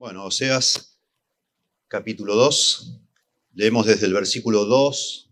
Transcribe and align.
Bueno, 0.00 0.24
Oseas 0.24 0.98
capítulo 1.86 2.34
2, 2.34 3.00
leemos 3.52 3.84
desde 3.84 4.06
el 4.06 4.14
versículo 4.14 4.64
2 4.64 5.30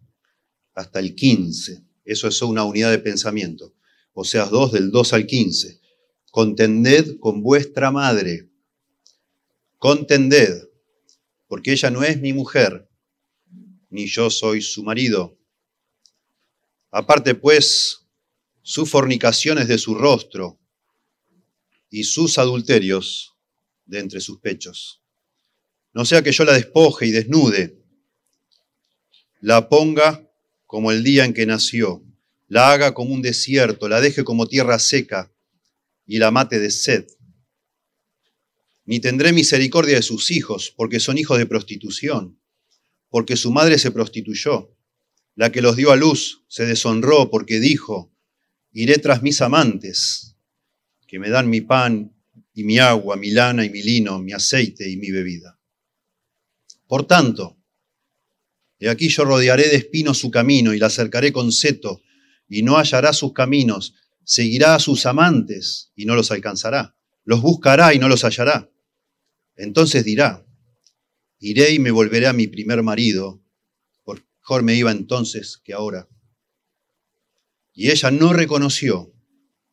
hasta 0.75 0.99
el 0.99 1.15
15. 1.15 1.83
Eso 2.05 2.29
es 2.29 2.43
una 2.43 2.65
unidad 2.65 2.91
de 2.91 2.99
pensamiento. 2.99 3.75
Oseas 4.13 4.51
2 4.51 4.73
del 4.73 4.91
2 4.91 5.13
al 5.15 5.27
15. 5.27 5.81
Contended 6.31 7.19
con 7.19 7.43
vuestra 7.43 7.91
madre. 7.91 8.51
Contended, 9.79 10.69
porque 11.47 11.73
ella 11.73 11.89
no 11.89 12.03
es 12.03 12.21
mi 12.21 12.35
mujer, 12.35 12.91
ni 13.89 14.07
yo 14.07 14.29
soy 14.29 14.61
su 14.61 14.83
marido. 14.83 15.39
Aparte 16.91 17.35
pues, 17.35 18.07
sus 18.61 18.91
fornicaciones 18.91 19.67
de 19.67 19.79
su 19.79 19.95
rostro 19.95 20.61
y 21.89 22.05
sus 22.05 22.37
adulterios 22.37 23.38
de 23.89 23.99
entre 23.99 24.21
sus 24.21 24.39
pechos. 24.39 25.03
No 25.93 26.05
sea 26.05 26.23
que 26.23 26.31
yo 26.31 26.45
la 26.45 26.53
despoje 26.53 27.07
y 27.07 27.11
desnude, 27.11 27.77
la 29.41 29.69
ponga 29.69 30.31
como 30.67 30.93
el 30.93 31.03
día 31.03 31.25
en 31.25 31.33
que 31.33 31.47
nació, 31.47 32.05
la 32.47 32.73
haga 32.73 32.95
como 32.95 33.15
un 33.15 33.23
desierto, 33.23 33.89
la 33.89 34.01
deje 34.01 34.23
como 34.23 34.47
tierra 34.47 34.79
seca 34.79 35.33
y 36.07 36.19
la 36.19 36.31
mate 36.31 36.59
de 36.59 36.71
sed. 36.71 37.07
Ni 38.85 39.01
tendré 39.01 39.33
misericordia 39.33 39.97
de 39.97 40.03
sus 40.03 40.31
hijos, 40.31 40.73
porque 40.77 41.01
son 41.01 41.19
hijos 41.19 41.39
de 41.39 41.47
prostitución, 41.47 42.39
porque 43.11 43.37
su 43.37 43.51
madre 43.51 43.79
se 43.79 43.91
prostituyó. 43.91 44.75
La 45.35 45.53
que 45.53 45.63
los 45.63 45.77
dio 45.77 45.93
a 45.93 45.97
luz 45.97 46.43
se 46.49 46.67
deshonró 46.67 47.31
porque 47.31 47.61
dijo, 47.61 48.11
iré 48.73 48.99
tras 48.99 49.23
mis 49.23 49.41
amantes, 49.41 50.37
que 51.07 51.19
me 51.19 51.31
dan 51.31 51.49
mi 51.49 51.61
pan 51.61 52.18
y 52.59 52.65
mi 52.65 52.81
agua, 52.81 53.17
mi 53.17 53.31
lana 53.31 53.65
y 53.65 53.71
mi 53.71 53.83
lino, 53.83 54.19
mi 54.19 54.33
aceite 54.33 54.91
y 54.91 54.97
mi 54.97 55.13
bebida. 55.13 55.61
Por 56.89 57.07
tanto, 57.07 57.57
de 58.81 58.91
aquí 58.91 59.09
yo 59.09 59.25
rodearé 59.25 59.69
de 59.69 59.77
espinos 59.77 60.19
su 60.19 60.29
camino 60.33 60.75
y 60.75 60.79
la 60.81 60.91
cercaré 60.91 61.33
con 61.33 61.53
seto, 61.53 62.03
y 62.49 62.65
no 62.65 62.77
hallará 62.77 63.13
sus 63.13 63.33
caminos, 63.33 63.95
seguirá 64.25 64.75
a 64.75 64.81
sus 64.81 65.07
amantes 65.07 65.93
y 65.95 66.05
no 66.05 66.17
los 66.17 66.33
alcanzará, 66.33 66.97
los 67.23 67.43
buscará 67.43 67.95
y 67.95 68.01
no 68.01 68.09
los 68.09 68.25
hallará. 68.25 68.69
Entonces 69.55 70.05
dirá, 70.05 70.45
iré 71.39 71.71
y 71.71 71.79
me 71.79 71.93
volveré 71.93 72.27
a 72.27 72.33
mi 72.33 72.49
primer 72.49 72.83
marido, 72.83 73.41
por 74.03 74.21
mejor 74.41 74.65
me 74.65 74.75
iba 74.75 74.91
entonces 74.91 75.59
que 75.63 75.75
ahora. 75.75 76.09
Y 77.73 77.93
ella 77.93 78.11
no 78.11 78.33
reconoció 78.33 79.15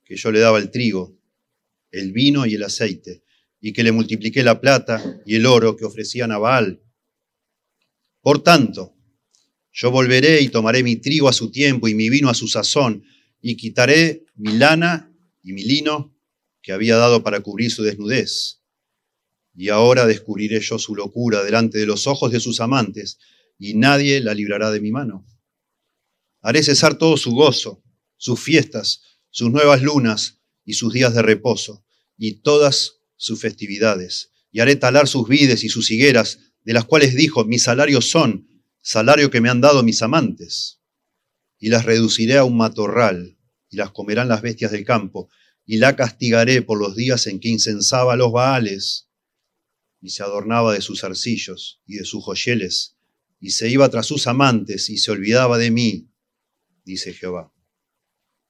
que 0.03 0.17
yo 0.17 0.31
le 0.31 0.39
daba 0.39 0.59
el 0.59 0.69
trigo 0.69 1.14
el 1.99 2.11
vino 2.11 2.45
y 2.45 2.55
el 2.55 2.63
aceite, 2.63 3.23
y 3.59 3.73
que 3.73 3.83
le 3.83 3.91
multipliqué 3.91 4.43
la 4.43 4.61
plata 4.61 5.21
y 5.25 5.35
el 5.35 5.45
oro 5.45 5.75
que 5.75 5.85
ofrecían 5.85 6.31
a 6.31 6.37
Baal. 6.37 6.81
Por 8.21 8.43
tanto, 8.43 8.95
yo 9.71 9.91
volveré 9.91 10.41
y 10.41 10.49
tomaré 10.49 10.83
mi 10.83 10.95
trigo 10.95 11.27
a 11.27 11.33
su 11.33 11.51
tiempo 11.51 11.87
y 11.87 11.95
mi 11.95 12.09
vino 12.09 12.29
a 12.29 12.33
su 12.33 12.47
sazón, 12.47 13.03
y 13.41 13.57
quitaré 13.57 14.25
mi 14.35 14.53
lana 14.57 15.13
y 15.43 15.53
mi 15.53 15.63
lino 15.63 16.17
que 16.61 16.71
había 16.71 16.95
dado 16.95 17.21
para 17.23 17.41
cubrir 17.41 17.71
su 17.71 17.83
desnudez. 17.83 18.61
Y 19.53 19.69
ahora 19.69 20.05
descubriré 20.05 20.59
yo 20.59 20.79
su 20.79 20.95
locura 20.95 21.43
delante 21.43 21.77
de 21.77 21.85
los 21.85 22.07
ojos 22.07 22.31
de 22.31 22.39
sus 22.39 22.59
amantes, 22.59 23.19
y 23.57 23.75
nadie 23.75 24.19
la 24.19 24.33
librará 24.33 24.71
de 24.71 24.81
mi 24.81 24.91
mano. 24.91 25.25
Haré 26.41 26.63
cesar 26.63 26.97
todo 26.97 27.17
su 27.17 27.31
gozo, 27.31 27.83
sus 28.17 28.39
fiestas, 28.39 29.01
sus 29.29 29.51
nuevas 29.51 29.81
lunas 29.81 30.41
y 30.63 30.73
sus 30.73 30.93
días 30.93 31.13
de 31.13 31.21
reposo, 31.21 31.84
y 32.17 32.41
todas 32.41 32.99
sus 33.15 33.39
festividades, 33.39 34.31
y 34.51 34.59
haré 34.59 34.75
talar 34.75 35.07
sus 35.07 35.27
vides 35.27 35.63
y 35.63 35.69
sus 35.69 35.91
higueras, 35.91 36.39
de 36.63 36.73
las 36.73 36.85
cuales 36.85 37.15
dijo, 37.15 37.45
mis 37.45 37.63
salarios 37.63 38.09
son 38.09 38.47
salario 38.81 39.29
que 39.29 39.41
me 39.41 39.49
han 39.49 39.61
dado 39.61 39.83
mis 39.83 40.01
amantes, 40.01 40.79
y 41.59 41.69
las 41.69 41.85
reduciré 41.85 42.37
a 42.37 42.43
un 42.43 42.57
matorral, 42.57 43.37
y 43.69 43.77
las 43.77 43.91
comerán 43.91 44.27
las 44.27 44.41
bestias 44.41 44.71
del 44.71 44.85
campo, 44.85 45.29
y 45.65 45.77
la 45.77 45.95
castigaré 45.95 46.61
por 46.61 46.79
los 46.79 46.95
días 46.95 47.27
en 47.27 47.39
que 47.39 47.49
incensaba 47.49 48.13
a 48.13 48.15
los 48.15 48.31
baales, 48.31 49.09
y 50.01 50.09
se 50.09 50.21
adornaba 50.21 50.73
de 50.73 50.81
sus 50.81 51.03
arcillos 51.03 51.81
y 51.87 51.95
de 51.95 52.05
sus 52.05 52.23
joyeles, 52.23 52.95
y 53.39 53.51
se 53.51 53.69
iba 53.69 53.89
tras 53.89 54.05
sus 54.05 54.27
amantes, 54.27 54.89
y 54.89 54.97
se 54.97 55.11
olvidaba 55.11 55.57
de 55.57 55.71
mí, 55.71 56.09
dice 56.83 57.13
Jehová. 57.13 57.51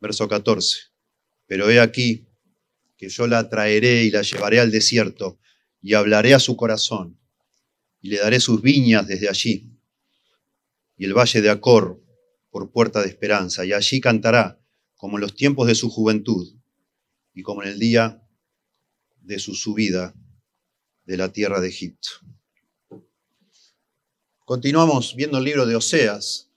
Verso 0.01 0.27
14. 0.27 0.79
Pero 1.47 1.69
he 1.69 1.79
aquí, 1.79 2.24
que 2.97 3.09
yo 3.09 3.27
la 3.27 3.49
traeré 3.49 4.03
y 4.03 4.11
la 4.11 4.21
llevaré 4.21 4.59
al 4.59 4.71
desierto 4.71 5.39
y 5.81 5.93
hablaré 5.93 6.33
a 6.33 6.39
su 6.39 6.55
corazón 6.55 7.19
y 8.01 8.09
le 8.09 8.17
daré 8.17 8.39
sus 8.39 8.61
viñas 8.61 9.07
desde 9.07 9.29
allí 9.29 9.71
y 10.97 11.05
el 11.05 11.13
valle 11.13 11.41
de 11.41 11.49
Acor 11.49 12.01
por 12.49 12.71
puerta 12.71 13.01
de 13.01 13.07
esperanza 13.07 13.65
y 13.65 13.73
allí 13.73 13.99
cantará 13.99 14.59
como 14.95 15.17
en 15.17 15.21
los 15.21 15.35
tiempos 15.35 15.67
de 15.67 15.75
su 15.75 15.89
juventud 15.89 16.55
y 17.33 17.43
como 17.43 17.63
en 17.63 17.69
el 17.69 17.79
día 17.79 18.23
de 19.21 19.39
su 19.39 19.55
subida 19.55 20.15
de 21.05 21.17
la 21.17 21.31
tierra 21.31 21.59
de 21.59 21.67
Egipto. 21.67 22.09
Continuamos 24.39 25.15
viendo 25.15 25.39
el 25.39 25.43
libro 25.43 25.65
de 25.65 25.75
Oseas. 25.75 26.51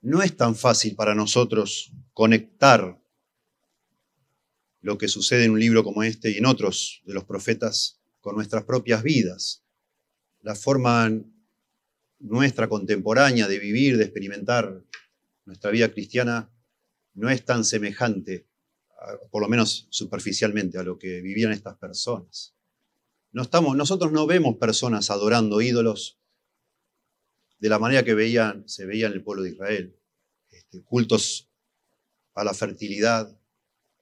No 0.00 0.22
es 0.22 0.36
tan 0.36 0.54
fácil 0.54 0.94
para 0.94 1.14
nosotros 1.14 1.92
conectar 2.12 3.01
lo 4.82 4.98
que 4.98 5.08
sucede 5.08 5.44
en 5.44 5.52
un 5.52 5.60
libro 5.60 5.84
como 5.84 6.02
este 6.02 6.30
y 6.30 6.36
en 6.36 6.46
otros 6.46 7.02
de 7.06 7.14
los 7.14 7.24
profetas 7.24 8.00
con 8.20 8.34
nuestras 8.34 8.64
propias 8.64 9.02
vidas. 9.02 9.64
La 10.40 10.54
forma 10.54 11.10
nuestra 12.18 12.68
contemporánea 12.68 13.48
de 13.48 13.58
vivir, 13.58 13.96
de 13.96 14.04
experimentar 14.04 14.82
nuestra 15.44 15.70
vida 15.70 15.90
cristiana, 15.90 16.50
no 17.14 17.30
es 17.30 17.44
tan 17.44 17.64
semejante, 17.64 18.46
por 19.30 19.42
lo 19.42 19.48
menos 19.48 19.86
superficialmente, 19.90 20.78
a 20.78 20.82
lo 20.82 20.98
que 20.98 21.20
vivían 21.20 21.52
estas 21.52 21.76
personas. 21.76 22.54
No 23.32 23.42
estamos, 23.42 23.76
nosotros 23.76 24.12
no 24.12 24.26
vemos 24.26 24.56
personas 24.56 25.10
adorando 25.10 25.60
ídolos 25.60 26.18
de 27.58 27.68
la 27.68 27.78
manera 27.78 28.04
que 28.04 28.14
veían, 28.14 28.68
se 28.68 28.84
veía 28.84 29.06
en 29.06 29.12
el 29.12 29.22
pueblo 29.22 29.44
de 29.44 29.50
Israel. 29.50 29.96
Este, 30.50 30.82
cultos 30.82 31.48
a 32.34 32.44
la 32.44 32.54
fertilidad, 32.54 33.38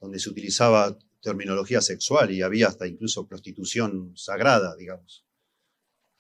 donde 0.01 0.19
se 0.19 0.31
utilizaba 0.31 0.99
terminología 1.21 1.81
sexual 1.81 2.31
y 2.31 2.43
había 2.43 2.69
hasta 2.69 2.87
incluso 2.87 3.27
prostitución 3.27 4.17
sagrada, 4.17 4.75
digamos. 4.77 5.27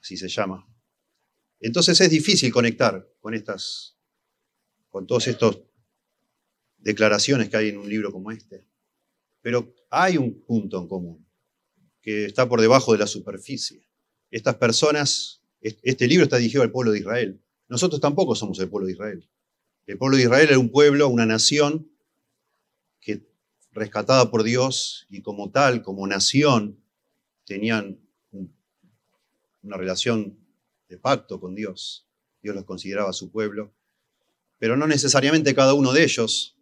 Así 0.00 0.16
se 0.16 0.28
llama. 0.28 0.66
Entonces 1.58 2.00
es 2.00 2.10
difícil 2.10 2.52
conectar 2.52 3.08
con 3.20 3.34
estas, 3.34 3.96
con 4.88 5.06
todas 5.06 5.28
estas 5.28 5.58
declaraciones 6.78 7.48
que 7.48 7.56
hay 7.56 7.68
en 7.68 7.78
un 7.78 7.88
libro 7.88 8.12
como 8.12 8.30
este. 8.30 8.66
Pero 9.42 9.74
hay 9.90 10.16
un 10.16 10.42
punto 10.42 10.78
en 10.78 10.88
común 10.88 11.26
que 12.00 12.26
está 12.26 12.48
por 12.48 12.60
debajo 12.60 12.92
de 12.92 12.98
la 12.98 13.06
superficie. 13.06 13.86
Estas 14.30 14.56
personas, 14.56 15.42
este 15.60 16.06
libro 16.06 16.24
está 16.24 16.36
dirigido 16.36 16.62
al 16.62 16.70
pueblo 16.70 16.92
de 16.92 17.00
Israel. 17.00 17.42
Nosotros 17.68 18.00
tampoco 18.00 18.34
somos 18.34 18.58
el 18.58 18.68
pueblo 18.68 18.86
de 18.86 18.92
Israel. 18.92 19.28
El 19.86 19.98
pueblo 19.98 20.16
de 20.16 20.24
Israel 20.24 20.48
era 20.48 20.58
un 20.58 20.70
pueblo, 20.70 21.08
una 21.08 21.26
nación 21.26 21.89
rescatada 23.72 24.30
por 24.30 24.42
Dios 24.42 25.06
y 25.10 25.22
como 25.22 25.50
tal, 25.50 25.82
como 25.82 26.06
nación, 26.06 26.78
tenían 27.44 27.98
una 29.62 29.76
relación 29.76 30.38
de 30.88 30.98
pacto 30.98 31.40
con 31.40 31.54
Dios. 31.54 32.06
Dios 32.42 32.54
los 32.54 32.64
consideraba 32.64 33.12
su 33.12 33.30
pueblo. 33.30 33.72
Pero 34.58 34.76
no 34.76 34.86
necesariamente 34.86 35.54
cada 35.54 35.74
uno 35.74 35.92
de 35.92 36.04
ellos, 36.04 36.56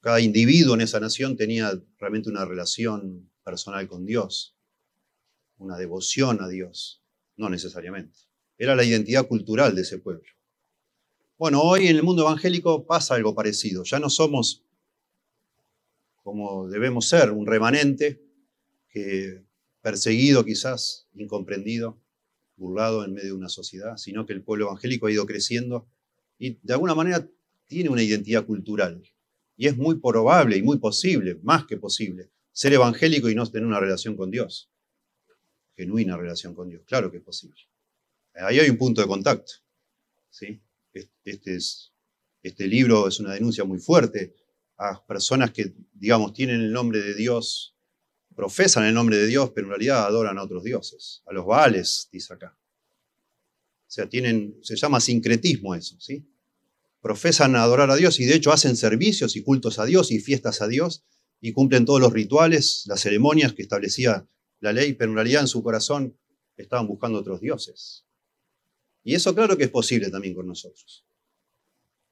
cada 0.00 0.20
individuo 0.20 0.74
en 0.74 0.82
esa 0.82 1.00
nación 1.00 1.36
tenía 1.36 1.72
realmente 1.98 2.30
una 2.30 2.44
relación 2.44 3.30
personal 3.44 3.88
con 3.88 4.06
Dios, 4.06 4.54
una 5.58 5.76
devoción 5.76 6.42
a 6.42 6.48
Dios. 6.48 7.02
No 7.36 7.48
necesariamente. 7.48 8.18
Era 8.56 8.74
la 8.74 8.84
identidad 8.84 9.26
cultural 9.26 9.74
de 9.74 9.82
ese 9.82 9.98
pueblo. 9.98 10.28
Bueno, 11.38 11.62
hoy 11.62 11.86
en 11.86 11.96
el 11.96 12.02
mundo 12.02 12.22
evangélico 12.22 12.84
pasa 12.84 13.14
algo 13.14 13.34
parecido. 13.34 13.84
Ya 13.84 14.00
no 14.00 14.10
somos 14.10 14.64
como 16.28 16.68
debemos 16.68 17.08
ser, 17.08 17.30
un 17.30 17.46
remanente 17.46 18.20
que 18.90 19.42
perseguido 19.80 20.44
quizás, 20.44 21.08
incomprendido, 21.14 21.98
burlado 22.54 23.02
en 23.02 23.14
medio 23.14 23.28
de 23.28 23.32
una 23.32 23.48
sociedad, 23.48 23.96
sino 23.96 24.26
que 24.26 24.34
el 24.34 24.42
pueblo 24.42 24.66
evangélico 24.66 25.06
ha 25.06 25.10
ido 25.10 25.24
creciendo 25.24 25.88
y 26.38 26.58
de 26.62 26.74
alguna 26.74 26.94
manera 26.94 27.26
tiene 27.66 27.88
una 27.88 28.02
identidad 28.02 28.44
cultural. 28.44 29.02
Y 29.56 29.68
es 29.68 29.78
muy 29.78 30.00
probable 30.00 30.58
y 30.58 30.62
muy 30.62 30.76
posible, 30.76 31.38
más 31.42 31.64
que 31.64 31.78
posible, 31.78 32.28
ser 32.52 32.74
evangélico 32.74 33.30
y 33.30 33.34
no 33.34 33.50
tener 33.50 33.66
una 33.66 33.80
relación 33.80 34.14
con 34.14 34.30
Dios. 34.30 34.70
Genuina 35.76 36.18
relación 36.18 36.54
con 36.54 36.68
Dios. 36.68 36.82
Claro 36.84 37.10
que 37.10 37.16
es 37.16 37.22
posible. 37.22 37.58
Ahí 38.34 38.58
hay 38.58 38.68
un 38.68 38.76
punto 38.76 39.00
de 39.00 39.06
contacto. 39.06 39.50
¿sí? 40.28 40.60
Este, 40.92 41.56
es, 41.56 41.90
este 42.42 42.66
libro 42.66 43.08
es 43.08 43.18
una 43.18 43.32
denuncia 43.32 43.64
muy 43.64 43.78
fuerte 43.78 44.34
a 44.78 45.04
personas 45.06 45.50
que, 45.50 45.74
digamos, 45.92 46.32
tienen 46.32 46.60
el 46.60 46.72
nombre 46.72 47.00
de 47.02 47.14
Dios 47.14 47.74
profesan 48.38 48.84
el 48.84 48.94
nombre 48.94 49.16
de 49.16 49.26
Dios, 49.26 49.50
pero 49.52 49.66
en 49.66 49.70
realidad 49.70 50.06
adoran 50.06 50.38
a 50.38 50.44
otros 50.44 50.62
dioses, 50.62 51.24
a 51.26 51.32
los 51.32 51.44
Baales, 51.44 52.08
dice 52.12 52.32
acá. 52.32 52.56
O 52.56 53.90
sea, 53.90 54.08
tienen, 54.08 54.56
se 54.62 54.76
llama 54.76 55.00
sincretismo 55.00 55.74
eso, 55.74 55.96
¿sí? 55.98 56.24
Profesan 57.00 57.56
adorar 57.56 57.90
a 57.90 57.96
Dios 57.96 58.20
y 58.20 58.26
de 58.26 58.36
hecho 58.36 58.52
hacen 58.52 58.76
servicios 58.76 59.34
y 59.34 59.42
cultos 59.42 59.80
a 59.80 59.86
Dios 59.86 60.12
y 60.12 60.20
fiestas 60.20 60.62
a 60.62 60.68
Dios 60.68 61.02
y 61.40 61.50
cumplen 61.50 61.84
todos 61.84 62.00
los 62.00 62.12
rituales, 62.12 62.84
las 62.86 63.00
ceremonias 63.00 63.54
que 63.54 63.62
establecía 63.62 64.24
la 64.60 64.72
ley, 64.72 64.92
pero 64.92 65.10
en 65.10 65.16
realidad 65.16 65.40
en 65.40 65.48
su 65.48 65.60
corazón 65.64 66.16
estaban 66.56 66.86
buscando 66.86 67.18
otros 67.18 67.40
dioses. 67.40 68.04
Y 69.02 69.16
eso 69.16 69.34
claro 69.34 69.56
que 69.56 69.64
es 69.64 69.70
posible 69.70 70.10
también 70.10 70.36
con 70.36 70.46
nosotros. 70.46 71.04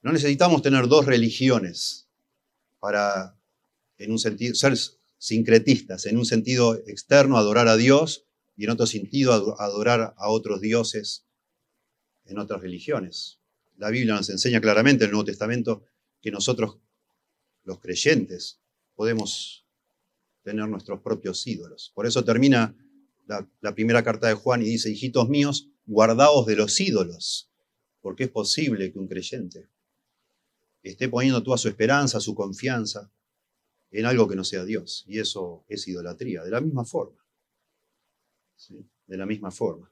No 0.03 0.11
necesitamos 0.11 0.61
tener 0.61 0.89
dos 0.89 1.07
religiones 1.07 2.06
para, 2.79 3.39
en 3.99 4.11
un 4.11 4.19
sentido, 4.19 4.55
ser 4.55 4.77
sincretistas, 5.19 6.07
en 6.07 6.19
un 6.19 6.27
sentido 6.27 6.75
externo 6.87 7.37
adorar 7.37 7.69
a 7.69 7.77
Dios 7.77 8.27
y 8.57 8.65
en 8.65 8.71
otro 8.71 8.87
sentido 8.87 9.33
adorar 9.61 10.15
a 10.17 10.29
otros 10.29 10.61
dioses 10.61 11.27
en 12.27 12.39
otras 12.39 12.61
religiones. 12.61 13.39
La 13.77 13.91
Biblia 13.91 14.15
nos 14.15 14.31
enseña 14.31 14.61
claramente 14.61 15.05
en 15.05 15.09
el 15.09 15.13
Nuevo 15.13 15.27
Testamento 15.27 15.85
que 16.21 16.31
nosotros, 16.31 16.79
los 17.65 17.81
creyentes, 17.81 18.61
podemos 18.95 19.67
tener 20.43 20.69
nuestros 20.69 21.01
propios 21.01 21.47
ídolos. 21.47 21.93
Por 21.95 22.07
eso 22.07 22.25
termina 22.25 22.75
la, 23.27 23.47
la, 23.61 23.75
primera 23.75 24.03
carta 24.03 24.29
de 24.29 24.35
Juan 24.35 24.63
y 24.63 24.67
dice, 24.67 24.91
hijitos 24.91 25.29
míos, 25.29 25.69
guardaos 25.85 26.47
de 26.47 26.57
los 26.57 26.81
ídolos, 26.81 27.51
porque 28.01 28.25
es 28.25 28.31
posible 28.31 28.93
que 28.93 28.99
un 28.99 29.09
creyente 29.09 29.69
esté 30.91 31.09
poniendo 31.09 31.43
toda 31.43 31.59
su 31.59 31.69
esperanza, 31.69 32.21
su 32.21 32.35
confianza 32.35 33.11
en 33.91 34.07
algo 34.07 34.29
que 34.29 34.37
no 34.37 34.45
sea 34.45 34.65
Dios. 34.65 35.05
Y 35.07 35.19
eso 35.19 35.65
es 35.69 35.87
idolatría, 35.89 36.43
de 36.43 36.51
la 36.51 36.61
misma 36.61 36.85
forma. 36.85 37.25
De 39.07 39.17
la 39.17 39.27
misma 39.27 39.51
forma. 39.51 39.91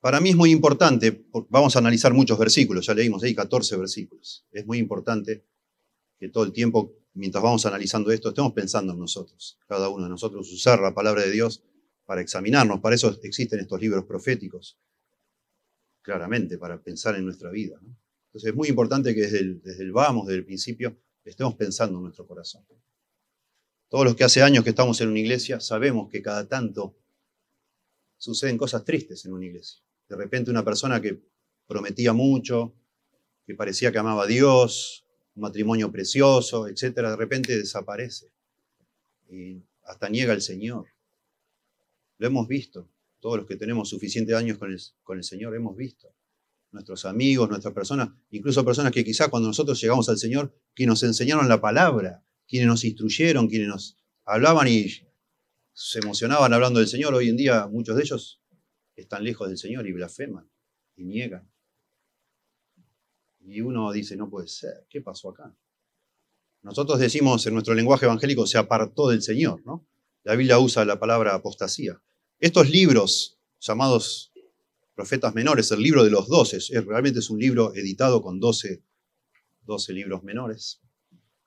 Para 0.00 0.20
mí 0.20 0.30
es 0.30 0.36
muy 0.36 0.50
importante, 0.50 1.26
vamos 1.48 1.76
a 1.76 1.78
analizar 1.78 2.12
muchos 2.12 2.36
versículos, 2.36 2.86
ya 2.86 2.94
leímos 2.94 3.22
ahí 3.22 3.36
14 3.36 3.76
versículos. 3.76 4.44
Es 4.50 4.66
muy 4.66 4.78
importante 4.78 5.44
que 6.18 6.28
todo 6.28 6.42
el 6.42 6.52
tiempo, 6.52 6.92
mientras 7.14 7.42
vamos 7.42 7.64
analizando 7.66 8.10
esto, 8.10 8.30
estemos 8.30 8.52
pensando 8.52 8.92
en 8.94 8.98
nosotros, 8.98 9.60
cada 9.68 9.88
uno 9.88 10.02
de 10.02 10.10
nosotros, 10.10 10.50
usar 10.52 10.80
la 10.80 10.92
palabra 10.92 11.22
de 11.22 11.30
Dios 11.30 11.62
para 12.04 12.20
examinarnos. 12.20 12.80
Para 12.80 12.96
eso 12.96 13.16
existen 13.22 13.60
estos 13.60 13.80
libros 13.80 14.04
proféticos, 14.04 14.76
claramente, 16.02 16.58
para 16.58 16.80
pensar 16.82 17.16
en 17.16 17.24
nuestra 17.24 17.50
vida. 17.50 17.80
Entonces 18.26 18.50
es 18.50 18.54
muy 18.54 18.68
importante 18.68 19.14
que 19.14 19.22
desde 19.22 19.38
el, 19.38 19.62
desde 19.62 19.84
el 19.84 19.92
vamos, 19.92 20.26
desde 20.26 20.38
el 20.38 20.44
principio, 20.44 20.96
estemos 21.24 21.54
pensando 21.54 21.98
en 21.98 22.04
nuestro 22.04 22.26
corazón. 22.26 22.64
Todos 23.88 24.04
los 24.04 24.16
que 24.16 24.24
hace 24.24 24.42
años 24.42 24.64
que 24.64 24.70
estamos 24.70 25.00
en 25.00 25.08
una 25.08 25.18
iglesia 25.18 25.60
sabemos 25.60 26.10
que 26.10 26.22
cada 26.22 26.48
tanto 26.48 26.96
suceden 28.16 28.56
cosas 28.56 28.84
tristes 28.84 29.24
en 29.26 29.32
una 29.32 29.44
iglesia. 29.44 29.82
De 30.08 30.16
repente 30.16 30.50
una 30.50 30.64
persona 30.64 31.00
que 31.00 31.20
prometía 31.66 32.12
mucho, 32.12 32.74
que 33.46 33.54
parecía 33.54 33.92
que 33.92 33.98
amaba 33.98 34.24
a 34.24 34.26
Dios, 34.26 35.04
un 35.34 35.42
matrimonio 35.42 35.90
precioso, 35.90 36.68
etcétera, 36.68 37.10
de 37.10 37.16
repente 37.16 37.56
desaparece 37.56 38.30
y 39.28 39.62
hasta 39.84 40.08
niega 40.08 40.32
al 40.32 40.42
Señor. 40.42 40.86
Lo 42.18 42.26
hemos 42.26 42.46
visto, 42.46 42.88
todos 43.22 43.38
los 43.38 43.46
que 43.46 43.56
tenemos 43.56 43.88
suficientes 43.88 44.34
años 44.34 44.58
con 44.58 45.16
el, 45.16 45.24
Señor, 45.24 45.54
hemos 45.54 45.76
visto 45.76 46.12
nuestros 46.72 47.04
amigos, 47.04 47.48
nuestras 47.48 47.72
personas, 47.72 48.08
incluso 48.30 48.64
personas 48.64 48.90
que 48.90 49.04
quizá 49.04 49.28
cuando 49.28 49.46
nosotros 49.46 49.80
llegamos 49.80 50.08
al 50.08 50.18
Señor, 50.18 50.52
que 50.74 50.86
nos 50.86 51.04
enseñaron 51.04 51.48
la 51.48 51.60
palabra, 51.60 52.24
quienes 52.48 52.66
nos 52.66 52.82
instruyeron, 52.84 53.46
quienes 53.46 53.68
nos 53.68 53.96
hablaban 54.24 54.66
y 54.66 54.88
se 55.72 56.00
emocionaban 56.00 56.52
hablando 56.52 56.80
del 56.80 56.88
Señor, 56.88 57.14
hoy 57.14 57.28
en 57.28 57.36
día 57.36 57.68
muchos 57.68 57.94
de 57.94 58.02
ellos 58.02 58.42
están 58.96 59.22
lejos 59.22 59.48
del 59.48 59.56
Señor 59.56 59.86
y 59.86 59.92
blasfeman 59.92 60.50
y 60.96 61.04
niegan. 61.04 61.48
Y 63.38 63.60
uno 63.60 63.92
dice, 63.92 64.16
no 64.16 64.28
puede 64.28 64.48
ser, 64.48 64.84
¿qué 64.90 65.00
pasó 65.00 65.30
acá? 65.30 65.54
Nosotros 66.62 66.98
decimos 66.98 67.46
en 67.46 67.54
nuestro 67.54 67.74
lenguaje 67.74 68.06
evangélico, 68.06 68.46
se 68.48 68.58
apartó 68.58 69.10
del 69.10 69.22
Señor, 69.22 69.62
¿no? 69.64 69.86
La 70.24 70.34
Biblia 70.34 70.58
usa 70.58 70.84
la 70.84 70.98
palabra 70.98 71.34
apostasía. 71.34 72.00
Estos 72.42 72.70
libros 72.70 73.38
llamados 73.60 74.32
profetas 74.96 75.32
menores, 75.32 75.70
el 75.70 75.80
libro 75.80 76.02
de 76.02 76.10
los 76.10 76.26
doce, 76.26 76.58
realmente 76.82 77.20
es 77.20 77.30
un 77.30 77.38
libro 77.38 77.72
editado 77.72 78.20
con 78.20 78.40
doce, 78.40 78.82
libros 79.90 80.24
menores. 80.24 80.80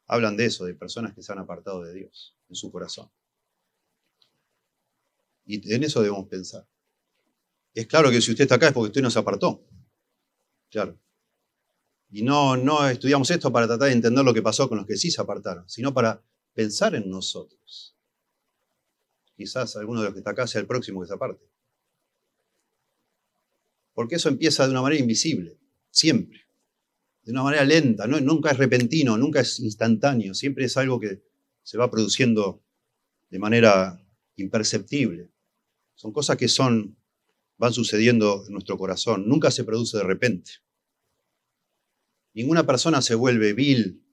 Hablan 0.08 0.38
de 0.38 0.46
eso, 0.46 0.64
de 0.64 0.74
personas 0.74 1.14
que 1.14 1.22
se 1.22 1.34
han 1.34 1.40
apartado 1.40 1.84
de 1.84 1.94
Dios 1.94 2.38
en 2.48 2.56
su 2.56 2.72
corazón. 2.72 3.12
Y 5.46 5.74
en 5.74 5.84
eso 5.84 6.02
debemos 6.02 6.30
pensar. 6.30 6.66
Es 7.74 7.88
claro 7.88 8.10
que 8.10 8.22
si 8.22 8.32
usted 8.32 8.44
está 8.46 8.56
acá 8.56 8.68
es 8.68 8.74
porque 8.74 8.88
usted 8.88 9.02
nos 9.02 9.18
apartó. 9.18 9.68
Claro. 10.70 10.98
Y 12.10 12.24
no, 12.24 12.56
no 12.56 12.88
estudiamos 12.88 13.30
esto 13.32 13.52
para 13.52 13.68
tratar 13.68 13.90
de 13.90 13.96
entender 13.96 14.24
lo 14.24 14.34
que 14.34 14.42
pasó 14.42 14.70
con 14.70 14.78
los 14.78 14.88
que 14.88 14.96
sí 14.96 15.12
se 15.12 15.22
apartaron, 15.22 15.68
sino 15.68 15.94
para 15.94 16.24
pensar 16.54 16.96
en 16.96 17.10
nosotros. 17.10 17.95
Quizás 19.36 19.76
alguno 19.76 20.02
de 20.02 20.06
los 20.06 20.14
que 20.14 20.20
está 20.20 20.32
acá 20.32 20.48
sea 20.48 20.62
el 20.62 20.68
próximo 20.68 21.02
que 21.02 21.08
se 21.08 21.14
aparte. 21.14 21.46
Porque 23.94 24.16
eso 24.16 24.30
empieza 24.30 24.66
de 24.66 24.72
una 24.72 24.82
manera 24.82 25.02
invisible, 25.02 25.58
siempre. 25.90 26.42
De 27.24 27.32
una 27.32 27.44
manera 27.44 27.64
lenta, 27.64 28.08
nunca 28.08 28.52
es 28.52 28.58
repentino, 28.58 29.18
nunca 29.18 29.40
es 29.40 29.60
instantáneo, 29.60 30.34
siempre 30.34 30.66
es 30.66 30.78
algo 30.78 31.00
que 31.00 31.24
se 31.64 31.78
va 31.78 31.90
produciendo 31.90 32.62
de 33.30 33.40
manera 33.40 34.00
imperceptible. 34.36 35.32
Son 35.96 36.12
cosas 36.12 36.38
que 36.38 36.48
son, 36.48 36.98
van 37.58 37.74
sucediendo 37.74 38.44
en 38.46 38.54
nuestro 38.54 38.78
corazón, 38.78 39.28
nunca 39.28 39.50
se 39.50 39.64
produce 39.64 39.98
de 39.98 40.04
repente. 40.04 40.52
Ninguna 42.34 42.66
persona 42.66 43.02
se 43.02 43.16
vuelve 43.16 43.54
vil 43.54 44.04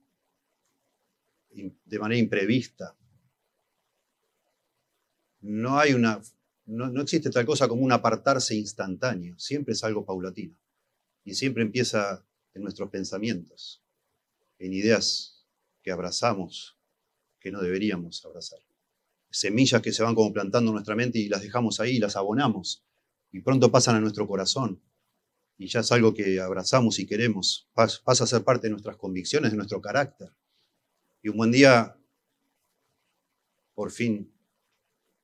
de 1.85 1.99
manera 1.99 2.19
imprevista. 2.19 2.97
No 5.43 5.77
hay 5.77 5.93
una 5.93 6.19
no, 6.65 7.01
existe 7.01 7.29
tal 7.29 7.45
cosa 7.45 7.67
como 7.67 7.81
un 7.81 7.91
apartarse 7.91 8.55
instantáneo, 8.55 9.37
siempre 9.37 9.73
es 9.73 9.83
algo 9.83 10.05
paulatino. 10.05 10.55
Y 11.25 11.35
siempre 11.35 11.63
empieza 11.63 12.25
en 12.53 12.63
nuestros 12.63 12.89
pensamientos, 12.89 13.81
en 14.59 14.73
ideas 14.73 15.45
que 15.81 15.91
abrazamos, 15.91 16.77
que 17.39 17.51
no 17.51 17.61
deberíamos 17.61 18.23
abrazar. 18.25 18.59
Semillas 19.29 19.81
que 19.81 19.91
se 19.91 20.03
van 20.03 20.15
como 20.15 20.31
plantando 20.31 20.69
en 20.69 20.75
nuestra 20.75 20.95
mente 20.95 21.19
y 21.19 21.27
las 21.27 21.41
dejamos 21.41 21.79
ahí, 21.79 21.97
las 21.97 22.15
abonamos, 22.15 22.83
y 23.31 23.41
pronto 23.41 23.71
pasan 23.71 23.95
a 23.95 23.99
nuestro 23.99 24.27
corazón. 24.27 24.81
Y 25.57 25.67
ya 25.67 25.79
es 25.81 25.91
algo 25.91 26.13
que 26.13 26.39
abrazamos 26.39 26.99
y 26.99 27.05
queremos, 27.05 27.69
pasa 27.73 28.23
a 28.23 28.27
ser 28.27 28.43
parte 28.43 28.67
de 28.67 28.71
nuestras 28.71 28.97
convicciones, 28.97 29.51
de 29.51 29.57
nuestro 29.57 29.81
carácter. 29.81 30.31
Y 31.21 31.29
un 31.29 31.37
buen 31.37 31.51
día, 31.51 31.97
por 33.73 33.91
fin, 33.91 34.32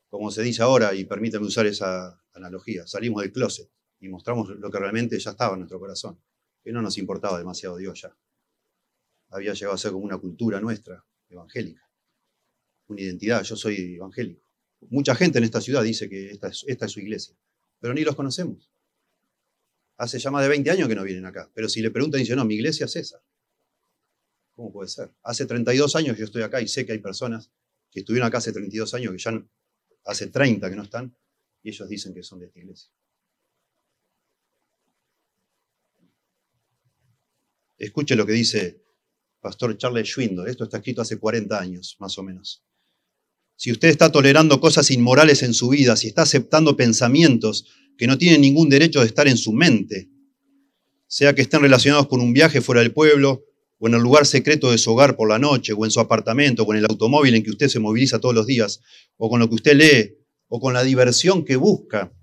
como 0.09 0.31
se 0.31 0.41
dice 0.41 0.63
ahora, 0.63 0.93
y 0.95 1.05
permítame 1.05 1.45
usar 1.45 1.67
esa 1.67 2.21
analogía, 2.33 2.87
salimos 2.87 3.21
del 3.21 3.31
closet 3.31 3.69
y 3.99 4.09
mostramos 4.09 4.49
lo 4.49 4.71
que 4.71 4.79
realmente 4.79 5.19
ya 5.19 5.31
estaba 5.31 5.53
en 5.53 5.59
nuestro 5.59 5.79
corazón, 5.79 6.19
que 6.63 6.71
no 6.71 6.81
nos 6.81 6.97
importaba 6.97 7.37
demasiado 7.37 7.77
Dios 7.77 8.01
ya. 8.01 8.17
Había 9.29 9.53
llegado 9.53 9.75
a 9.75 9.77
ser 9.77 9.91
como 9.91 10.05
una 10.05 10.17
cultura 10.17 10.59
nuestra, 10.59 11.05
evangélica, 11.29 11.87
una 12.87 13.01
identidad, 13.01 13.43
yo 13.43 13.55
soy 13.55 13.95
evangélico. 13.95 14.43
Mucha 14.89 15.13
gente 15.13 15.37
en 15.37 15.43
esta 15.43 15.61
ciudad 15.61 15.83
dice 15.83 16.09
que 16.09 16.31
esta 16.31 16.47
es, 16.47 16.91
su 16.91 16.99
iglesia, 16.99 17.35
pero 17.79 17.93
ni 17.93 18.01
los 18.01 18.15
conocemos. 18.15 18.71
Hace 19.97 20.17
ya 20.17 20.31
más 20.31 20.41
de 20.41 20.49
20 20.49 20.71
años 20.71 20.87
que 20.87 20.95
no 20.95 21.03
vienen 21.03 21.25
acá, 21.25 21.51
pero 21.53 21.69
si 21.69 21.81
le 21.81 21.91
preguntan, 21.91 22.19
dicen, 22.19 22.37
no, 22.37 22.45
mi 22.45 22.55
iglesia 22.55 22.85
es 22.85 22.95
esa. 22.95 23.21
¿Cómo 24.53 24.71
puede 24.71 24.89
ser? 24.89 25.13
Hace 25.21 25.45
32 25.45 25.95
años 25.97 26.17
yo 26.17 26.25
estoy 26.25 26.41
acá 26.41 26.61
y 26.61 26.67
sé 26.67 26.85
que 26.85 26.93
hay 26.93 26.99
personas 26.99 27.51
que 27.91 27.99
estuvieron 27.99 28.27
acá 28.27 28.39
hace 28.39 28.51
32 28.51 28.93
años 28.93 29.11
que 29.11 29.19
ya 29.19 29.31
hace 30.05 30.27
30 30.27 30.69
que 30.69 30.75
no 30.75 30.83
están, 30.83 31.15
y 31.63 31.69
ellos 31.69 31.87
dicen 31.89 32.13
que 32.13 32.23
son 32.23 32.39
de 32.39 32.47
esta 32.47 32.59
iglesia. 32.59 32.89
Escuche 37.77 38.15
lo 38.15 38.25
que 38.25 38.33
dice 38.33 38.83
Pastor 39.39 39.77
Charles 39.77 40.07
Schwindel. 40.07 40.47
Esto 40.47 40.65
está 40.65 40.77
escrito 40.77 41.01
hace 41.01 41.17
40 41.17 41.59
años, 41.59 41.95
más 41.99 42.17
o 42.17 42.23
menos. 42.23 42.61
Si 43.55 43.71
usted 43.71 43.89
está 43.89 44.11
tolerando 44.11 44.59
cosas 44.59 44.91
inmorales 44.91 45.43
en 45.43 45.53
su 45.53 45.69
vida, 45.69 45.95
si 45.95 46.07
está 46.07 46.23
aceptando 46.23 46.77
pensamientos 46.77 47.65
que 47.97 48.07
no 48.07 48.17
tienen 48.17 48.41
ningún 48.41 48.69
derecho 48.69 49.01
de 49.01 49.07
estar 49.07 49.27
en 49.27 49.37
su 49.37 49.51
mente, 49.53 50.09
sea 51.07 51.33
que 51.33 51.41
estén 51.41 51.61
relacionados 51.61 52.07
con 52.07 52.21
un 52.21 52.33
viaje 52.33 52.61
fuera 52.61 52.81
del 52.81 52.93
pueblo, 52.93 53.43
o 53.79 53.87
en 53.87 53.93
el 53.93 54.01
lugar 54.01 54.25
secreto 54.25 54.71
de 54.71 54.77
su 54.77 54.91
hogar 54.91 55.15
por 55.15 55.29
la 55.29 55.39
noche, 55.39 55.73
o 55.73 55.85
en 55.85 55.91
su 55.91 55.99
apartamento, 55.99 56.63
o 56.63 56.73
en 56.73 56.79
el 56.79 56.85
automóvil 56.85 57.33
en 57.35 57.43
que 57.43 57.49
usted 57.49 57.69
se 57.69 57.79
moviliza 57.79 58.19
todos 58.19 58.35
los 58.35 58.45
días, 58.45 58.81
o 59.17 59.29
con 59.29 59.39
lo 59.39 59.47
que 59.47 59.55
usted 59.55 59.75
lee, 59.75 60.17
o 60.49 60.59
con 60.59 60.73
la 60.73 60.83
diversión 60.83 61.45
que 61.45 61.55
busca, 61.55 62.13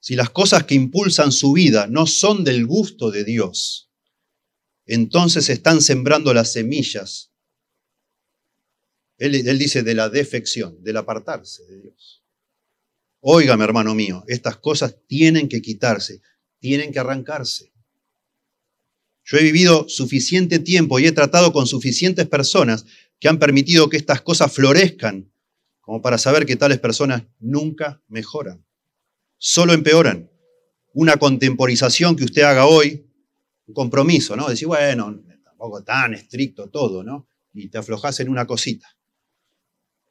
si 0.00 0.16
las 0.16 0.30
cosas 0.30 0.64
que 0.64 0.74
impulsan 0.74 1.32
su 1.32 1.52
vida 1.52 1.86
no 1.86 2.06
son 2.06 2.44
del 2.44 2.66
gusto 2.66 3.10
de 3.10 3.24
Dios, 3.24 3.90
entonces 4.86 5.48
están 5.48 5.80
sembrando 5.80 6.34
las 6.34 6.52
semillas 6.52 7.32
Él, 9.18 9.34
él 9.34 9.58
dice 9.58 9.82
de 9.82 9.94
la 9.94 10.08
defección, 10.08 10.82
del 10.82 10.96
apartarse 10.96 11.64
de 11.66 11.82
Dios. 11.82 12.24
Óigame, 13.20 13.62
hermano 13.62 13.94
mío, 13.94 14.24
estas 14.26 14.56
cosas 14.56 14.96
tienen 15.06 15.48
que 15.48 15.62
quitarse, 15.62 16.20
tienen 16.58 16.92
que 16.92 16.98
arrancarse. 16.98 17.71
Yo 19.24 19.38
he 19.38 19.42
vivido 19.42 19.88
suficiente 19.88 20.58
tiempo 20.58 20.98
y 20.98 21.06
he 21.06 21.12
tratado 21.12 21.52
con 21.52 21.66
suficientes 21.66 22.26
personas 22.26 22.84
que 23.20 23.28
han 23.28 23.38
permitido 23.38 23.88
que 23.88 23.96
estas 23.96 24.20
cosas 24.20 24.52
florezcan, 24.52 25.32
como 25.80 26.02
para 26.02 26.18
saber 26.18 26.44
que 26.44 26.56
tales 26.56 26.80
personas 26.80 27.24
nunca 27.38 28.02
mejoran, 28.08 28.64
solo 29.38 29.72
empeoran. 29.72 30.30
Una 30.94 31.16
contemporización 31.16 32.16
que 32.16 32.24
usted 32.24 32.42
haga 32.42 32.66
hoy, 32.66 33.06
un 33.66 33.74
compromiso, 33.74 34.36
¿no? 34.36 34.48
Decir, 34.48 34.68
bueno, 34.68 35.22
tampoco 35.44 35.82
tan 35.82 36.14
estricto 36.14 36.68
todo, 36.68 37.02
¿no? 37.02 37.28
Y 37.54 37.68
te 37.68 37.78
aflojas 37.78 38.18
en 38.20 38.28
una 38.28 38.46
cosita. 38.46 38.88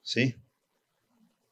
¿Sí? 0.02 0.36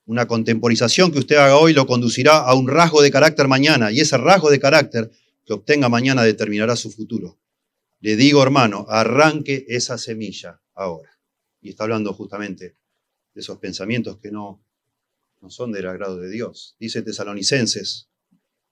Una 0.05 0.27
contemporización 0.27 1.11
que 1.11 1.19
usted 1.19 1.35
haga 1.35 1.57
hoy 1.57 1.73
lo 1.73 1.85
conducirá 1.85 2.37
a 2.39 2.55
un 2.55 2.67
rasgo 2.67 3.01
de 3.01 3.11
carácter 3.11 3.47
mañana, 3.47 3.91
y 3.91 3.99
ese 3.99 4.17
rasgo 4.17 4.49
de 4.49 4.59
carácter 4.59 5.11
que 5.45 5.53
obtenga 5.53 5.89
mañana 5.89 6.23
determinará 6.23 6.75
su 6.75 6.89
futuro. 6.89 7.38
Le 8.01 8.15
digo, 8.15 8.41
hermano, 8.41 8.85
arranque 8.87 9.65
esa 9.67 9.97
semilla 9.97 10.61
ahora. 10.73 11.19
Y 11.61 11.69
está 11.69 11.83
hablando 11.83 12.13
justamente 12.13 12.77
de 13.33 13.41
esos 13.41 13.57
pensamientos 13.57 14.19
que 14.19 14.31
no, 14.31 14.63
no 15.41 15.49
son 15.49 15.71
del 15.71 15.87
agrado 15.87 16.17
de 16.17 16.29
Dios. 16.29 16.75
Dice 16.79 17.01
Tesalonicenses, 17.01 18.09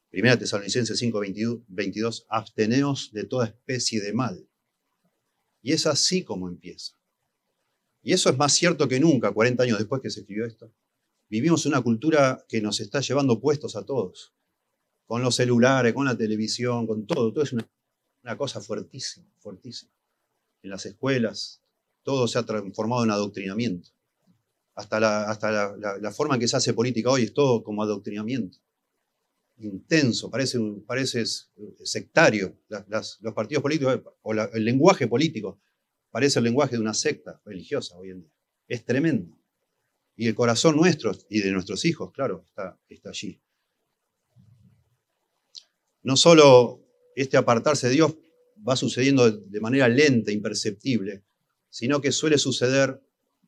primera 0.10 0.38
Tesalonicenses 0.40 0.98
5, 0.98 1.22
22, 1.68 2.26
absteneos 2.30 3.12
de 3.12 3.26
toda 3.26 3.48
especie 3.48 4.02
de 4.02 4.14
mal. 4.14 4.48
Y 5.62 5.74
es 5.74 5.86
así 5.86 6.24
como 6.24 6.48
empieza. 6.48 6.94
Y 8.02 8.14
eso 8.14 8.30
es 8.30 8.38
más 8.38 8.54
cierto 8.54 8.88
que 8.88 9.02
nunca, 9.02 9.34
40 9.34 9.64
años 9.64 9.78
después 9.78 10.02
que 10.02 10.10
se 10.10 10.22
escribió 10.22 10.46
esto. 10.46 10.74
Vivimos 11.30 11.66
una 11.66 11.82
cultura 11.82 12.46
que 12.48 12.62
nos 12.62 12.80
está 12.80 13.02
llevando 13.02 13.42
puestos 13.42 13.76
a 13.76 13.84
todos, 13.84 14.34
con 15.06 15.22
los 15.22 15.36
celulares, 15.36 15.94
con 15.94 16.06
la 16.06 16.18
televisión, 16.18 16.88
con 16.88 17.06
todo. 17.06 17.34
Todo 17.34 17.44
es 17.44 17.52
una, 17.52 17.70
una 18.28 18.38
cosa 18.38 18.60
fuertísima, 18.60 19.26
fuertísima. 19.40 19.94
En 20.62 20.72
las 20.72 20.86
escuelas, 20.86 21.64
todo 22.04 22.28
se 22.28 22.38
ha 22.38 22.44
transformado 22.44 23.06
en 23.06 23.12
adoctrinamiento. 23.12 23.90
Hasta 24.76 25.00
la, 25.00 25.30
hasta 25.32 25.78
la, 25.78 26.12
forma 26.12 26.38
que 26.38 26.48
se 26.48 26.58
hace 26.58 26.74
política 26.74 27.10
hoy 27.10 27.24
es 27.24 27.34
todo 27.34 27.64
como 27.64 27.82
adoctrinamiento. 27.82 28.58
Intenso, 29.60 30.30
parece, 30.30 30.60
parece 30.86 31.24
sectario. 31.86 32.60
los 32.68 33.34
partidos 33.34 33.64
políticos 33.64 34.02
o 34.22 34.34
el 34.34 34.66
lenguaje 34.66 35.08
político 35.08 35.62
parece 36.12 36.40
el 36.40 36.46
lenguaje 36.46 36.76
de 36.76 36.82
una 36.82 36.94
secta 36.94 37.42
religiosa 37.46 37.98
hoy 37.98 38.10
en 38.10 38.22
día. 38.24 38.34
Es 38.68 38.84
tremendo. 38.84 39.38
Y 40.18 40.28
el 40.28 40.36
corazón 40.36 40.76
nuestro 40.76 41.14
y 41.30 41.40
de 41.40 41.52
nuestros 41.52 41.86
hijos, 41.86 42.12
claro, 42.12 42.44
está, 42.46 42.78
está 42.90 43.10
allí. 43.10 43.42
No 46.02 46.18
solo 46.18 46.87
este 47.22 47.38
apartarse 47.38 47.88
de 47.88 47.94
Dios 47.94 48.16
va 48.68 48.76
sucediendo 48.76 49.30
de 49.32 49.60
manera 49.60 49.88
lenta, 49.88 50.32
imperceptible, 50.32 51.24
sino 51.70 52.00
que 52.00 52.12
suele 52.12 52.38
suceder 52.38 53.02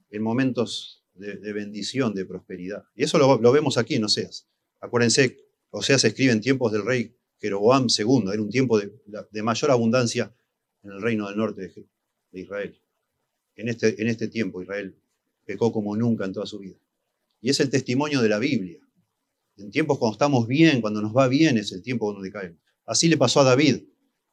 en 0.09 0.23
momentos 0.23 1.05
de, 1.13 1.53
bendición, 1.53 2.13
de 2.13 2.25
prosperidad. 2.25 2.83
Y 2.95 3.03
eso 3.03 3.17
lo, 3.17 3.51
vemos 3.51 3.77
aquí 3.77 3.95
en 3.95 4.05
Oseas. 4.05 4.47
Acuérdense, 4.79 5.37
Oseas 5.69 6.01
se 6.01 6.07
escribe 6.07 6.31
en 6.31 6.41
tiempos 6.41 6.71
del 6.71 6.85
rey 6.85 7.15
Jeroboam 7.39 7.87
II, 7.95 8.31
era 8.31 8.41
un 8.41 8.49
tiempo 8.49 8.79
de, 8.79 9.43
mayor 9.43 9.71
abundancia 9.71 10.33
en 10.83 10.91
el 10.91 11.01
reino 11.01 11.27
del 11.27 11.37
norte 11.37 11.61
de, 12.31 12.39
Israel. 12.39 12.81
En 13.55 13.69
este, 13.69 14.01
en 14.01 14.07
este 14.07 14.29
tiempo 14.29 14.61
Israel 14.61 14.95
pecó 15.45 15.71
como 15.71 15.95
nunca 15.95 16.25
en 16.25 16.33
toda 16.33 16.45
su 16.45 16.59
vida. 16.59 16.77
Y 17.41 17.49
es 17.49 17.59
el 17.59 17.69
testimonio 17.69 18.21
de 18.21 18.29
la 18.29 18.39
Biblia. 18.39 18.79
En 19.57 19.69
tiempos 19.69 19.99
cuando 19.99 20.13
estamos 20.13 20.47
bien, 20.47 20.81
cuando 20.81 21.01
nos 21.01 21.15
va 21.15 21.27
bien, 21.27 21.57
es 21.57 21.71
el 21.71 21.81
tiempo 21.81 22.11
donde 22.11 22.31
caemos. 22.31 22.59
Así 22.89 23.07
le 23.07 23.17
pasó 23.17 23.41
a 23.41 23.43
David 23.43 23.83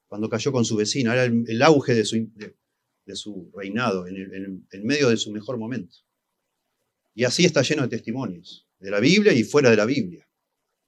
cuando 0.07 0.31
cayó 0.31 0.51
con 0.51 0.65
su 0.65 0.77
vecina. 0.77 1.13
Era 1.13 1.25
el, 1.25 1.63
auge 1.63 1.93
de 1.93 2.07
su, 2.07 2.17
de 3.05 3.15
su 3.15 3.53
reinado, 3.55 4.07
en, 4.07 4.67
medio 4.83 5.11
de 5.11 5.19
su 5.19 5.31
mejor 5.31 5.59
momento. 5.59 5.95
Y 7.15 7.25
así 7.25 7.45
está 7.45 7.61
lleno 7.61 7.83
de 7.83 7.89
testimonios, 7.89 8.67
de 8.79 8.91
la 8.91 8.99
Biblia 8.99 9.35
y 9.35 9.45
fuera 9.45 9.69
de 9.69 9.77
la 9.77 9.85
Biblia. 9.85 10.27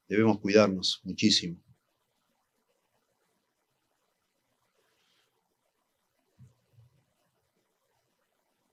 Debemos 0.08 0.38
cuidarnos 0.38 1.02
muchísimo. 1.04 1.62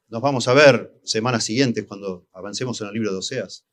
Nos 0.07 0.21
vamos 0.21 0.47
a 0.47 0.53
ver 0.53 0.97
semanas 1.03 1.43
siguientes 1.43 1.83
cuando 1.83 2.29
avancemos 2.31 2.79
en 2.79 2.87
el 2.87 2.93
libro 2.93 3.11
de 3.11 3.17
Oseas. 3.17 3.65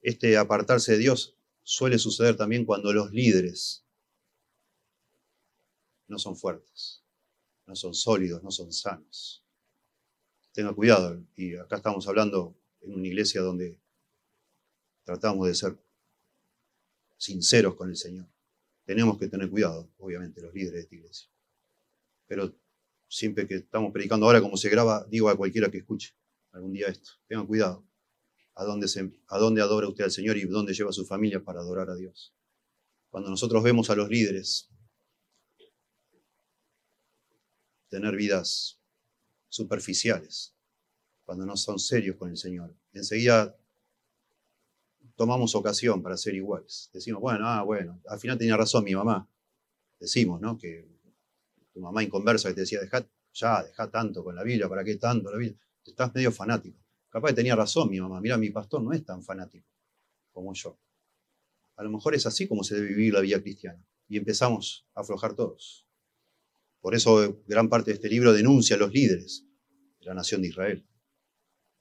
Este 0.00 0.36
apartarse 0.36 0.92
de 0.92 0.98
Dios 0.98 1.36
suele 1.64 1.98
suceder 1.98 2.36
también 2.36 2.64
cuando 2.64 2.92
los 2.92 3.10
líderes 3.10 3.83
no 6.14 6.18
son 6.18 6.36
fuertes 6.36 7.04
no 7.66 7.76
son 7.76 7.94
sólidos, 7.94 8.42
no 8.42 8.50
son 8.50 8.72
sanos. 8.72 9.44
Tenga 10.52 10.72
cuidado. 10.72 11.20
Y 11.36 11.56
acá 11.56 11.76
estamos 11.76 12.06
hablando 12.06 12.56
en 12.80 12.94
una 12.94 13.06
iglesia 13.06 13.40
donde 13.40 13.78
tratamos 15.04 15.46
de 15.48 15.54
ser 15.54 15.78
sinceros 17.16 17.74
con 17.74 17.88
el 17.88 17.96
Señor. 17.96 18.26
Tenemos 18.84 19.18
que 19.18 19.28
tener 19.28 19.48
cuidado, 19.48 19.90
obviamente, 19.98 20.42
los 20.42 20.52
líderes 20.52 20.74
de 20.74 20.80
esta 20.80 20.94
iglesia. 20.94 21.28
Pero 22.26 22.54
siempre 23.08 23.46
que 23.46 23.56
estamos 23.56 23.92
predicando 23.92 24.26
ahora, 24.26 24.40
como 24.40 24.56
se 24.56 24.68
graba, 24.68 25.06
digo 25.08 25.28
a 25.28 25.36
cualquiera 25.36 25.70
que 25.70 25.78
escuche 25.78 26.14
algún 26.52 26.72
día 26.72 26.88
esto, 26.88 27.12
tenga 27.26 27.46
cuidado. 27.46 27.84
A 28.56 28.64
dónde, 28.64 28.86
se, 28.86 29.10
a 29.26 29.38
dónde 29.38 29.62
adora 29.62 29.88
usted 29.88 30.04
al 30.04 30.12
Señor 30.12 30.36
y 30.36 30.44
dónde 30.44 30.74
lleva 30.74 30.90
a 30.90 30.92
su 30.92 31.04
familia 31.04 31.42
para 31.42 31.60
adorar 31.60 31.90
a 31.90 31.96
Dios. 31.96 32.32
Cuando 33.08 33.30
nosotros 33.30 33.64
vemos 33.64 33.90
a 33.90 33.96
los 33.96 34.08
líderes 34.08 34.70
tener 37.94 38.16
vidas 38.16 38.80
superficiales, 39.48 40.52
cuando 41.24 41.46
no 41.46 41.56
son 41.56 41.78
serios 41.78 42.16
con 42.16 42.28
el 42.28 42.36
Señor. 42.36 42.74
Enseguida 42.92 43.56
tomamos 45.14 45.54
ocasión 45.54 46.02
para 46.02 46.16
ser 46.16 46.34
iguales. 46.34 46.90
Decimos, 46.92 47.20
bueno, 47.20 47.46
ah, 47.46 47.62
bueno, 47.62 48.00
al 48.08 48.18
final 48.18 48.36
tenía 48.36 48.56
razón 48.56 48.82
mi 48.82 48.96
mamá. 48.96 49.28
Decimos, 50.00 50.40
¿no? 50.40 50.58
Que 50.58 50.88
tu 51.72 51.80
mamá 51.80 52.02
inconversa 52.02 52.48
que 52.48 52.56
te 52.56 52.60
decía, 52.62 52.80
deja, 52.80 53.06
ya, 53.32 53.62
deja 53.62 53.88
tanto 53.88 54.24
con 54.24 54.34
la 54.34 54.42
Biblia, 54.42 54.68
¿para 54.68 54.82
qué 54.82 54.96
tanto 54.96 55.30
la 55.30 55.38
Biblia? 55.38 55.56
Estás 55.84 56.12
medio 56.12 56.32
fanático. 56.32 56.80
Capaz 57.08 57.28
que 57.28 57.34
tenía 57.34 57.54
razón 57.54 57.90
mi 57.90 58.00
mamá. 58.00 58.20
Mira, 58.20 58.36
mi 58.36 58.50
pastor 58.50 58.82
no 58.82 58.92
es 58.92 59.04
tan 59.04 59.22
fanático 59.22 59.68
como 60.32 60.52
yo. 60.52 60.76
A 61.76 61.84
lo 61.84 61.90
mejor 61.90 62.16
es 62.16 62.26
así 62.26 62.48
como 62.48 62.64
se 62.64 62.74
debe 62.74 62.88
vivir 62.88 63.14
la 63.14 63.20
vida 63.20 63.40
cristiana. 63.40 63.80
Y 64.08 64.16
empezamos 64.16 64.84
a 64.94 65.02
aflojar 65.02 65.34
todos. 65.34 65.86
Por 66.84 66.94
eso 66.94 67.42
gran 67.46 67.70
parte 67.70 67.92
de 67.92 67.94
este 67.94 68.10
libro 68.10 68.34
denuncia 68.34 68.76
a 68.76 68.78
los 68.78 68.92
líderes 68.92 69.42
de 70.00 70.04
la 70.04 70.12
nación 70.12 70.42
de 70.42 70.48
Israel. 70.48 70.86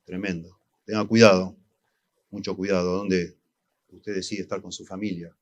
Tremendo. 0.05 0.57
Tenga 0.85 1.05
cuidado, 1.05 1.57
mucho 2.29 2.55
cuidado, 2.55 2.99
donde 2.99 3.37
usted 3.89 4.15
decide 4.15 4.43
estar 4.43 4.61
con 4.61 4.71
su 4.71 4.85
familia 4.85 5.35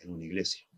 en 0.00 0.10
una 0.10 0.26
iglesia. 0.26 0.68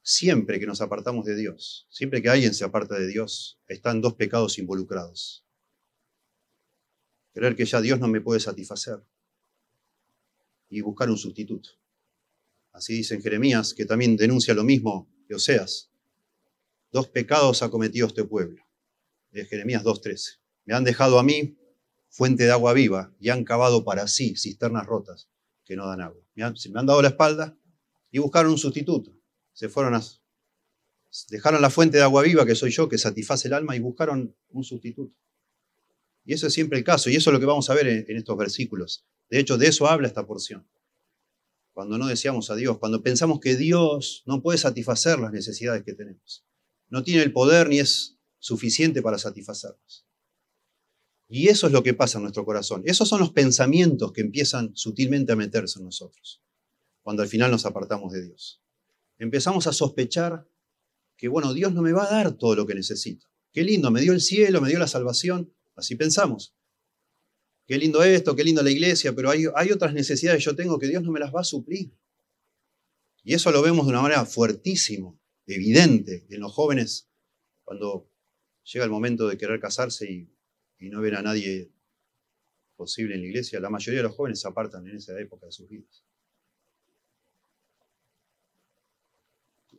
Siempre 0.00 0.58
que 0.58 0.66
nos 0.66 0.80
apartamos 0.80 1.26
de 1.26 1.36
Dios, 1.36 1.86
siempre 1.90 2.22
que 2.22 2.30
alguien 2.30 2.54
se 2.54 2.64
aparta 2.64 2.98
de 2.98 3.06
Dios, 3.06 3.60
están 3.68 4.00
dos 4.00 4.14
pecados 4.14 4.58
involucrados. 4.58 5.44
Creer 7.34 7.54
que 7.54 7.66
ya 7.66 7.82
Dios 7.82 8.00
no 8.00 8.08
me 8.08 8.22
puede 8.22 8.40
satisfacer 8.40 9.04
y 10.70 10.80
buscar 10.80 11.10
un 11.10 11.18
sustituto. 11.18 11.68
Así 12.72 12.94
dice 12.94 13.14
en 13.14 13.22
Jeremías, 13.22 13.74
que 13.74 13.84
también 13.84 14.16
denuncia 14.16 14.54
lo 14.54 14.64
mismo 14.64 15.12
que 15.26 15.34
Oseas. 15.34 15.90
Dos 16.92 17.08
pecados 17.08 17.62
ha 17.62 17.70
cometido 17.70 18.06
este 18.06 18.24
pueblo. 18.24 18.64
De 19.30 19.44
Jeremías 19.44 19.84
2.13. 19.84 20.38
Me 20.64 20.74
han 20.74 20.84
dejado 20.84 21.18
a 21.18 21.22
mí 21.22 21.56
fuente 22.08 22.44
de 22.44 22.50
agua 22.50 22.72
viva 22.72 23.14
y 23.20 23.28
han 23.28 23.44
cavado 23.44 23.84
para 23.84 24.08
sí 24.08 24.34
cisternas 24.36 24.86
rotas 24.86 25.28
que 25.64 25.76
no 25.76 25.86
dan 25.86 26.00
agua. 26.00 26.22
Me 26.34 26.42
han, 26.42 26.54
me 26.72 26.80
han 26.80 26.86
dado 26.86 27.02
la 27.02 27.08
espalda 27.08 27.56
y 28.10 28.18
buscaron 28.18 28.52
un 28.52 28.58
sustituto. 28.58 29.12
Se 29.52 29.68
fueron 29.68 29.94
a... 29.94 30.02
Dejaron 31.28 31.60
la 31.60 31.70
fuente 31.70 31.96
de 31.96 32.04
agua 32.04 32.22
viva, 32.22 32.46
que 32.46 32.54
soy 32.54 32.70
yo, 32.70 32.88
que 32.88 32.96
satisface 32.96 33.48
el 33.48 33.54
alma, 33.54 33.74
y 33.74 33.80
buscaron 33.80 34.34
un 34.50 34.64
sustituto. 34.64 35.12
Y 36.24 36.34
eso 36.34 36.46
es 36.46 36.52
siempre 36.52 36.78
el 36.78 36.84
caso, 36.84 37.10
y 37.10 37.16
eso 37.16 37.30
es 37.30 37.34
lo 37.34 37.40
que 37.40 37.46
vamos 37.46 37.68
a 37.68 37.74
ver 37.74 37.88
en 37.88 38.16
estos 38.16 38.36
versículos. 38.36 39.04
De 39.28 39.40
hecho, 39.40 39.58
de 39.58 39.66
eso 39.66 39.88
habla 39.88 40.06
esta 40.06 40.24
porción 40.24 40.64
cuando 41.72 41.98
no 41.98 42.06
deseamos 42.06 42.50
a 42.50 42.56
Dios, 42.56 42.78
cuando 42.78 43.02
pensamos 43.02 43.40
que 43.40 43.56
Dios 43.56 44.22
no 44.26 44.42
puede 44.42 44.58
satisfacer 44.58 45.18
las 45.18 45.32
necesidades 45.32 45.84
que 45.84 45.94
tenemos. 45.94 46.44
No 46.88 47.02
tiene 47.02 47.22
el 47.22 47.32
poder 47.32 47.68
ni 47.68 47.78
es 47.78 48.18
suficiente 48.38 49.02
para 49.02 49.18
satisfacernos. 49.18 50.06
Y 51.28 51.48
eso 51.48 51.68
es 51.68 51.72
lo 51.72 51.84
que 51.84 51.94
pasa 51.94 52.18
en 52.18 52.22
nuestro 52.22 52.44
corazón. 52.44 52.82
Esos 52.86 53.08
son 53.08 53.20
los 53.20 53.30
pensamientos 53.30 54.12
que 54.12 54.20
empiezan 54.20 54.74
sutilmente 54.74 55.32
a 55.32 55.36
meterse 55.36 55.78
en 55.78 55.84
nosotros, 55.84 56.42
cuando 57.02 57.22
al 57.22 57.28
final 57.28 57.52
nos 57.52 57.64
apartamos 57.66 58.12
de 58.12 58.26
Dios. 58.26 58.60
Empezamos 59.18 59.66
a 59.68 59.72
sospechar 59.72 60.48
que, 61.16 61.28
bueno, 61.28 61.54
Dios 61.54 61.72
no 61.72 61.82
me 61.82 61.92
va 61.92 62.04
a 62.04 62.10
dar 62.10 62.32
todo 62.32 62.56
lo 62.56 62.66
que 62.66 62.74
necesito. 62.74 63.28
Qué 63.52 63.62
lindo, 63.62 63.90
me 63.90 64.00
dio 64.00 64.12
el 64.12 64.20
cielo, 64.20 64.60
me 64.60 64.70
dio 64.70 64.78
la 64.78 64.88
salvación. 64.88 65.52
Así 65.76 65.94
pensamos. 65.94 66.54
Qué 67.70 67.78
lindo 67.78 68.02
esto, 68.02 68.34
qué 68.34 68.42
lindo 68.42 68.64
la 68.64 68.70
iglesia, 68.72 69.14
pero 69.14 69.30
hay, 69.30 69.70
otras 69.70 69.94
necesidades 69.94 70.40
que 70.40 70.44
yo 70.44 70.56
tengo 70.56 70.76
que 70.76 70.88
Dios 70.88 71.04
no 71.04 71.12
me 71.12 71.20
las 71.20 71.32
va 71.32 71.42
a 71.42 71.44
suplir. 71.44 71.92
Y 73.22 73.32
eso 73.32 73.52
lo 73.52 73.62
vemos 73.62 73.86
de 73.86 73.92
una 73.92 74.02
manera 74.02 74.24
fuertísimo, 74.24 75.20
evidente 75.46 76.26
en 76.30 76.40
los 76.40 76.52
jóvenes 76.52 77.08
cuando 77.62 78.10
llega 78.64 78.84
el 78.84 78.90
momento 78.90 79.28
de 79.28 79.38
querer 79.38 79.60
casarse 79.60 80.10
y, 80.10 80.28
y 80.80 80.90
no 80.90 81.00
ver 81.00 81.14
a 81.14 81.22
nadie 81.22 81.70
posible 82.74 83.14
en 83.14 83.20
la 83.20 83.28
iglesia, 83.28 83.60
la 83.60 83.70
mayoría 83.70 84.00
de 84.00 84.08
los 84.08 84.16
jóvenes 84.16 84.40
se 84.40 84.48
apartan 84.48 84.88
en 84.88 84.96
esa 84.96 85.16
época 85.20 85.46
de 85.46 85.52
sus 85.52 85.68
vidas. 85.68 86.04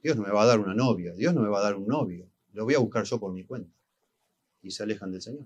Dios 0.01 0.15
no 0.15 0.23
me 0.23 0.31
va 0.31 0.43
a 0.43 0.45
dar 0.45 0.61
una 0.61 0.73
novia, 0.73 1.11
Dios 1.11 1.33
no 1.33 1.41
me 1.41 1.49
va 1.49 1.59
a 1.59 1.63
dar 1.63 1.75
un 1.75 1.87
novio, 1.87 2.31
lo 2.53 2.63
voy 2.63 2.73
a 2.73 2.79
buscar 2.79 3.03
yo 3.03 3.19
por 3.19 3.33
mi 3.33 3.43
cuenta. 3.43 3.75
Y 4.61 4.71
se 4.71 4.83
alejan 4.83 5.11
del 5.11 5.21
Señor. 5.21 5.45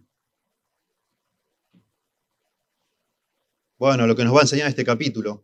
Bueno, 3.77 4.07
lo 4.07 4.15
que 4.15 4.23
nos 4.23 4.33
va 4.33 4.39
a 4.39 4.43
enseñar 4.43 4.69
este 4.69 4.85
capítulo 4.85 5.43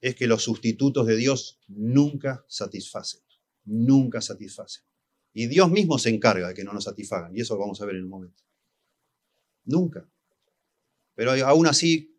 es 0.00 0.14
que 0.14 0.26
los 0.26 0.42
sustitutos 0.42 1.06
de 1.06 1.16
Dios 1.16 1.58
nunca 1.68 2.44
satisfacen, 2.48 3.22
nunca 3.64 4.20
satisfacen. 4.20 4.84
Y 5.32 5.46
Dios 5.46 5.70
mismo 5.70 5.98
se 5.98 6.10
encarga 6.10 6.48
de 6.48 6.54
que 6.54 6.64
no 6.64 6.74
nos 6.74 6.84
satisfagan, 6.84 7.34
y 7.34 7.40
eso 7.40 7.54
lo 7.54 7.60
vamos 7.60 7.80
a 7.80 7.86
ver 7.86 7.96
en 7.96 8.04
un 8.04 8.10
momento. 8.10 8.42
Nunca. 9.64 10.06
Pero 11.14 11.32
aún 11.46 11.66
así, 11.66 12.14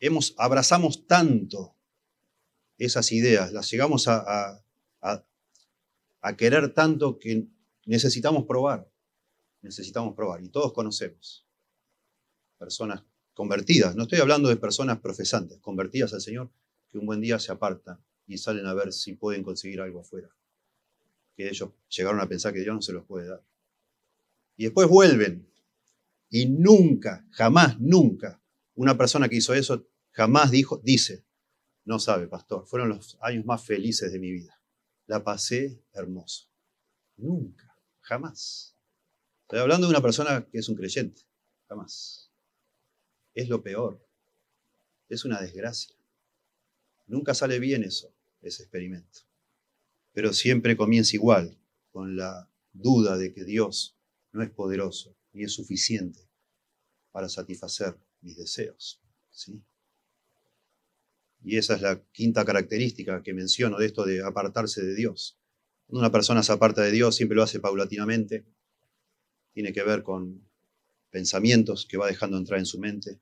hemos, 0.00 0.34
abrazamos 0.36 1.06
tanto 1.06 1.76
esas 2.78 3.12
ideas, 3.12 3.52
las 3.52 3.70
llegamos 3.70 4.08
a, 4.08 4.62
a, 5.00 5.24
querer 6.36 6.74
tanto 6.74 7.20
que 7.20 7.46
necesitamos 7.84 8.44
probar, 8.46 8.90
necesitamos 9.62 10.16
probar. 10.16 10.42
Y 10.42 10.48
todos 10.48 10.72
conocemos 10.72 11.46
personas 12.58 13.04
convertidas, 13.36 13.94
no 13.94 14.04
estoy 14.04 14.18
hablando 14.18 14.48
de 14.48 14.56
personas 14.56 14.98
profesantes, 14.98 15.58
convertidas 15.58 16.14
al 16.14 16.22
Señor, 16.22 16.50
que 16.88 16.96
un 16.96 17.04
buen 17.04 17.20
día 17.20 17.38
se 17.38 17.52
apartan 17.52 18.02
y 18.26 18.38
salen 18.38 18.64
a 18.64 18.72
ver 18.72 18.94
si 18.94 19.12
pueden 19.12 19.42
conseguir 19.42 19.82
algo 19.82 20.00
afuera, 20.00 20.34
que 21.36 21.46
ellos 21.46 21.68
llegaron 21.90 22.18
a 22.20 22.26
pensar 22.26 22.54
que 22.54 22.60
Dios 22.60 22.74
no 22.74 22.80
se 22.80 22.94
los 22.94 23.04
puede 23.04 23.28
dar. 23.28 23.44
Y 24.56 24.64
después 24.64 24.88
vuelven 24.88 25.46
y 26.30 26.46
nunca, 26.46 27.26
jamás, 27.30 27.78
nunca, 27.78 28.40
una 28.74 28.96
persona 28.96 29.28
que 29.28 29.36
hizo 29.36 29.52
eso 29.52 29.86
jamás 30.12 30.50
dijo, 30.50 30.80
dice, 30.82 31.26
no 31.84 31.98
sabe, 31.98 32.28
pastor, 32.28 32.66
fueron 32.66 32.88
los 32.88 33.18
años 33.20 33.44
más 33.44 33.62
felices 33.62 34.10
de 34.12 34.18
mi 34.18 34.32
vida. 34.32 34.58
La 35.04 35.22
pasé 35.22 35.84
hermoso. 35.92 36.48
Nunca, 37.18 37.76
jamás. 38.00 38.74
Estoy 39.42 39.58
hablando 39.58 39.86
de 39.86 39.90
una 39.90 40.00
persona 40.00 40.48
que 40.50 40.56
es 40.56 40.70
un 40.70 40.74
creyente, 40.74 41.20
jamás. 41.68 42.25
Es 43.36 43.50
lo 43.50 43.62
peor. 43.62 44.00
Es 45.10 45.26
una 45.26 45.40
desgracia. 45.40 45.94
Nunca 47.06 47.34
sale 47.34 47.60
bien 47.60 47.84
eso, 47.84 48.12
ese 48.40 48.62
experimento. 48.62 49.20
Pero 50.14 50.32
siempre 50.32 50.74
comienza 50.74 51.14
igual, 51.14 51.58
con 51.92 52.16
la 52.16 52.50
duda 52.72 53.18
de 53.18 53.34
que 53.34 53.44
Dios 53.44 53.94
no 54.32 54.42
es 54.42 54.50
poderoso 54.50 55.14
ni 55.34 55.44
es 55.44 55.52
suficiente 55.52 56.20
para 57.12 57.28
satisfacer 57.28 57.98
mis 58.22 58.38
deseos. 58.38 59.02
¿sí? 59.30 59.62
Y 61.44 61.58
esa 61.58 61.74
es 61.74 61.82
la 61.82 62.02
quinta 62.12 62.42
característica 62.46 63.22
que 63.22 63.34
menciono 63.34 63.76
de 63.76 63.84
esto 63.84 64.06
de 64.06 64.24
apartarse 64.24 64.82
de 64.82 64.94
Dios. 64.94 65.38
Cuando 65.86 66.00
una 66.00 66.10
persona 66.10 66.42
se 66.42 66.52
aparta 66.52 66.80
de 66.82 66.90
Dios, 66.90 67.14
siempre 67.14 67.36
lo 67.36 67.42
hace 67.42 67.60
paulatinamente. 67.60 68.46
Tiene 69.52 69.74
que 69.74 69.82
ver 69.82 70.02
con 70.02 70.45
pensamientos 71.16 71.86
que 71.86 71.96
va 71.96 72.08
dejando 72.08 72.36
entrar 72.36 72.58
en 72.58 72.66
su 72.66 72.78
mente. 72.78 73.18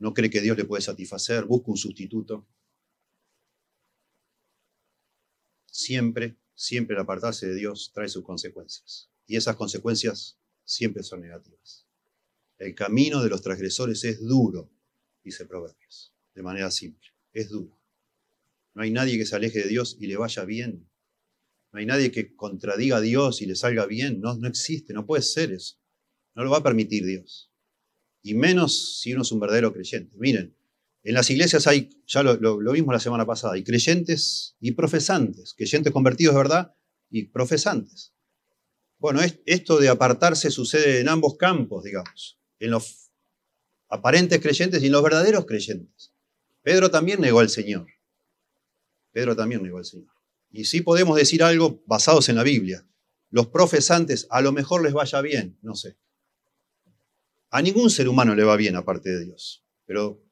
No 0.00 0.12
cree 0.12 0.28
que 0.28 0.40
Dios 0.40 0.56
le 0.56 0.64
puede 0.64 0.82
satisfacer, 0.82 1.44
busca 1.44 1.70
un 1.70 1.76
sustituto. 1.76 2.44
Siempre, 5.70 6.36
siempre 6.56 6.96
el 6.96 7.02
apartarse 7.02 7.46
de 7.46 7.54
Dios 7.54 7.92
trae 7.94 8.08
sus 8.08 8.24
consecuencias. 8.24 9.08
Y 9.28 9.36
esas 9.36 9.54
consecuencias 9.54 10.36
siempre 10.64 11.04
son 11.04 11.20
negativas. 11.20 11.86
El 12.58 12.74
camino 12.74 13.22
de 13.22 13.30
los 13.30 13.40
transgresores 13.40 14.02
es 14.02 14.20
duro, 14.20 14.68
dice 15.22 15.46
Proverbios 15.46 16.12
de 16.34 16.42
manera 16.42 16.72
simple. 16.72 17.08
Es 17.32 17.50
duro. 17.50 17.78
No 18.74 18.82
hay 18.82 18.90
nadie 18.90 19.16
que 19.16 19.26
se 19.26 19.36
aleje 19.36 19.60
de 19.60 19.68
Dios 19.68 19.96
y 20.00 20.08
le 20.08 20.16
vaya 20.16 20.44
bien. 20.44 20.88
No 21.70 21.78
hay 21.78 21.86
nadie 21.86 22.10
que 22.10 22.34
contradiga 22.34 22.96
a 22.96 23.00
Dios 23.00 23.42
y 23.42 23.46
le 23.46 23.54
salga 23.54 23.86
bien. 23.86 24.20
No, 24.20 24.34
no 24.36 24.48
existe, 24.48 24.92
no 24.92 25.06
puede 25.06 25.22
ser 25.22 25.52
eso. 25.52 25.79
No 26.34 26.44
lo 26.44 26.50
va 26.50 26.58
a 26.58 26.62
permitir 26.62 27.04
Dios. 27.04 27.50
Y 28.22 28.34
menos 28.34 29.00
si 29.00 29.12
uno 29.12 29.22
es 29.22 29.32
un 29.32 29.40
verdadero 29.40 29.72
creyente. 29.72 30.16
Miren, 30.18 30.54
en 31.02 31.14
las 31.14 31.30
iglesias 31.30 31.66
hay, 31.66 31.90
ya 32.06 32.22
lo, 32.22 32.56
vimos 32.72 32.92
la 32.92 33.00
semana 33.00 33.24
pasada, 33.26 33.54
hay 33.54 33.64
creyentes 33.64 34.56
y 34.60 34.72
profesantes, 34.72 35.54
creyentes 35.54 35.92
convertidos 35.92 36.34
de 36.34 36.38
verdad 36.38 36.74
y 37.08 37.24
profesantes. 37.24 38.12
Bueno, 38.98 39.20
esto 39.46 39.78
de 39.78 39.88
apartarse 39.88 40.50
sucede 40.50 41.00
en 41.00 41.08
ambos 41.08 41.36
campos, 41.38 41.84
digamos, 41.84 42.38
en 42.58 42.70
los 42.72 43.10
aparentes 43.88 44.40
creyentes 44.40 44.82
y 44.82 44.86
en 44.86 44.92
los 44.92 45.02
verdaderos 45.02 45.46
creyentes. 45.46 46.12
Pedro 46.62 46.90
también 46.90 47.20
negó 47.20 47.40
al 47.40 47.48
Señor. 47.48 47.86
Pedro 49.10 49.34
también 49.34 49.62
negó 49.62 49.78
al 49.78 49.86
Señor. 49.86 50.12
Y 50.50 50.66
sí 50.66 50.82
podemos 50.82 51.16
decir 51.16 51.42
algo 51.42 51.82
basados 51.86 52.28
en 52.28 52.36
la 52.36 52.42
Biblia. 52.42 52.86
Los 53.30 53.46
profesantes 53.46 54.26
a 54.30 54.42
lo 54.42 54.52
mejor 54.52 54.82
les 54.82 54.92
vaya 54.92 55.20
bien, 55.22 55.58
no 55.62 55.74
sé. 55.74 55.96
A 57.50 57.62
ningún 57.62 57.90
ser 57.90 58.08
humano 58.08 58.34
le 58.34 58.44
va 58.44 58.56
bien 58.56 58.76
aparte 58.76 59.10
de 59.10 59.24
Dios. 59.24 59.64
Pero 59.86 60.22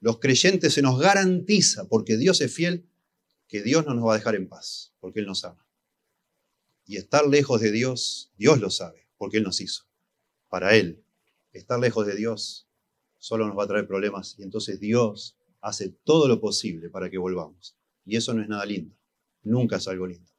los 0.00 0.18
creyentes 0.18 0.74
se 0.74 0.82
nos 0.82 0.98
garantiza, 0.98 1.88
porque 1.88 2.16
Dios 2.16 2.40
es 2.40 2.52
fiel, 2.52 2.88
que 3.46 3.62
Dios 3.62 3.86
no 3.86 3.94
nos 3.94 4.06
va 4.06 4.14
a 4.14 4.18
dejar 4.18 4.34
en 4.34 4.48
paz, 4.48 4.92
porque 5.00 5.20
Él 5.20 5.26
nos 5.26 5.44
ama. 5.44 5.66
Y 6.86 6.96
estar 6.96 7.26
lejos 7.26 7.60
de 7.60 7.70
Dios, 7.70 8.32
Dios 8.36 8.60
lo 8.60 8.70
sabe, 8.70 9.08
porque 9.16 9.38
Él 9.38 9.42
nos 9.42 9.60
hizo. 9.60 9.84
Para 10.48 10.74
Él, 10.76 11.04
estar 11.52 11.78
lejos 11.78 12.06
de 12.06 12.14
Dios 12.14 12.68
solo 13.18 13.46
nos 13.46 13.58
va 13.58 13.64
a 13.64 13.68
traer 13.68 13.86
problemas 13.86 14.36
y 14.38 14.42
entonces 14.42 14.78
Dios 14.80 15.36
hace 15.60 15.88
todo 15.88 16.28
lo 16.28 16.40
posible 16.40 16.88
para 16.88 17.10
que 17.10 17.18
volvamos. 17.18 17.76
Y 18.04 18.16
eso 18.16 18.32
no 18.32 18.42
es 18.42 18.48
nada 18.48 18.64
lindo, 18.64 18.96
nunca 19.42 19.76
es 19.76 19.88
algo 19.88 20.06
lindo. 20.06 20.30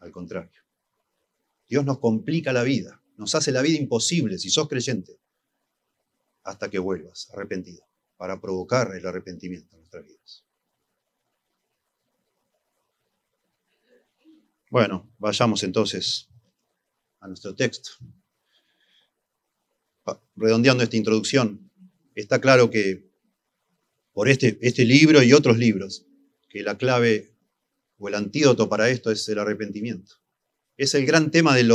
Al 0.00 0.10
contrario, 0.10 0.60
Dios 1.68 1.84
nos 1.84 1.98
complica 1.98 2.52
la 2.52 2.62
vida, 2.62 2.99
nos 3.20 3.34
hace 3.34 3.52
la 3.52 3.60
vida 3.60 3.78
imposible 3.78 4.38
si 4.38 4.48
sos 4.48 4.66
creyente, 4.66 5.20
hasta 6.42 6.70
que 6.70 6.78
vuelvas 6.78 7.30
arrepentido, 7.34 7.84
para 8.16 8.40
provocar 8.40 8.96
el 8.96 9.06
arrepentimiento 9.06 9.76
en 9.76 9.80
nuestras 9.80 10.06
vidas. 10.06 10.44
Bueno, 14.70 15.12
vayamos 15.18 15.62
entonces 15.64 16.28
a 17.20 17.28
nuestro 17.28 17.54
texto 17.54 17.90
redondeando 20.34 20.82
esta 20.82 20.96
introducción, 20.96 21.70
está 22.14 22.40
claro 22.40 22.70
que 22.70 23.10
por 24.14 24.30
este, 24.30 24.58
este 24.62 24.86
libro 24.86 25.22
y 25.22 25.34
otros 25.34 25.58
libros, 25.58 26.06
que 26.48 26.62
la 26.62 26.78
clave 26.78 27.34
o 27.98 28.08
el 28.08 28.14
antídoto 28.14 28.66
para 28.68 28.88
esto 28.88 29.10
es 29.10 29.28
el 29.28 29.38
arrepentimiento. 29.38 30.19
Es 30.80 30.94
el 30.94 31.04
gran 31.04 31.30
tema 31.30 31.54
del 31.54 31.68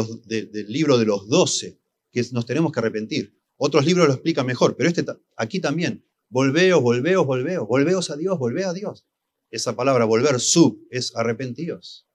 libro 0.68 0.98
de 0.98 1.06
los 1.06 1.28
doce, 1.30 1.80
que 2.12 2.26
nos 2.32 2.48
tenemos 2.48 2.72
que 2.72 2.80
arrepentir. 2.80 3.40
Otros 3.56 3.86
libros 3.86 4.08
lo 4.08 4.14
explican 4.14 4.48
mejor, 4.48 4.76
pero 4.76 4.90
este 4.90 5.06
aquí 5.36 5.60
también. 5.60 6.04
Volveos, 6.28 6.82
volveos, 6.82 7.24
volveos, 7.24 7.68
volveos 7.68 8.10
a 8.10 8.18
Dios, 8.18 8.40
volve 8.40 8.66
a 8.66 8.74
Dios. 8.74 9.06
Esa 9.52 9.76
palabra 9.76 10.06
volver, 10.06 10.40
sub, 10.40 10.88
es 10.90 11.16
arrepentidos. 11.16 12.08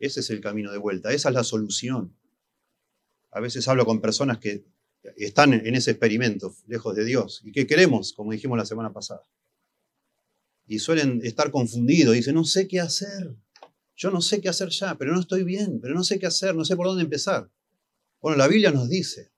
Ese 0.00 0.18
es 0.18 0.30
el 0.30 0.40
camino 0.40 0.72
de 0.72 0.78
vuelta, 0.78 1.12
esa 1.12 1.28
es 1.28 1.34
la 1.36 1.44
solución. 1.44 2.12
A 3.30 3.38
veces 3.38 3.68
hablo 3.68 3.86
con 3.86 4.00
personas 4.00 4.38
que 4.38 4.64
están 5.16 5.52
en 5.52 5.76
ese 5.76 5.92
experimento, 5.92 6.56
lejos 6.66 6.96
de 6.96 7.04
Dios. 7.04 7.40
¿Y 7.44 7.52
qué 7.52 7.68
queremos? 7.68 8.14
Como 8.14 8.32
dijimos 8.32 8.58
la 8.58 8.66
semana 8.66 8.92
pasada. 8.92 9.22
Y 10.66 10.80
suelen 10.80 11.20
estar 11.22 11.52
confundidos, 11.52 12.16
dicen, 12.16 12.34
no 12.34 12.42
sé 12.42 12.66
qué 12.66 12.80
hacer. 12.80 13.36
Yo 14.00 14.10
no 14.10 14.22
sé 14.22 14.40
qué 14.40 14.48
hacer 14.48 14.70
ya, 14.70 14.96
pero 14.96 15.12
no 15.12 15.20
estoy 15.20 15.44
bien, 15.44 15.78
pero 15.78 15.92
no 15.92 16.02
sé 16.02 16.18
qué 16.18 16.24
hacer, 16.24 16.54
no 16.54 16.64
sé 16.64 16.74
por 16.74 16.86
dónde 16.86 17.02
empezar. 17.02 17.50
Bueno, 18.22 18.38
la 18.38 18.48
Biblia 18.48 18.70
nos 18.70 18.88
dice, 18.88 19.30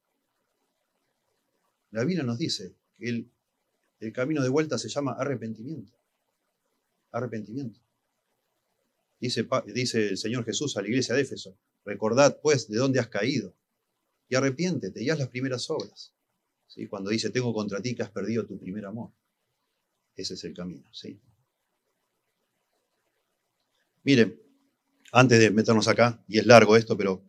la 1.90 2.05
Biblia 2.05 2.22
nos 2.22 2.38
dice 2.38 2.77
que 2.96 3.27
el, 3.98 4.12
camino 4.12 4.40
de 4.40 4.48
vuelta 4.48 4.79
se 4.79 4.88
llama 4.88 5.16
arrepentimiento. 5.18 5.92
Arrepentimiento. 7.11 7.81
Dice, 9.18 9.48
dice 9.75 10.11
el 10.11 10.16
Señor 10.16 10.44
Jesús 10.44 10.77
a 10.77 10.83
la 10.83 10.87
iglesia 10.87 11.16
de 11.16 11.22
Éfeso, 11.22 11.59
recordad 11.85 12.38
pues 12.40 12.68
de 12.68 12.79
dónde 12.79 13.01
has 13.01 13.09
caído 13.09 13.53
y 14.29 14.37
arrepiéntete 14.37 15.03
y 15.03 15.11
haz 15.11 15.18
las 15.18 15.29
primeras 15.29 15.68
obras. 15.70 16.14
¿sí? 16.68 16.87
Cuando 16.87 17.11
dice, 17.11 17.31
tengo 17.31 17.53
contra 17.53 17.83
ti 17.83 17.96
que 17.96 18.05
has 18.05 18.11
perdido 18.11 18.46
tu 18.46 18.61
primer 18.61 18.87
amor. 18.87 19.11
Ese 20.14 20.35
es 20.35 20.44
el 20.44 20.55
camino. 20.55 20.88
¿sí? 20.92 21.20
Miren, 24.05 24.41
antes 25.12 25.38
de 25.38 25.51
meternos 25.51 25.87
acá, 25.88 26.25
y 26.27 26.38
es 26.38 26.46
largo 26.46 26.77
esto, 26.77 26.96
pero 26.96 27.22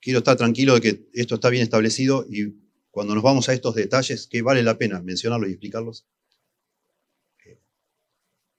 quiero 0.00 0.18
estar 0.18 0.36
tranquilo 0.36 0.74
de 0.74 0.80
que 0.80 1.08
esto 1.14 1.34
está 1.34 1.50
bien 1.50 1.62
establecido 1.62 2.26
y 2.28 2.54
cuando 2.90 3.14
nos 3.14 3.22
vamos 3.22 3.48
a 3.48 3.52
estos 3.52 3.74
detalles, 3.74 4.26
que 4.26 4.42
vale 4.42 4.62
la 4.62 4.76
pena 4.76 5.00
mencionarlos 5.00 5.48
y 5.48 5.52
explicarlos. 5.52 6.06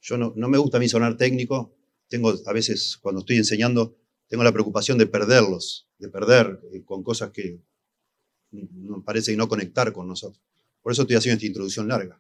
Yo 0.04 0.18
no, 0.18 0.34
me 0.36 0.58
gusta 0.58 0.78
a 0.78 0.80
mí 0.80 0.90
sonar 0.90 1.16
técnico, 1.16 1.78
tengo 2.08 2.34
a 2.46 2.54
veces 2.54 2.98
cuando 2.98 3.20
estoy 3.20 3.38
enseñando, 3.38 3.96
tengo 4.28 4.44
la 4.44 4.52
preocupación 4.52 4.98
de 4.98 5.06
perderlos, 5.06 5.88
de 6.00 6.10
perder 6.10 6.60
eh, 6.74 6.84
con 6.84 7.04
cosas 7.04 7.30
que 7.30 7.62
parece 9.06 9.36
no 9.36 9.48
conectar 9.48 9.94
con 9.94 10.08
nosotros. 10.08 10.42
Por 10.82 10.92
eso 10.92 11.04
estoy 11.04 11.18
haciendo 11.18 11.36
esta 11.36 11.46
introducción 11.46 11.88
larga, 11.88 12.20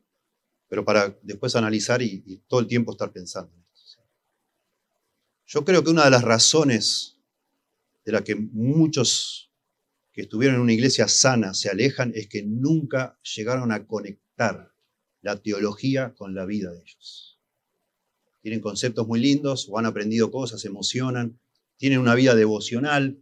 pero 0.67 0.85
para 0.85 1.17
después 1.23 1.55
analizar 1.55 2.03
y, 2.03 2.23
y 2.25 2.37
todo 2.47 2.59
el 2.59 2.67
tiempo 2.67 2.91
estar 2.91 3.11
pensando. 3.11 3.51
Yo 5.53 5.65
creo 5.65 5.83
que 5.83 5.89
una 5.89 6.05
de 6.05 6.11
las 6.11 6.23
razones 6.23 7.17
de 8.05 8.13
la 8.13 8.23
que 8.23 8.35
muchos 8.35 9.51
que 10.13 10.21
estuvieron 10.21 10.55
en 10.55 10.61
una 10.61 10.71
iglesia 10.71 11.09
sana 11.09 11.53
se 11.53 11.69
alejan 11.69 12.13
es 12.15 12.29
que 12.29 12.41
nunca 12.41 13.19
llegaron 13.35 13.73
a 13.73 13.85
conectar 13.85 14.71
la 15.21 15.35
teología 15.41 16.13
con 16.15 16.33
la 16.35 16.45
vida 16.45 16.71
de 16.71 16.79
ellos. 16.79 17.37
Tienen 18.41 18.61
conceptos 18.61 19.05
muy 19.05 19.19
lindos 19.19 19.67
o 19.69 19.77
han 19.77 19.85
aprendido 19.85 20.31
cosas, 20.31 20.61
se 20.61 20.69
emocionan, 20.69 21.37
tienen 21.75 21.99
una 21.99 22.15
vida 22.15 22.33
devocional, 22.33 23.19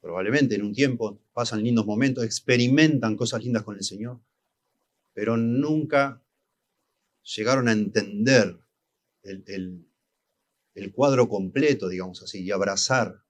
probablemente 0.00 0.56
en 0.56 0.62
un 0.62 0.74
tiempo 0.74 1.20
pasan 1.32 1.62
lindos 1.62 1.86
momentos, 1.86 2.24
experimentan 2.24 3.14
cosas 3.14 3.44
lindas 3.44 3.62
con 3.62 3.76
el 3.76 3.84
Señor, 3.84 4.18
pero 5.14 5.36
nunca 5.36 6.20
llegaron 7.36 7.68
a 7.68 7.72
entender 7.72 8.58
el, 9.22 9.44
el 9.46 9.91
cuadro 10.92 11.28
completo, 11.28 11.88
digamos 11.88 12.22
así, 12.22 12.42
y 12.42 12.50
abrazar. 12.50 13.22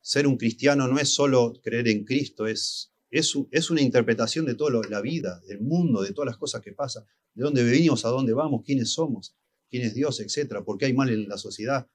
Ser 0.00 0.26
un 0.26 0.36
cristiano 0.36 0.86
no 0.86 0.98
es 0.98 1.14
solo 1.14 1.54
creer 1.62 1.88
en 1.88 2.04
Cristo, 2.04 2.46
es, 2.46 2.92
es, 3.10 3.34
es 3.50 3.70
una 3.70 3.80
interpretación 3.80 4.46
de 4.46 4.54
toda 4.54 4.80
la 4.88 5.00
vida, 5.00 5.40
del 5.46 5.60
mundo, 5.60 6.02
de 6.02 6.12
todas 6.12 6.26
las 6.26 6.36
cosas 6.36 6.62
que 6.62 6.72
pasan, 6.72 7.04
de 7.34 7.42
dónde 7.42 7.64
venimos, 7.64 8.04
a 8.04 8.08
dónde 8.08 8.32
vamos, 8.32 8.62
quiénes 8.64 8.92
somos, 8.92 9.34
quién 9.68 9.82
es 9.82 9.94
Dios, 9.94 10.20
etcétera, 10.20 10.64
por 10.64 10.78
qué 10.78 10.86
hay 10.86 10.92
mal 10.92 11.10
en 11.10 11.28
la 11.28 11.38
sociedad. 11.38 11.88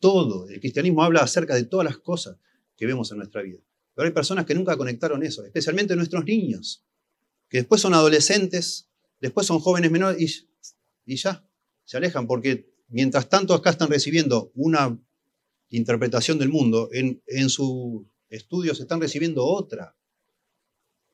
Todo. 0.00 0.48
El 0.48 0.60
cristianismo 0.60 1.02
habla 1.02 1.20
acerca 1.20 1.54
de 1.54 1.64
todas 1.64 1.84
las 1.84 1.98
cosas 1.98 2.38
que 2.76 2.86
vemos 2.86 3.10
en 3.12 3.18
nuestra 3.18 3.42
vida. 3.42 3.58
Pero 3.94 4.06
hay 4.06 4.14
personas 4.14 4.46
que 4.46 4.54
nunca 4.54 4.76
conectaron 4.76 5.22
eso, 5.22 5.44
especialmente 5.44 5.96
nuestros 5.96 6.24
niños, 6.24 6.84
que 7.48 7.58
después 7.58 7.80
son 7.80 7.94
adolescentes, 7.94 8.88
después 9.20 9.46
son 9.46 9.58
jóvenes 9.58 9.90
menores 9.90 10.46
y 11.04 11.16
ya, 11.16 11.48
se 11.84 11.96
alejan 11.96 12.26
porque 12.26 12.70
mientras 12.88 13.28
tanto 13.28 13.54
acá 13.54 13.70
están 13.70 13.90
recibiendo 13.90 14.50
una 14.54 14.98
interpretación 15.70 16.38
del 16.38 16.48
mundo, 16.48 16.88
en, 16.92 17.22
en 17.26 17.48
sus 17.50 18.06
estudios 18.28 18.80
están 18.80 19.00
recibiendo 19.00 19.44
otra. 19.44 19.96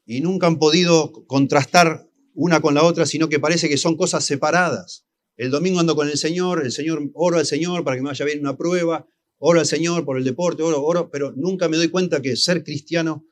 Y 0.07 0.21
nunca 0.21 0.47
han 0.47 0.59
podido 0.59 1.13
contrastar 1.27 2.09
una 2.35 2.61
con 2.61 2.75
la 2.75 2.85
otra, 2.85 3.07
sino 3.07 3.29
que 3.29 3.41
parece 3.41 3.69
que 3.69 3.77
son 3.77 3.97
cosas 3.97 4.25
separadas. 4.25 5.07
El 5.37 5.51
domingo 5.51 5.81
ando 5.81 5.97
con 5.97 6.09
el 6.09 6.19
Señor, 6.19 6.65
el 6.65 6.73
Señor, 6.73 7.11
oro 7.15 7.39
al 7.39 7.47
Señor 7.47 7.85
para 7.85 7.97
que 7.97 8.03
me 8.03 8.09
vaya 8.09 8.25
bien 8.25 8.41
una 8.41 8.57
prueba, 8.57 9.09
oro 9.39 9.61
al 9.61 9.67
Señor 9.67 10.05
por 10.05 10.19
el 10.19 10.25
deporte, 10.25 10.63
oro, 10.63 10.83
oro, 10.85 11.11
pero 11.11 11.33
nunca 11.33 11.69
me 11.69 11.77
doy 11.77 11.89
cuenta 11.89 12.23
que 12.23 12.37
ser 12.37 12.63
cristiano 12.63 13.27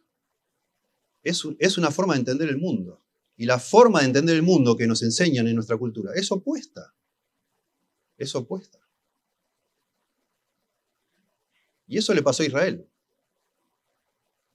es, 1.22 1.42
es 1.58 1.78
una 1.78 1.90
forma 1.90 2.14
de 2.14 2.20
entender 2.20 2.48
el 2.48 2.58
mundo. 2.58 3.04
Y 3.36 3.46
la 3.46 3.58
forma 3.58 4.00
de 4.00 4.06
entender 4.06 4.34
el 4.34 4.42
mundo 4.42 4.76
que 4.76 4.86
nos 4.86 5.02
enseñan 5.02 5.46
en 5.46 5.54
nuestra 5.54 5.76
cultura 5.76 6.12
es 6.14 6.30
opuesta 6.32 6.94
es 8.16 8.34
opuesta. 8.34 8.78
Y 11.86 11.98
eso 11.98 12.14
le 12.14 12.22
pasó 12.22 12.42
a 12.42 12.46
Israel. 12.46 12.88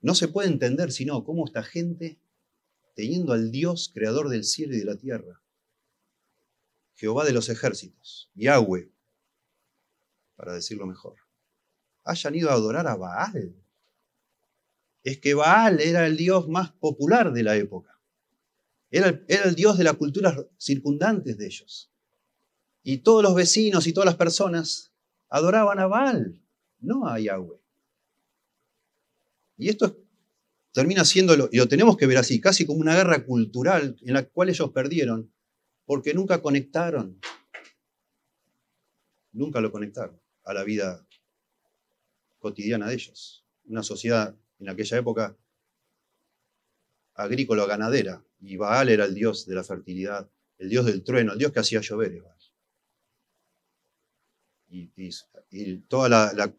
No 0.01 0.15
se 0.15 0.27
puede 0.27 0.47
entender 0.47 0.91
sino 0.91 1.23
cómo 1.23 1.45
esta 1.45 1.63
gente, 1.63 2.19
teniendo 2.95 3.33
al 3.33 3.51
Dios 3.51 3.91
creador 3.93 4.29
del 4.29 4.43
cielo 4.43 4.75
y 4.75 4.79
de 4.79 4.85
la 4.85 4.97
tierra, 4.97 5.41
Jehová 6.95 7.25
de 7.25 7.33
los 7.33 7.49
ejércitos, 7.49 8.31
Yahweh, 8.33 8.89
para 10.35 10.53
decirlo 10.53 10.87
mejor, 10.87 11.17
hayan 12.03 12.35
ido 12.35 12.49
a 12.49 12.53
adorar 12.53 12.87
a 12.87 12.95
Baal. 12.95 13.55
Es 15.03 15.19
que 15.19 15.33
Baal 15.33 15.79
era 15.79 16.07
el 16.07 16.17
Dios 16.17 16.47
más 16.47 16.71
popular 16.71 17.31
de 17.33 17.43
la 17.43 17.55
época. 17.55 17.99
Era 18.89 19.21
era 19.27 19.43
el 19.43 19.55
Dios 19.55 19.77
de 19.77 19.83
las 19.83 19.95
culturas 19.95 20.45
circundantes 20.57 21.37
de 21.37 21.45
ellos. 21.45 21.91
Y 22.89 22.99
todos 22.99 23.21
los 23.21 23.35
vecinos 23.35 23.85
y 23.85 23.91
todas 23.91 24.05
las 24.05 24.15
personas 24.15 24.93
adoraban 25.27 25.77
a 25.77 25.87
Baal, 25.87 26.39
no 26.79 27.05
a 27.05 27.19
Yahweh. 27.19 27.59
Y 29.57 29.67
esto 29.67 29.97
termina 30.71 31.03
siendo, 31.03 31.49
y 31.51 31.57
lo 31.57 31.67
tenemos 31.67 31.97
que 31.97 32.05
ver 32.05 32.17
así, 32.17 32.39
casi 32.39 32.65
como 32.65 32.79
una 32.79 32.95
guerra 32.95 33.25
cultural 33.25 33.97
en 34.01 34.13
la 34.13 34.23
cual 34.23 34.47
ellos 34.47 34.71
perdieron, 34.71 35.29
porque 35.85 36.13
nunca 36.13 36.41
conectaron, 36.41 37.19
nunca 39.33 39.59
lo 39.59 39.69
conectaron 39.69 40.17
a 40.45 40.53
la 40.53 40.63
vida 40.63 41.05
cotidiana 42.39 42.87
de 42.87 42.93
ellos. 42.93 43.43
Una 43.65 43.83
sociedad 43.83 44.33
en 44.59 44.69
aquella 44.69 44.97
época 44.97 45.35
agrícola-ganadera, 47.15 48.23
y 48.39 48.55
Baal 48.55 48.87
era 48.87 49.03
el 49.03 49.13
dios 49.13 49.45
de 49.45 49.55
la 49.55 49.65
fertilidad, 49.65 50.29
el 50.57 50.69
dios 50.69 50.85
del 50.85 51.03
trueno, 51.03 51.33
el 51.33 51.37
dios 51.37 51.51
que 51.51 51.59
hacía 51.59 51.81
llover 51.81 52.13
y, 54.69 55.77
toda 55.87 56.09
la, 56.09 56.53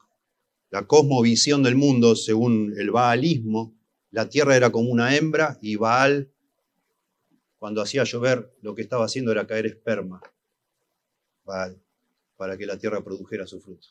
la, 0.70 0.86
cosmovisión 0.86 1.62
del 1.62 1.76
mundo, 1.76 2.16
según 2.16 2.74
el 2.78 2.90
baalismo, 2.90 3.74
la 4.10 4.28
tierra 4.28 4.56
era 4.56 4.70
como 4.70 4.90
una 4.90 5.16
hembra 5.16 5.58
y 5.60 5.76
Baal, 5.76 6.30
cuando 7.58 7.82
hacía 7.82 8.04
llover, 8.04 8.52
lo 8.62 8.74
que 8.74 8.82
estaba 8.82 9.04
haciendo 9.04 9.32
era 9.32 9.46
caer 9.46 9.66
esperma, 9.66 10.20
Baal, 11.44 11.80
para 12.36 12.56
que 12.56 12.66
la 12.66 12.78
tierra 12.78 13.02
produjera 13.02 13.46
su 13.46 13.60
fruto. 13.60 13.88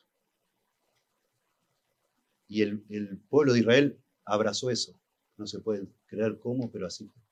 Y 2.48 2.62
el, 2.62 2.84
el 2.90 3.18
pueblo 3.30 3.54
de 3.54 3.60
Israel 3.60 4.00
abrazó 4.24 4.70
eso. 4.70 4.98
No 5.36 5.46
se 5.46 5.60
puede 5.60 5.86
creer 6.08 6.40
cómo, 6.40 6.72
pero 6.72 6.88
así 6.88 7.08
fue. 7.08 7.27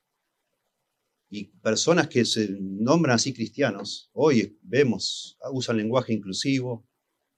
Y 1.29 1.45
personas 1.45 2.07
que 2.07 2.23
se 2.23 2.49
nombran 2.49 3.15
así 3.15 3.33
cristianos, 3.33 4.09
hoy 4.13 4.57
vemos, 4.61 5.37
usan 5.51 5.77
lenguaje 5.77 6.13
inclusivo, 6.13 6.87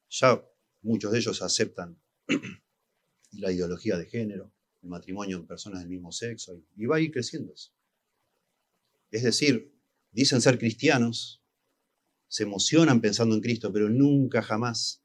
ya 0.09 0.43
muchos 0.81 1.11
de 1.11 1.19
ellos 1.19 1.41
aceptan 1.41 1.97
la 3.31 3.51
ideología 3.51 3.97
de 3.97 4.05
género, 4.05 4.53
el 4.83 4.89
matrimonio 4.89 5.37
en 5.37 5.47
personas 5.47 5.79
del 5.79 5.89
mismo 5.89 6.11
sexo, 6.11 6.61
y 6.75 6.85
va 6.85 6.97
a 6.97 6.99
ir 6.99 7.11
creciendo 7.11 7.53
eso. 7.53 7.71
Es 9.09 9.23
decir, 9.23 9.73
dicen 10.11 10.41
ser 10.41 10.59
cristianos, 10.59 11.41
se 12.27 12.43
emocionan 12.43 12.99
pensando 12.99 13.35
en 13.35 13.41
Cristo, 13.41 13.71
pero 13.71 13.89
nunca 13.89 14.41
jamás 14.41 15.01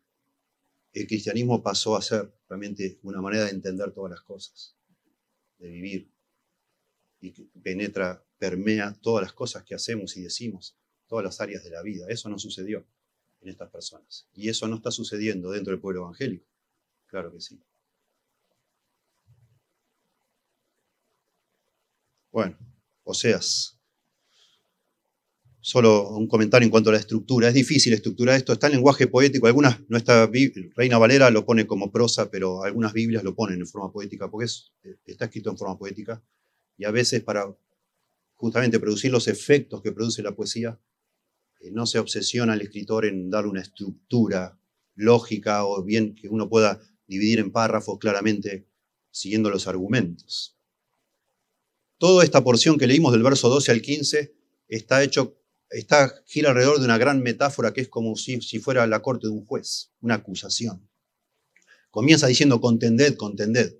el 0.93 1.07
cristianismo 1.07 1.63
pasó 1.63 1.97
a 1.97 2.03
ser 2.03 2.35
realmente 2.49 2.99
una 3.03 3.21
manera 3.21 3.45
de 3.45 3.53
entender 3.53 3.93
todas 3.93 4.11
las 4.11 4.23
cosas, 4.23 4.77
de 5.59 5.69
vivir, 5.69 6.13
y 7.21 7.31
penetra 7.31 8.25
permea 8.43 8.99
todas 9.01 9.23
las 9.23 9.33
cosas 9.33 9.63
que 9.63 9.73
hacemos 9.73 10.17
y 10.17 10.21
decimos, 10.21 10.75
todas 11.07 11.25
las 11.25 11.41
áreas 11.41 11.63
de 11.63 11.71
la 11.71 11.81
vida. 11.81 12.07
Eso 12.09 12.29
no 12.29 12.41
sucedió 12.41 12.85
en 13.41 13.51
estas 13.51 13.71
personas. 13.71 14.27
Y 14.35 14.49
eso 14.49 14.67
no 14.67 14.75
está 14.75 14.91
sucediendo 14.91 15.53
dentro 15.53 15.71
del 15.71 15.81
pueblo 15.81 16.01
evangélico. 16.01 16.45
Claro 17.07 17.33
que 17.33 17.41
sí. 17.41 17.63
Bueno, 22.33 22.59
Oseas. 23.05 23.79
Solo 25.61 26.09
un 26.09 26.27
comentario 26.27 26.67
en 26.67 26.71
cuanto 26.73 26.91
a 26.91 26.95
la 26.95 26.99
estructura. 26.99 27.47
Es 27.47 27.55
difícil 27.55 27.93
estructurar 27.93 28.35
esto. 28.35 28.53
Está 28.53 28.67
en 28.67 28.73
lenguaje 28.73 29.07
poético. 29.07 29.47
Algunas, 29.47 29.89
nuestra 29.89 30.29
Reina 30.75 30.99
Valera 30.99 31.31
lo 31.31 31.47
pone 31.47 31.65
como 31.65 31.93
prosa, 31.93 32.29
pero 32.29 32.65
algunas 32.65 32.93
Biblias 32.93 33.23
lo 33.23 33.37
ponen 33.37 33.61
en 33.61 33.69
forma 33.69 33.93
poética, 33.93 34.29
porque 34.29 34.47
está 35.07 35.27
escrito 35.27 35.49
en 35.49 35.57
forma 35.57 35.79
poética. 35.79 36.21
Y 36.77 36.87
a 36.87 36.91
veces 36.91 37.23
para 37.23 37.47
justamente 38.43 38.81
producir 38.81 39.13
los 39.13 39.29
efectos 39.29 39.83
que 39.83 39.93
produce 39.93 40.21
la 40.21 40.35
poesía, 40.35 40.77
eh, 41.61 41.71
no 41.71 41.87
se 41.87 42.01
obsesiona 42.01 42.55
el 42.55 42.61
escritor 42.61 43.07
en 43.07 43.31
dar 43.31 43.47
una 43.47 43.61
estructura 43.61 44.59
lógica 44.97 45.65
o 45.65 45.85
bien 45.85 46.17
que 46.17 46.29
uno 46.29 46.49
pueda 46.49 46.81
dividir 47.07 47.39
en 47.39 47.53
párrafos 47.53 48.01
claramente 48.01 48.67
siguiendo 49.13 49.49
los 49.49 49.69
argumentos. 49.69 50.59
Toda 51.99 52.25
esta 52.25 52.43
porción 52.43 52.79
que 52.79 52.89
leímos 52.89 53.13
del 53.13 53.23
verso 53.23 53.49
12 53.49 53.71
al 53.71 53.81
15 53.81 54.35
está 54.67 55.05
hecho, 55.05 55.39
está, 55.71 56.13
gira 56.27 56.51
alrededor 56.51 56.81
de 56.81 56.87
una 56.87 56.99
gran 56.99 57.23
metáfora 57.23 57.73
que 57.73 57.83
es 57.83 57.89
como 57.89 58.17
si, 58.17 58.41
fuera 58.59 58.89
la 58.89 59.03
corte 59.03 59.29
de 59.29 59.35
un 59.35 59.47
juez, 59.47 59.93
una 60.01 60.17
acusación. 60.17 60.91
Comienza 61.93 62.27
diciendo 62.27 62.61
contended, 62.61 63.15
contended. 63.15 63.77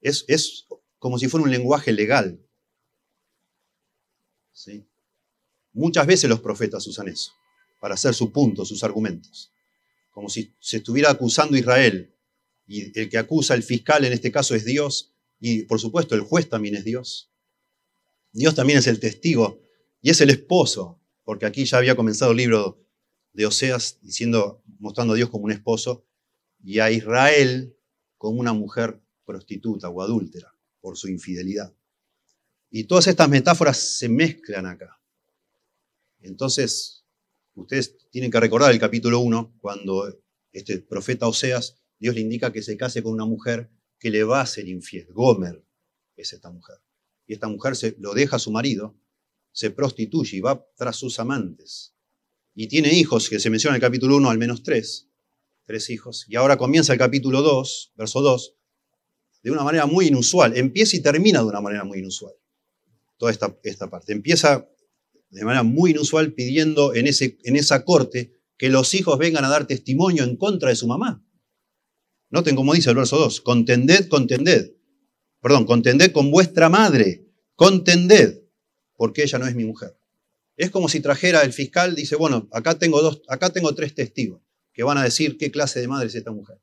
Es, 0.00 0.24
es 0.26 0.68
como 0.98 1.18
si 1.18 1.28
fuera 1.28 1.44
un 1.44 1.50
lenguaje 1.50 1.92
legal. 1.92 2.40
Muchas 5.72 6.06
veces 6.06 6.30
los 6.30 6.40
profetas 6.40 6.86
usan 6.86 7.08
eso 7.08 7.32
para 7.80 7.94
hacer 7.94 8.14
su 8.14 8.32
punto, 8.32 8.64
sus 8.64 8.82
argumentos. 8.82 9.50
como 10.10 10.28
si 10.28 10.54
se 10.60 10.76
estuviera 10.76 11.10
acusando 11.10 11.56
a 11.56 11.58
Israel. 11.58 12.14
Y 12.66 12.98
el 12.98 13.10
que 13.10 13.18
acusa, 13.18 13.54
el 13.54 13.64
fiscal 13.64 14.04
en 14.04 14.12
este 14.12 14.30
caso 14.30 14.54
es 14.54 14.64
Dios, 14.64 15.12
y 15.40 15.62
por 15.64 15.80
supuesto 15.80 16.14
el 16.14 16.20
juez 16.20 16.48
también 16.48 16.76
es 16.76 16.84
Dios. 16.84 17.32
Dios 18.32 18.54
también 18.54 18.78
es 18.78 18.86
el 18.86 19.00
testigo 19.00 19.60
y 20.00 20.10
es 20.10 20.20
el 20.20 20.30
esposo, 20.30 21.00
porque 21.24 21.46
aquí 21.46 21.64
ya 21.64 21.78
había 21.78 21.96
comenzado 21.96 22.30
el 22.30 22.36
libro 22.36 22.80
de 23.32 23.46
Oseas 23.46 23.98
diciendo, 24.02 24.62
mostrando 24.78 25.14
a 25.14 25.16
Dios 25.16 25.30
como 25.30 25.44
un 25.44 25.52
esposo 25.52 26.06
y 26.62 26.78
a 26.78 26.90
Israel 26.90 27.76
como 28.16 28.40
una 28.40 28.52
mujer 28.52 29.00
prostituta 29.26 29.88
o 29.88 30.00
adúltera 30.00 30.54
por 30.80 30.96
su 30.96 31.08
infidelidad. 31.08 31.74
Y 32.76 32.88
todas 32.88 33.06
estas 33.06 33.28
metáforas 33.28 33.78
se 33.78 34.08
mezclan 34.08 34.66
acá. 34.66 35.00
Entonces, 36.22 37.04
ustedes 37.54 37.96
tienen 38.10 38.32
que 38.32 38.40
recordar 38.40 38.72
el 38.72 38.80
capítulo 38.80 39.20
1, 39.20 39.58
cuando 39.60 40.12
este 40.50 40.80
profeta 40.80 41.28
Oseas, 41.28 41.76
Dios 42.00 42.16
le 42.16 42.22
indica 42.22 42.52
que 42.52 42.62
se 42.62 42.76
case 42.76 43.00
con 43.00 43.12
una 43.12 43.26
mujer 43.26 43.70
que 43.96 44.10
le 44.10 44.24
va 44.24 44.40
a 44.40 44.46
ser 44.46 44.66
infiel. 44.66 45.06
Gomer 45.12 45.64
es 46.16 46.32
esta 46.32 46.50
mujer. 46.50 46.78
Y 47.28 47.34
esta 47.34 47.46
mujer 47.46 47.76
se, 47.76 47.94
lo 48.00 48.12
deja 48.12 48.34
a 48.36 48.40
su 48.40 48.50
marido, 48.50 48.96
se 49.52 49.70
prostituye 49.70 50.38
y 50.38 50.40
va 50.40 50.66
tras 50.74 50.96
sus 50.96 51.20
amantes. 51.20 51.94
Y 52.56 52.66
tiene 52.66 52.92
hijos, 52.92 53.28
que 53.28 53.38
se 53.38 53.50
menciona 53.50 53.76
en 53.76 53.82
el 53.82 53.86
capítulo 53.86 54.16
1 54.16 54.30
al 54.30 54.38
menos 54.38 54.64
tres, 54.64 55.06
tres 55.64 55.90
hijos. 55.90 56.26
Y 56.28 56.34
ahora 56.34 56.56
comienza 56.56 56.92
el 56.92 56.98
capítulo 56.98 57.40
2, 57.40 57.92
verso 57.94 58.20
2, 58.20 58.56
de 59.44 59.50
una 59.52 59.62
manera 59.62 59.86
muy 59.86 60.08
inusual. 60.08 60.56
Empieza 60.56 60.96
y 60.96 61.02
termina 61.02 61.38
de 61.38 61.46
una 61.46 61.60
manera 61.60 61.84
muy 61.84 62.00
inusual 62.00 62.34
toda 63.16 63.32
esta, 63.32 63.56
esta 63.62 63.88
parte. 63.90 64.12
Empieza 64.12 64.68
de 65.30 65.44
manera 65.44 65.62
muy 65.62 65.90
inusual 65.90 66.32
pidiendo 66.32 66.94
en, 66.94 67.06
ese, 67.06 67.38
en 67.44 67.56
esa 67.56 67.84
corte 67.84 68.32
que 68.56 68.68
los 68.68 68.94
hijos 68.94 69.18
vengan 69.18 69.44
a 69.44 69.48
dar 69.48 69.66
testimonio 69.66 70.24
en 70.24 70.36
contra 70.36 70.68
de 70.68 70.76
su 70.76 70.86
mamá. 70.86 71.24
Noten 72.30 72.56
cómo 72.56 72.74
dice 72.74 72.90
el 72.90 72.96
verso 72.96 73.18
2, 73.18 73.40
contended, 73.40 74.08
contended. 74.08 74.74
Perdón, 75.40 75.66
contended 75.66 76.12
con 76.12 76.30
vuestra 76.30 76.68
madre, 76.68 77.26
contended, 77.54 78.42
porque 78.96 79.22
ella 79.24 79.38
no 79.38 79.46
es 79.46 79.54
mi 79.54 79.64
mujer. 79.64 79.96
Es 80.56 80.70
como 80.70 80.88
si 80.88 81.00
trajera 81.00 81.42
el 81.42 81.52
fiscal, 81.52 81.94
dice, 81.94 82.16
bueno, 82.16 82.48
acá 82.52 82.78
tengo, 82.78 83.02
dos, 83.02 83.22
acá 83.28 83.50
tengo 83.50 83.74
tres 83.74 83.94
testigos 83.94 84.40
que 84.72 84.84
van 84.84 84.98
a 84.98 85.04
decir 85.04 85.36
qué 85.36 85.50
clase 85.50 85.80
de 85.80 85.88
madre 85.88 86.06
es 86.06 86.14
esta 86.14 86.30
mujer. 86.30 86.60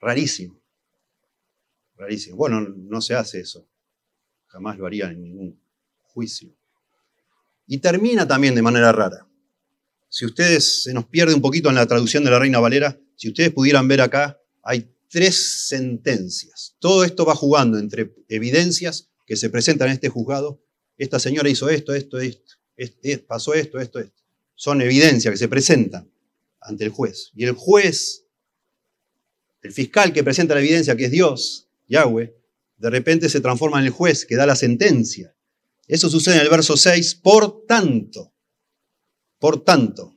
Rarísimo. 0.00 0.60
Rarísimo. 1.96 2.36
Bueno, 2.36 2.60
no 2.60 3.00
se 3.00 3.14
hace 3.14 3.40
eso 3.40 3.66
jamás 4.54 4.78
lo 4.78 4.86
haría 4.86 5.10
en 5.10 5.20
ningún 5.20 5.60
juicio. 6.02 6.48
Y 7.66 7.78
termina 7.78 8.28
también 8.28 8.54
de 8.54 8.62
manera 8.62 8.92
rara. 8.92 9.26
Si 10.08 10.24
ustedes 10.24 10.84
se 10.84 10.94
nos 10.94 11.06
pierde 11.06 11.34
un 11.34 11.40
poquito 11.40 11.70
en 11.70 11.74
la 11.74 11.86
traducción 11.86 12.22
de 12.22 12.30
la 12.30 12.38
Reina 12.38 12.60
Valera, 12.60 12.96
si 13.16 13.30
ustedes 13.30 13.50
pudieran 13.50 13.88
ver 13.88 14.00
acá, 14.00 14.38
hay 14.62 14.88
tres 15.08 15.66
sentencias. 15.66 16.76
Todo 16.78 17.02
esto 17.02 17.26
va 17.26 17.34
jugando 17.34 17.78
entre 17.78 18.14
evidencias 18.28 19.08
que 19.26 19.34
se 19.34 19.50
presentan 19.50 19.88
en 19.88 19.94
este 19.94 20.08
juzgado. 20.08 20.62
Esta 20.96 21.18
señora 21.18 21.48
hizo 21.48 21.68
esto, 21.68 21.92
esto, 21.92 22.20
esto, 22.20 22.54
pasó 23.26 23.54
esto, 23.54 23.80
esto, 23.80 23.98
esto. 23.98 24.22
Son 24.54 24.80
evidencias 24.80 25.32
que 25.32 25.38
se 25.38 25.48
presentan 25.48 26.08
ante 26.60 26.84
el 26.84 26.90
juez. 26.90 27.32
Y 27.34 27.42
el 27.42 27.54
juez, 27.54 28.24
el 29.62 29.72
fiscal 29.72 30.12
que 30.12 30.22
presenta 30.22 30.54
la 30.54 30.60
evidencia, 30.60 30.94
que 30.94 31.06
es 31.06 31.10
Dios, 31.10 31.66
Yahweh, 31.88 32.43
de 32.84 32.90
repente 32.90 33.30
se 33.30 33.40
transforma 33.40 33.78
en 33.78 33.86
el 33.86 33.92
juez 33.92 34.26
que 34.26 34.36
da 34.36 34.44
la 34.44 34.56
sentencia. 34.56 35.34
Eso 35.88 36.10
sucede 36.10 36.34
en 36.34 36.42
el 36.42 36.50
verso 36.50 36.76
6, 36.76 37.14
por 37.14 37.64
tanto, 37.64 38.34
por 39.38 39.64
tanto. 39.64 40.14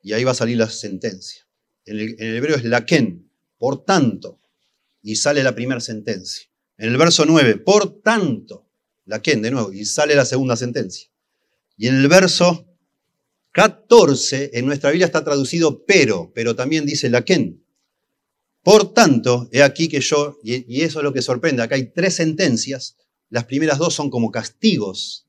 Y 0.00 0.14
ahí 0.14 0.24
va 0.24 0.30
a 0.30 0.34
salir 0.34 0.56
la 0.56 0.70
sentencia. 0.70 1.46
En 1.84 1.98
el, 1.98 2.16
hebreo 2.18 2.56
es 2.56 2.64
laken, 2.64 3.30
por 3.58 3.84
tanto. 3.84 4.40
Y 5.02 5.16
sale 5.16 5.42
la 5.42 5.54
primera 5.54 5.78
sentencia. 5.78 6.48
En 6.78 6.88
el 6.88 6.96
verso 6.96 7.26
9, 7.26 7.58
por 7.58 8.00
tanto, 8.00 8.66
laken 9.04 9.42
de 9.42 9.50
nuevo, 9.50 9.74
y 9.74 9.84
sale 9.84 10.14
la 10.14 10.24
segunda 10.24 10.56
sentencia. 10.56 11.10
Y 11.76 11.88
en 11.88 11.96
el 11.96 12.08
verso 12.08 12.66
14, 13.52 14.52
en 14.54 14.64
nuestra 14.64 14.88
Biblia 14.88 15.04
está 15.04 15.22
traducido 15.22 15.84
pero, 15.84 16.32
pero 16.34 16.56
también 16.56 16.86
dice 16.86 17.10
laken. 17.10 17.62
Por 18.64 18.94
tanto, 18.94 19.48
he 19.52 19.62
aquí 19.62 19.88
que 19.88 20.00
yo, 20.00 20.38
y 20.42 20.80
eso 20.80 20.98
es 21.00 21.04
lo 21.04 21.12
que 21.12 21.22
sorprende, 21.22 21.62
acá 21.62 21.74
hay 21.74 21.92
tres 21.92 22.14
sentencias, 22.14 22.96
las 23.28 23.44
primeras 23.44 23.78
dos 23.78 23.94
son 23.94 24.08
como 24.08 24.30
castigos, 24.30 25.28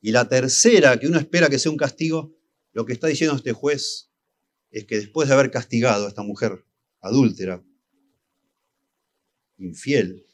y 0.00 0.10
la 0.10 0.28
tercera, 0.28 0.98
que 0.98 1.06
uno 1.06 1.18
espera 1.18 1.48
que 1.48 1.58
sea 1.58 1.72
un 1.72 1.78
castigo, 1.78 2.36
lo 2.72 2.84
que 2.84 2.92
está 2.92 3.06
diciendo 3.06 3.36
este 3.36 3.52
juez 3.52 4.10
es 4.70 4.84
que 4.84 4.96
después 4.96 5.28
de 5.28 5.34
haber 5.34 5.50
castigado 5.50 6.04
a 6.04 6.08
esta 6.08 6.22
mujer 6.22 6.66
adúltera, 7.00 7.64
infiel, 9.56 10.26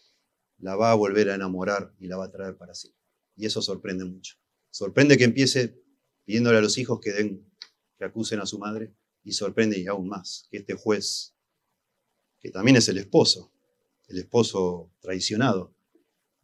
la 0.58 0.76
va 0.76 0.90
a 0.90 0.94
volver 0.94 1.30
a 1.30 1.34
enamorar 1.34 1.94
y 2.00 2.06
la 2.06 2.16
va 2.16 2.24
a 2.24 2.30
traer 2.32 2.56
para 2.56 2.74
sí. 2.74 2.94
Y 3.36 3.46
eso 3.46 3.62
sorprende 3.62 4.04
mucho. 4.04 4.36
Sorprende 4.70 5.16
que 5.18 5.24
empiece 5.24 5.80
pidiéndole 6.24 6.58
a 6.58 6.62
los 6.62 6.78
hijos 6.78 6.98
que 7.00 7.12
den, 7.12 7.46
que 7.98 8.04
acusen 8.06 8.40
a 8.40 8.46
su 8.46 8.58
madre, 8.58 8.94
y 9.22 9.32
sorprende 9.32 9.78
y 9.78 9.86
aún 9.86 10.08
más 10.08 10.48
que 10.50 10.56
este 10.58 10.74
juez 10.74 11.34
que 12.40 12.50
también 12.50 12.76
es 12.76 12.88
el 12.88 12.98
esposo, 12.98 13.52
el 14.08 14.18
esposo 14.18 14.90
traicionado, 15.00 15.74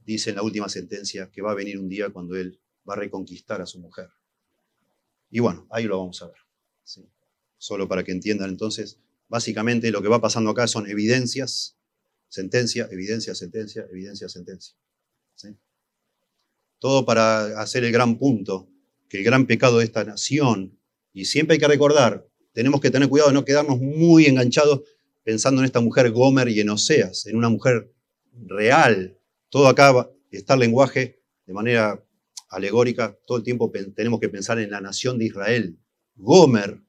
dice 0.04 0.30
en 0.30 0.36
la 0.36 0.42
última 0.42 0.68
sentencia 0.68 1.30
que 1.30 1.42
va 1.42 1.52
a 1.52 1.54
venir 1.54 1.78
un 1.78 1.88
día 1.88 2.10
cuando 2.10 2.36
él 2.36 2.60
va 2.88 2.94
a 2.94 2.98
reconquistar 2.98 3.60
a 3.60 3.66
su 3.66 3.80
mujer. 3.80 4.08
Y 5.30 5.40
bueno, 5.40 5.66
ahí 5.70 5.84
lo 5.84 5.98
vamos 5.98 6.22
a 6.22 6.28
ver. 6.28 6.36
Solo 7.58 7.88
para 7.88 8.04
que 8.04 8.12
entiendan 8.12 8.50
entonces, 8.50 9.00
básicamente 9.28 9.90
lo 9.90 10.02
que 10.02 10.08
va 10.08 10.20
pasando 10.20 10.50
acá 10.50 10.66
son 10.68 10.88
evidencias, 10.88 11.76
sentencia, 12.28 12.88
evidencia, 12.92 13.34
sentencia, 13.34 13.86
evidencia, 13.90 14.28
sentencia. 14.28 14.76
Todo 16.78 17.04
para 17.06 17.60
hacer 17.60 17.84
el 17.84 17.92
gran 17.92 18.18
punto, 18.18 18.68
que 19.08 19.18
el 19.18 19.24
gran 19.24 19.46
pecado 19.46 19.78
de 19.78 19.84
esta 19.84 20.04
nación, 20.04 20.78
y 21.12 21.24
siempre 21.24 21.54
hay 21.54 21.58
que 21.58 21.68
recordar, 21.68 22.28
tenemos 22.52 22.80
que 22.80 22.90
tener 22.90 23.08
cuidado 23.08 23.30
de 23.30 23.34
no 23.34 23.44
quedarnos 23.44 23.80
muy 23.80 24.26
enganchados 24.26 24.82
pensando 25.26 25.60
en 25.60 25.64
esta 25.64 25.80
mujer 25.80 26.12
Gomer 26.12 26.48
y 26.48 26.60
en 26.60 26.70
Oseas, 26.70 27.26
en 27.26 27.34
una 27.34 27.48
mujer 27.48 27.92
real. 28.46 29.18
Todo 29.48 29.66
acá 29.66 30.08
está 30.30 30.54
el 30.54 30.60
lenguaje 30.60 31.20
de 31.44 31.52
manera 31.52 32.00
alegórica, 32.48 33.18
todo 33.26 33.38
el 33.38 33.42
tiempo 33.42 33.72
tenemos 33.96 34.20
que 34.20 34.28
pensar 34.28 34.60
en 34.60 34.70
la 34.70 34.80
nación 34.80 35.18
de 35.18 35.24
Israel. 35.24 35.80
Gomer, 36.14 36.80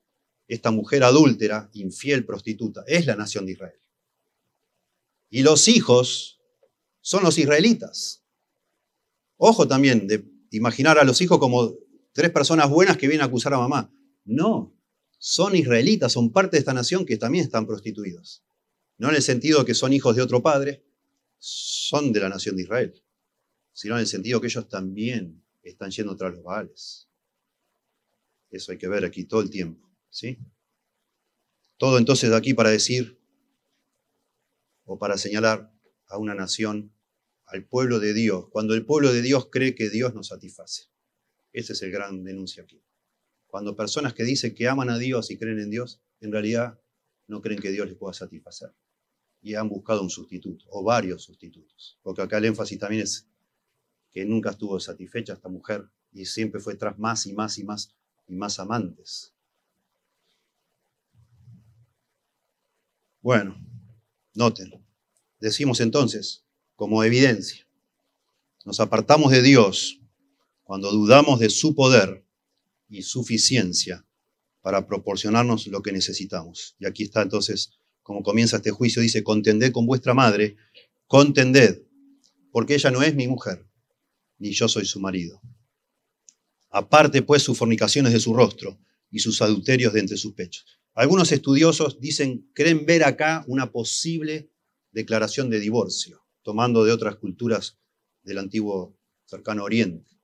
esta 0.47 0.69
mujer 0.69 1.03
adúltera, 1.03 1.71
infiel, 1.73 2.25
prostituta, 2.25 2.83
es 2.85 3.07
la 3.07 3.15
nación 3.15 3.47
de 3.47 3.53
Israel. 3.53 3.79
Y 5.31 5.41
los 5.41 5.67
hijos 5.67 6.39
son 7.01 7.23
los 7.23 7.39
israelitas. 7.39 8.23
Ojo 9.37 9.67
también 9.67 10.07
de 10.07 10.23
imaginar 10.51 10.99
a 10.99 11.03
los 11.03 11.21
hijos 11.21 11.39
como 11.39 11.73
tres 12.13 12.29
personas 12.29 12.69
buenas 12.69 12.97
que 12.97 13.07
vienen 13.07 13.23
a 13.23 13.25
acusar 13.29 13.55
a 13.55 13.57
mamá. 13.57 13.91
No, 14.25 14.76
son 15.17 15.55
israelitas, 15.55 16.11
son 16.13 16.31
parte 16.31 16.57
de 16.57 16.59
esta 16.59 16.73
nación 16.73 17.05
que 17.05 17.17
también 17.17 17.45
están 17.45 17.65
prostituidos. 17.65 18.43
No 18.97 19.09
en 19.09 19.15
el 19.15 19.21
sentido 19.21 19.65
que 19.65 19.73
son 19.73 19.93
hijos 19.93 20.15
de 20.15 20.21
otro 20.21 20.41
padre, 20.41 20.83
son 21.39 22.11
de 22.13 22.19
la 22.19 22.29
nación 22.29 22.55
de 22.55 22.63
Israel, 22.63 23.03
sino 23.73 23.95
en 23.95 24.01
el 24.01 24.07
sentido 24.07 24.41
que 24.41 24.47
ellos 24.47 24.67
también 24.69 25.43
están 25.61 25.91
yendo 25.91 26.15
tras 26.15 26.33
los 26.33 26.43
Baales. 26.43 27.07
Eso 28.49 28.71
hay 28.71 28.77
que 28.77 28.87
ver 28.87 29.05
aquí 29.05 29.25
todo 29.25 29.41
el 29.41 29.49
tiempo. 29.49 29.87
¿sí? 30.09 30.39
Todo 31.77 31.97
entonces 31.97 32.29
de 32.29 32.35
aquí 32.35 32.53
para 32.53 32.69
decir 32.69 33.19
o 34.85 34.97
para 34.97 35.17
señalar 35.17 35.71
a 36.07 36.17
una 36.17 36.33
nación, 36.33 36.93
al 37.45 37.65
pueblo 37.65 37.99
de 37.99 38.13
Dios, 38.13 38.49
cuando 38.49 38.73
el 38.73 38.85
pueblo 38.85 39.13
de 39.13 39.21
Dios 39.21 39.49
cree 39.51 39.75
que 39.75 39.89
Dios 39.89 40.13
nos 40.13 40.27
satisface. 40.27 40.85
Ese 41.53 41.73
es 41.73 41.81
el 41.81 41.91
gran 41.91 42.23
denuncia 42.23 42.63
aquí. 42.63 42.81
Cuando 43.47 43.75
personas 43.75 44.13
que 44.13 44.23
dicen 44.23 44.53
que 44.53 44.67
aman 44.67 44.89
a 44.89 44.97
Dios 44.97 45.31
y 45.31 45.37
creen 45.37 45.59
en 45.59 45.69
Dios, 45.69 46.01
en 46.19 46.31
realidad 46.31 46.79
no 47.27 47.41
creen 47.41 47.61
que 47.61 47.71
Dios 47.71 47.87
les 47.87 47.97
pueda 47.97 48.13
satisfacer. 48.13 48.73
Y 49.41 49.55
han 49.55 49.69
buscado 49.69 50.01
un 50.01 50.09
sustituto, 50.09 50.65
o 50.69 50.83
varios 50.83 51.23
sustitutos. 51.23 51.97
Porque 52.01 52.21
acá 52.21 52.37
el 52.37 52.45
énfasis 52.45 52.79
también 52.79 53.03
es 53.03 53.27
que 54.11 54.25
nunca 54.25 54.49
estuvo 54.49 54.79
satisfecha 54.79 55.33
esta 55.33 55.49
mujer 55.49 55.87
y 56.11 56.25
siempre 56.25 56.59
fue 56.59 56.75
tras 56.75 56.97
más 56.97 57.25
y 57.25 57.33
más 57.33 57.57
y 57.57 57.63
más 57.63 57.95
y 58.27 58.35
más 58.35 58.59
amantes. 58.59 59.33
Bueno, 63.21 63.57
noten, 64.33 64.71
decimos 65.39 65.79
entonces, 65.81 66.43
como 66.75 67.03
evidencia, 67.03 67.67
nos 68.65 68.79
apartamos 68.79 69.31
de 69.31 69.41
Dios 69.41 69.99
cuando 70.63 70.91
dudamos 70.91 71.39
de 71.39 71.49
su 71.49 71.75
poder 71.75 72.26
y 72.89 73.01
suficiencia 73.03 74.05
para 74.61 74.87
proporcionarnos 74.87 75.67
lo 75.67 75.81
que 75.81 75.91
necesitamos. 75.91 76.75
Y 76.79 76.85
aquí 76.85 77.03
está 77.03 77.21
entonces, 77.21 77.71
como 78.01 78.23
comienza 78.23 78.57
este 78.57 78.71
juicio, 78.71 79.01
dice, 79.01 79.23
contended 79.23 79.71
con 79.71 79.85
vuestra 79.85 80.13
madre, 80.13 80.55
contended, 81.07 81.83
porque 82.51 82.75
ella 82.75 82.91
no 82.91 83.01
es 83.01 83.15
mi 83.15 83.27
mujer, 83.27 83.65
ni 84.37 84.51
yo 84.51 84.67
soy 84.67 84.85
su 84.85 84.99
marido. 84.99 85.41
Aparte 86.69 87.21
pues 87.21 87.43
sus 87.43 87.57
fornicaciones 87.57 88.13
de 88.13 88.19
su 88.19 88.33
rostro, 88.33 88.79
y 89.09 89.19
sus 89.19 89.41
adulterios 89.41 89.93
de 89.93 90.01
entre 90.01 90.17
sus 90.17 90.33
pechos. 90.33 90.79
Algunos 90.93 91.31
estudiosos 91.31 91.99
dicen, 91.99 92.49
creen 92.53 92.85
ver 92.85 93.03
acá 93.03 93.43
una 93.47 93.71
posible 93.71 94.51
declaración 94.91 95.49
de 95.49 95.59
divorcio, 95.59 96.25
tomando 96.41 96.83
de 96.83 96.91
otras 96.91 97.17
culturas 97.17 97.77
del 98.23 98.39
antiguo 98.39 98.97
cercano 99.25 99.63
oriente. 99.63 100.16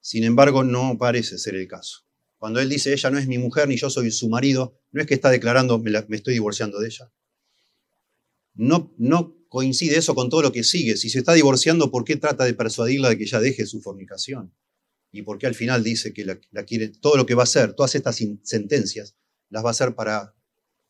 Sin 0.00 0.24
embargo, 0.24 0.64
no 0.64 0.96
parece 0.98 1.38
ser 1.38 1.54
el 1.54 1.68
caso. 1.68 2.06
Cuando 2.38 2.60
él 2.60 2.68
dice, 2.68 2.92
ella 2.92 3.10
no 3.10 3.18
es 3.18 3.26
mi 3.26 3.38
mujer 3.38 3.68
ni 3.68 3.76
yo 3.76 3.90
soy 3.90 4.10
su 4.10 4.28
marido, 4.28 4.80
no 4.92 5.00
es 5.00 5.06
que 5.06 5.14
está 5.14 5.30
declarando, 5.30 5.78
me, 5.78 5.90
me 6.08 6.16
estoy 6.16 6.34
divorciando 6.34 6.80
de 6.80 6.86
ella. 6.88 7.12
No, 8.54 8.94
no 8.96 9.36
coincide 9.48 9.98
eso 9.98 10.14
con 10.14 10.30
todo 10.30 10.42
lo 10.42 10.52
que 10.52 10.64
sigue. 10.64 10.96
Si 10.96 11.10
se 11.10 11.18
está 11.18 11.34
divorciando, 11.34 11.90
¿por 11.90 12.04
qué 12.04 12.16
trata 12.16 12.44
de 12.44 12.54
persuadirla 12.54 13.10
de 13.10 13.18
que 13.18 13.24
ella 13.24 13.40
deje 13.40 13.66
su 13.66 13.82
fornicación? 13.82 14.54
¿Y 15.12 15.22
por 15.22 15.38
qué 15.38 15.46
al 15.46 15.54
final 15.54 15.82
dice 15.82 16.12
que 16.12 16.24
la, 16.24 16.64
quiere, 16.64 16.88
todo 16.88 17.16
lo 17.16 17.26
que 17.26 17.34
va 17.34 17.42
a 17.42 17.44
hacer, 17.44 17.74
todas 17.74 17.94
estas 17.94 18.20
sentencias, 18.42 19.16
las 19.48 19.64
va 19.64 19.68
a 19.68 19.72
hacer 19.72 19.94
para 19.94 20.34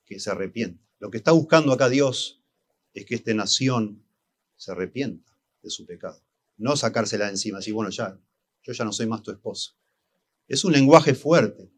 que 0.04 0.20
se 0.20 0.30
arrepienta? 0.30 0.84
Lo 0.98 1.10
que 1.10 1.16
está 1.16 1.32
buscando 1.32 1.72
acá 1.72 1.88
Dios 1.88 2.44
es 2.92 3.06
que 3.06 3.14
esta 3.14 3.32
nación 3.32 4.04
se 4.56 4.72
arrepienta 4.72 5.32
de 5.62 5.70
su 5.70 5.86
pecado. 5.86 6.22
No 6.58 6.76
sacársela 6.76 7.30
encima, 7.30 7.58
así, 7.58 7.72
bueno, 7.72 7.90
ya, 7.90 8.20
yo 8.62 8.72
ya 8.72 8.84
no 8.84 8.92
soy 8.92 9.06
más 9.06 9.22
tu 9.22 9.30
esposo. 9.30 9.74
Es 10.48 10.64
un 10.64 10.72
lenguaje 10.72 11.14
fuerte. 11.14 11.70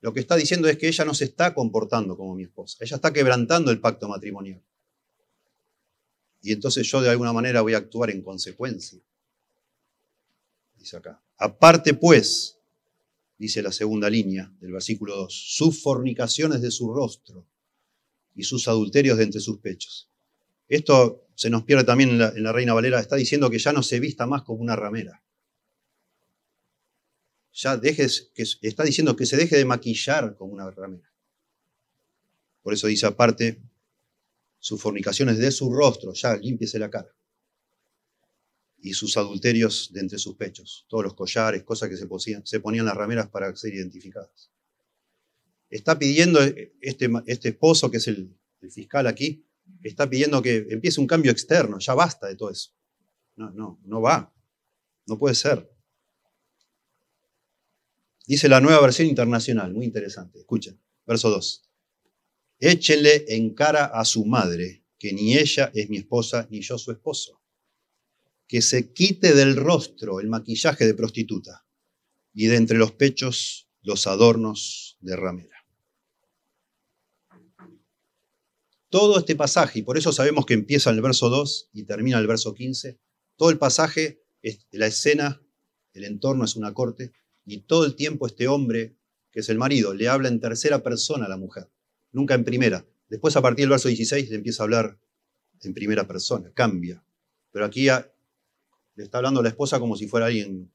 Lo 0.00 0.12
que 0.12 0.20
está 0.20 0.36
diciendo 0.36 0.68
es 0.68 0.76
que 0.78 0.88
ella 0.88 1.04
no 1.04 1.14
se 1.14 1.24
está 1.24 1.54
comportando 1.54 2.16
como 2.16 2.34
mi 2.34 2.44
esposa. 2.44 2.78
Ella 2.80 2.96
está 2.96 3.12
quebrantando 3.12 3.70
el 3.70 3.80
pacto 3.80 4.08
matrimonial 4.08 4.62
y 6.44 6.52
entonces 6.52 6.86
yo 6.86 7.00
de 7.00 7.08
alguna 7.08 7.32
manera 7.32 7.62
voy 7.62 7.72
a 7.72 7.78
actuar 7.78 8.10
en 8.10 8.20
consecuencia. 8.20 9.00
Dice 10.76 10.98
acá. 10.98 11.22
Aparte 11.38 11.94
pues, 11.94 12.58
dice 13.38 13.62
la 13.62 13.72
segunda 13.72 14.10
línea 14.10 14.52
del 14.60 14.72
versículo 14.72 15.16
2, 15.16 15.32
sus 15.32 15.82
fornicaciones 15.82 16.60
de 16.60 16.70
su 16.70 16.92
rostro 16.92 17.48
y 18.34 18.42
sus 18.42 18.68
adulterios 18.68 19.16
de 19.16 19.24
entre 19.24 19.40
sus 19.40 19.58
pechos. 19.58 20.10
Esto 20.68 21.26
se 21.34 21.48
nos 21.48 21.64
pierde 21.64 21.84
también 21.84 22.10
en 22.10 22.42
la, 22.42 22.52
Reina 22.52 22.74
Valera, 22.74 23.00
está 23.00 23.16
diciendo 23.16 23.48
que 23.48 23.58
ya 23.58 23.72
no 23.72 23.82
se 23.82 23.98
vista 23.98 24.26
más 24.26 24.42
como 24.42 24.60
una 24.60 24.76
ramera. 24.76 25.22
Ya 27.54 27.76
dejes, 27.76 28.32
que, 28.34 28.42
está 28.42 28.82
diciendo 28.82 29.14
que 29.14 29.26
se 29.26 29.36
deje 29.36 29.56
de 29.56 29.64
maquillar 29.64 30.36
como 30.36 30.52
una 30.52 30.70
ramera. 30.70 31.08
Por 32.62 32.74
eso 32.74 32.88
dice 32.88 33.06
aparte, 33.06 33.62
sus 34.58 34.80
fornicaciones 34.80 35.38
de 35.38 35.52
su 35.52 35.72
rostro, 35.72 36.12
ya 36.14 36.36
límpiese 36.36 36.78
la 36.80 36.90
cara. 36.90 37.14
Y 38.78 38.92
sus 38.94 39.16
adulterios 39.16 39.92
de 39.92 40.00
entre 40.00 40.18
sus 40.18 40.34
pechos, 40.34 40.84
todos 40.88 41.04
los 41.04 41.14
collares, 41.14 41.62
cosas 41.62 41.88
que 41.88 41.96
se, 41.96 42.08
se 42.44 42.60
ponían 42.60 42.86
las 42.86 42.96
rameras 42.96 43.28
para 43.28 43.54
ser 43.54 43.72
identificadas. 43.72 44.50
Está 45.70 45.98
pidiendo 45.98 46.40
este, 46.80 47.08
este 47.26 47.50
esposo, 47.50 47.90
que 47.90 47.98
es 47.98 48.08
el, 48.08 48.36
el 48.62 48.72
fiscal 48.72 49.06
aquí, 49.06 49.46
está 49.82 50.10
pidiendo 50.10 50.42
que 50.42 50.66
empiece 50.70 51.00
un 51.00 51.06
cambio 51.06 51.30
externo, 51.30 51.78
ya 51.78 51.94
basta 51.94 52.26
de 52.26 52.34
todo 52.34 52.50
eso. 52.50 52.70
No, 53.36 53.50
no, 53.50 53.80
no 53.84 54.00
va. 54.00 54.34
No 55.06 55.18
puede 55.18 55.34
ser. 55.34 55.73
Dice 58.26 58.48
la 58.48 58.60
nueva 58.60 58.80
versión 58.80 59.08
internacional, 59.08 59.74
muy 59.74 59.84
interesante. 59.84 60.38
Escuchen, 60.38 60.80
verso 61.06 61.28
2. 61.30 61.62
Échenle 62.58 63.24
en 63.28 63.54
cara 63.54 63.86
a 63.86 64.04
su 64.04 64.24
madre 64.24 64.84
que 64.98 65.12
ni 65.12 65.36
ella 65.36 65.70
es 65.74 65.90
mi 65.90 65.98
esposa 65.98 66.48
ni 66.50 66.62
yo 66.62 66.78
su 66.78 66.90
esposo. 66.90 67.42
Que 68.48 68.62
se 68.62 68.92
quite 68.92 69.34
del 69.34 69.56
rostro 69.56 70.20
el 70.20 70.28
maquillaje 70.28 70.86
de 70.86 70.94
prostituta 70.94 71.66
y 72.32 72.46
de 72.46 72.56
entre 72.56 72.78
los 72.78 72.92
pechos 72.92 73.68
los 73.82 74.06
adornos 74.06 74.96
de 75.00 75.16
ramera. 75.16 75.66
Todo 78.88 79.18
este 79.18 79.36
pasaje, 79.36 79.80
y 79.80 79.82
por 79.82 79.98
eso 79.98 80.12
sabemos 80.12 80.46
que 80.46 80.54
empieza 80.54 80.88
en 80.88 80.96
el 80.96 81.02
verso 81.02 81.28
2 81.28 81.70
y 81.72 81.82
termina 81.82 82.16
en 82.16 82.22
el 82.22 82.28
verso 82.28 82.54
15, 82.54 82.98
todo 83.36 83.50
el 83.50 83.58
pasaje, 83.58 84.22
la 84.70 84.86
escena, 84.86 85.42
el 85.92 86.04
entorno 86.04 86.44
es 86.44 86.56
una 86.56 86.72
corte, 86.72 87.12
y 87.46 87.62
todo 87.62 87.84
el 87.84 87.94
tiempo 87.94 88.26
este 88.26 88.48
hombre, 88.48 88.96
que 89.30 89.40
es 89.40 89.48
el 89.48 89.58
marido, 89.58 89.94
le 89.94 90.08
habla 90.08 90.28
en 90.28 90.40
tercera 90.40 90.82
persona 90.82 91.26
a 91.26 91.28
la 91.28 91.36
mujer 91.36 91.68
nunca 92.14 92.34
en 92.34 92.44
primera. 92.44 92.86
Después, 93.08 93.36
a 93.36 93.42
partir 93.42 93.64
del 93.64 93.70
verso 93.70 93.88
16, 93.88 94.30
le 94.30 94.36
empieza 94.36 94.62
a 94.62 94.64
hablar 94.64 94.98
en 95.60 95.74
primera 95.74 96.06
persona, 96.06 96.50
cambia. 96.54 97.04
Pero 97.50 97.66
aquí 97.66 97.86
le 97.86 99.04
está 99.04 99.18
hablando 99.18 99.40
a 99.40 99.42
la 99.42 99.50
esposa 99.50 99.78
como 99.78 99.96
si 99.96 100.06
fuera 100.06 100.26
alguien, 100.26 100.72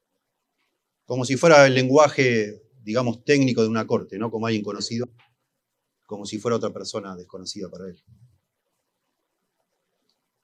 como 1.04 1.24
si 1.24 1.36
fuera 1.36 1.66
el 1.66 1.74
lenguaje, 1.74 2.62
digamos, 2.82 3.24
técnico 3.24 3.62
de 3.62 3.68
una 3.68 3.86
corte, 3.86 4.18
¿no? 4.18 4.30
Como 4.30 4.46
alguien 4.46 4.62
conocido, 4.62 5.08
como 6.06 6.24
si 6.24 6.38
fuera 6.38 6.56
otra 6.56 6.72
persona 6.72 7.16
desconocida 7.16 7.68
para 7.68 7.88
él. 7.88 8.02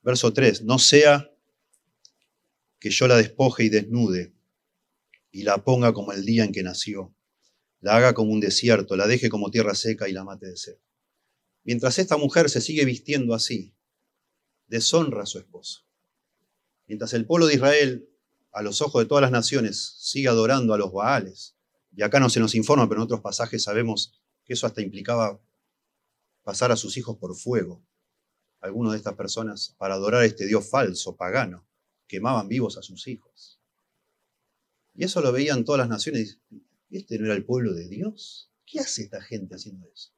Verso 0.02 0.32
3, 0.32 0.62
no 0.62 0.78
sea 0.78 1.30
que 2.78 2.90
yo 2.90 3.06
la 3.06 3.16
despoje 3.16 3.64
y 3.64 3.68
desnude 3.68 4.32
y 5.36 5.42
la 5.42 5.62
ponga 5.62 5.92
como 5.92 6.12
el 6.12 6.24
día 6.24 6.44
en 6.44 6.52
que 6.52 6.62
nació, 6.62 7.14
la 7.80 7.94
haga 7.94 8.14
como 8.14 8.32
un 8.32 8.40
desierto, 8.40 8.96
la 8.96 9.06
deje 9.06 9.28
como 9.28 9.50
tierra 9.50 9.74
seca 9.74 10.08
y 10.08 10.12
la 10.12 10.24
mate 10.24 10.46
de 10.46 10.56
sed. 10.56 10.78
Mientras 11.62 11.98
esta 11.98 12.16
mujer 12.16 12.48
se 12.48 12.62
sigue 12.62 12.86
vistiendo 12.86 13.34
así, 13.34 13.76
deshonra 14.66 15.24
a 15.24 15.26
su 15.26 15.38
esposo. 15.38 15.82
Mientras 16.86 17.12
el 17.12 17.26
pueblo 17.26 17.48
de 17.48 17.54
Israel, 17.56 18.08
a 18.50 18.62
los 18.62 18.80
ojos 18.80 19.02
de 19.02 19.06
todas 19.06 19.20
las 19.20 19.30
naciones, 19.30 19.96
sigue 19.98 20.28
adorando 20.28 20.72
a 20.72 20.78
los 20.78 20.90
Baales, 20.90 21.54
y 21.94 22.02
acá 22.02 22.18
no 22.18 22.30
se 22.30 22.40
nos 22.40 22.54
informa, 22.54 22.88
pero 22.88 23.02
en 23.02 23.04
otros 23.04 23.20
pasajes 23.20 23.62
sabemos 23.62 24.18
que 24.42 24.54
eso 24.54 24.66
hasta 24.66 24.80
implicaba 24.80 25.38
pasar 26.44 26.72
a 26.72 26.76
sus 26.76 26.96
hijos 26.96 27.18
por 27.18 27.36
fuego. 27.36 27.84
Algunos 28.60 28.92
de 28.92 28.96
estas 28.96 29.16
personas, 29.16 29.74
para 29.76 29.96
adorar 29.96 30.22
a 30.22 30.24
este 30.24 30.46
Dios 30.46 30.66
falso, 30.66 31.14
pagano, 31.14 31.68
quemaban 32.06 32.48
vivos 32.48 32.78
a 32.78 32.82
sus 32.82 33.06
hijos. 33.06 33.55
Y 34.96 35.04
eso 35.04 35.20
lo 35.20 35.30
veían 35.30 35.64
todas 35.64 35.80
las 35.80 35.88
naciones. 35.88 36.38
¿Este 36.90 37.18
no 37.18 37.26
era 37.26 37.34
el 37.34 37.44
pueblo 37.44 37.74
de 37.74 37.86
Dios? 37.86 38.50
¿Qué 38.64 38.80
hace 38.80 39.02
esta 39.02 39.20
gente 39.20 39.54
haciendo 39.54 39.86
eso? 39.88 40.10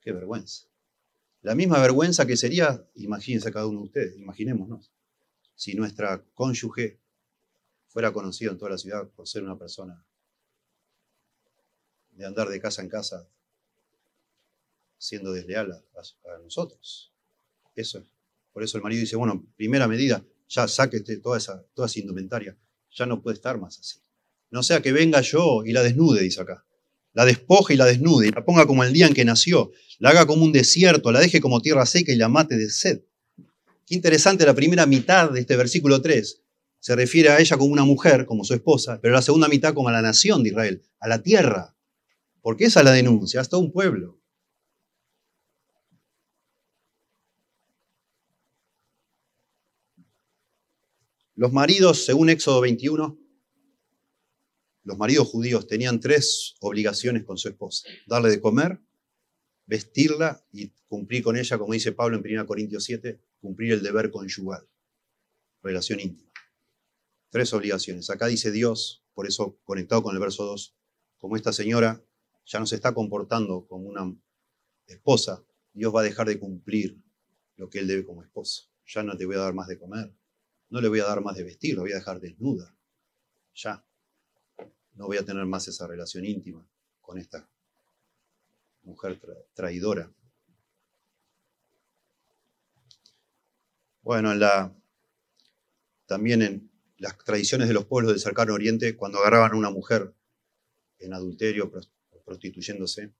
Qué 0.00 0.12
vergüenza. 0.12 0.68
La 1.42 1.54
misma 1.54 1.80
vergüenza 1.80 2.24
que 2.24 2.36
sería, 2.36 2.88
imagínense 2.94 3.52
cada 3.52 3.66
uno 3.66 3.80
de 3.80 3.86
ustedes, 3.86 4.16
imaginémonos, 4.16 4.92
si 5.54 5.74
nuestra 5.74 6.24
cónyuge 6.34 7.00
fuera 7.88 8.12
conocida 8.12 8.52
en 8.52 8.58
toda 8.58 8.72
la 8.72 8.78
ciudad 8.78 9.08
por 9.08 9.26
ser 9.26 9.42
una 9.42 9.58
persona 9.58 10.04
de 12.12 12.26
andar 12.26 12.48
de 12.48 12.60
casa 12.60 12.82
en 12.82 12.88
casa 12.88 13.28
siendo 14.98 15.32
desleal 15.32 15.72
a, 15.72 16.38
nosotros. 16.42 17.12
Eso 17.74 18.04
Por 18.52 18.62
eso 18.62 18.76
el 18.76 18.82
marido 18.82 19.00
dice, 19.00 19.16
bueno, 19.16 19.44
primera 19.56 19.88
medida, 19.88 20.24
ya 20.48 20.66
sáquete 20.66 21.18
toda 21.18 21.38
esa, 21.38 21.62
toda 21.74 21.86
esa 21.86 22.00
indumentaria, 22.00 22.56
ya 22.94 23.06
no 23.06 23.22
puede 23.22 23.34
estar 23.34 23.58
más 23.58 23.78
así. 23.78 23.98
No 24.50 24.62
sea 24.62 24.80
que 24.80 24.92
venga 24.92 25.20
yo 25.20 25.62
y 25.64 25.72
la 25.72 25.82
desnude, 25.82 26.22
dice 26.22 26.40
acá 26.40 26.64
la 27.18 27.24
despoje 27.24 27.74
y 27.74 27.76
la 27.76 27.84
desnude, 27.84 28.28
y 28.28 28.30
la 28.30 28.44
ponga 28.44 28.64
como 28.64 28.84
el 28.84 28.92
día 28.92 29.08
en 29.08 29.12
que 29.12 29.24
nació, 29.24 29.72
la 29.98 30.10
haga 30.10 30.24
como 30.24 30.44
un 30.44 30.52
desierto, 30.52 31.10
la 31.10 31.18
deje 31.18 31.40
como 31.40 31.60
tierra 31.60 31.84
seca 31.84 32.12
y 32.12 32.16
la 32.16 32.28
mate 32.28 32.56
de 32.56 32.70
sed. 32.70 33.00
Qué 33.86 33.96
interesante 33.96 34.46
la 34.46 34.54
primera 34.54 34.86
mitad 34.86 35.28
de 35.30 35.40
este 35.40 35.56
versículo 35.56 36.00
3. 36.00 36.42
Se 36.78 36.94
refiere 36.94 37.30
a 37.30 37.40
ella 37.40 37.56
como 37.56 37.72
una 37.72 37.84
mujer, 37.84 38.24
como 38.24 38.44
su 38.44 38.54
esposa, 38.54 39.00
pero 39.02 39.14
la 39.14 39.22
segunda 39.22 39.48
mitad 39.48 39.74
como 39.74 39.88
a 39.88 39.92
la 39.92 40.00
nación 40.00 40.44
de 40.44 40.50
Israel, 40.50 40.82
a 41.00 41.08
la 41.08 41.20
tierra. 41.20 41.74
Porque 42.40 42.66
esa 42.66 42.80
es 42.80 42.84
la 42.84 42.92
denuncia, 42.92 43.40
hasta 43.40 43.56
un 43.56 43.72
pueblo. 43.72 44.20
Los 51.38 51.52
maridos, 51.52 52.04
según 52.04 52.30
Éxodo 52.30 52.60
21, 52.62 53.16
los 54.82 54.98
maridos 54.98 55.28
judíos 55.28 55.68
tenían 55.68 56.00
tres 56.00 56.56
obligaciones 56.58 57.22
con 57.22 57.38
su 57.38 57.48
esposa. 57.48 57.88
Darle 58.08 58.28
de 58.30 58.40
comer, 58.40 58.80
vestirla 59.64 60.44
y 60.50 60.70
cumplir 60.88 61.22
con 61.22 61.36
ella, 61.36 61.56
como 61.56 61.74
dice 61.74 61.92
Pablo 61.92 62.16
en 62.16 62.24
1 62.26 62.44
Corintios 62.44 62.82
7, 62.82 63.22
cumplir 63.40 63.74
el 63.74 63.84
deber 63.84 64.10
conyugal, 64.10 64.68
relación 65.62 66.00
íntima. 66.00 66.32
Tres 67.30 67.52
obligaciones. 67.52 68.10
Acá 68.10 68.26
dice 68.26 68.50
Dios, 68.50 69.04
por 69.14 69.28
eso 69.28 69.60
conectado 69.62 70.02
con 70.02 70.16
el 70.16 70.20
verso 70.20 70.44
2, 70.44 70.76
como 71.18 71.36
esta 71.36 71.52
señora 71.52 72.04
ya 72.46 72.58
no 72.58 72.66
se 72.66 72.74
está 72.74 72.92
comportando 72.94 73.64
como 73.68 73.88
una 73.88 74.12
esposa, 74.88 75.44
Dios 75.72 75.94
va 75.94 76.00
a 76.00 76.04
dejar 76.04 76.26
de 76.26 76.40
cumplir 76.40 77.00
lo 77.54 77.70
que 77.70 77.78
él 77.78 77.86
debe 77.86 78.04
como 78.04 78.24
esposo. 78.24 78.72
Ya 78.86 79.04
no 79.04 79.16
te 79.16 79.24
voy 79.24 79.36
a 79.36 79.40
dar 79.40 79.54
más 79.54 79.68
de 79.68 79.78
comer, 79.78 80.12
no 80.70 80.80
le 80.80 80.88
voy 80.88 81.00
a 81.00 81.04
dar 81.04 81.22
más 81.22 81.36
de 81.36 81.44
vestir, 81.44 81.74
lo 81.74 81.82
voy 81.82 81.92
a 81.92 81.96
dejar 81.96 82.20
desnuda. 82.20 82.74
Ya 83.54 83.84
no 84.98 85.06
voy 85.06 85.16
a 85.16 85.24
tener 85.24 85.46
más 85.46 85.66
esa 85.68 85.86
relación 85.86 86.24
íntima 86.24 86.66
con 87.00 87.18
esta 87.18 87.48
mujer 88.82 89.20
traidora. 89.54 90.12
Bueno, 94.02 94.34
la, 94.34 94.74
también 96.06 96.42
en 96.42 96.70
las 96.96 97.16
tradiciones 97.18 97.68
de 97.68 97.74
los 97.74 97.84
pueblos 97.84 98.12
del 98.12 98.20
cercano 98.20 98.54
oriente, 98.54 98.96
cuando 98.96 99.18
agarraban 99.18 99.52
a 99.52 99.56
una 99.56 99.70
mujer 99.70 100.14
en 100.98 101.14
adulterio, 101.14 101.70
prostituyéndose, 102.24 103.12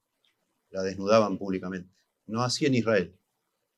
la 0.71 0.83
desnudaban 0.83 1.37
públicamente. 1.37 1.89
No 2.25 2.43
así 2.43 2.65
en 2.65 2.75
Israel. 2.75 3.15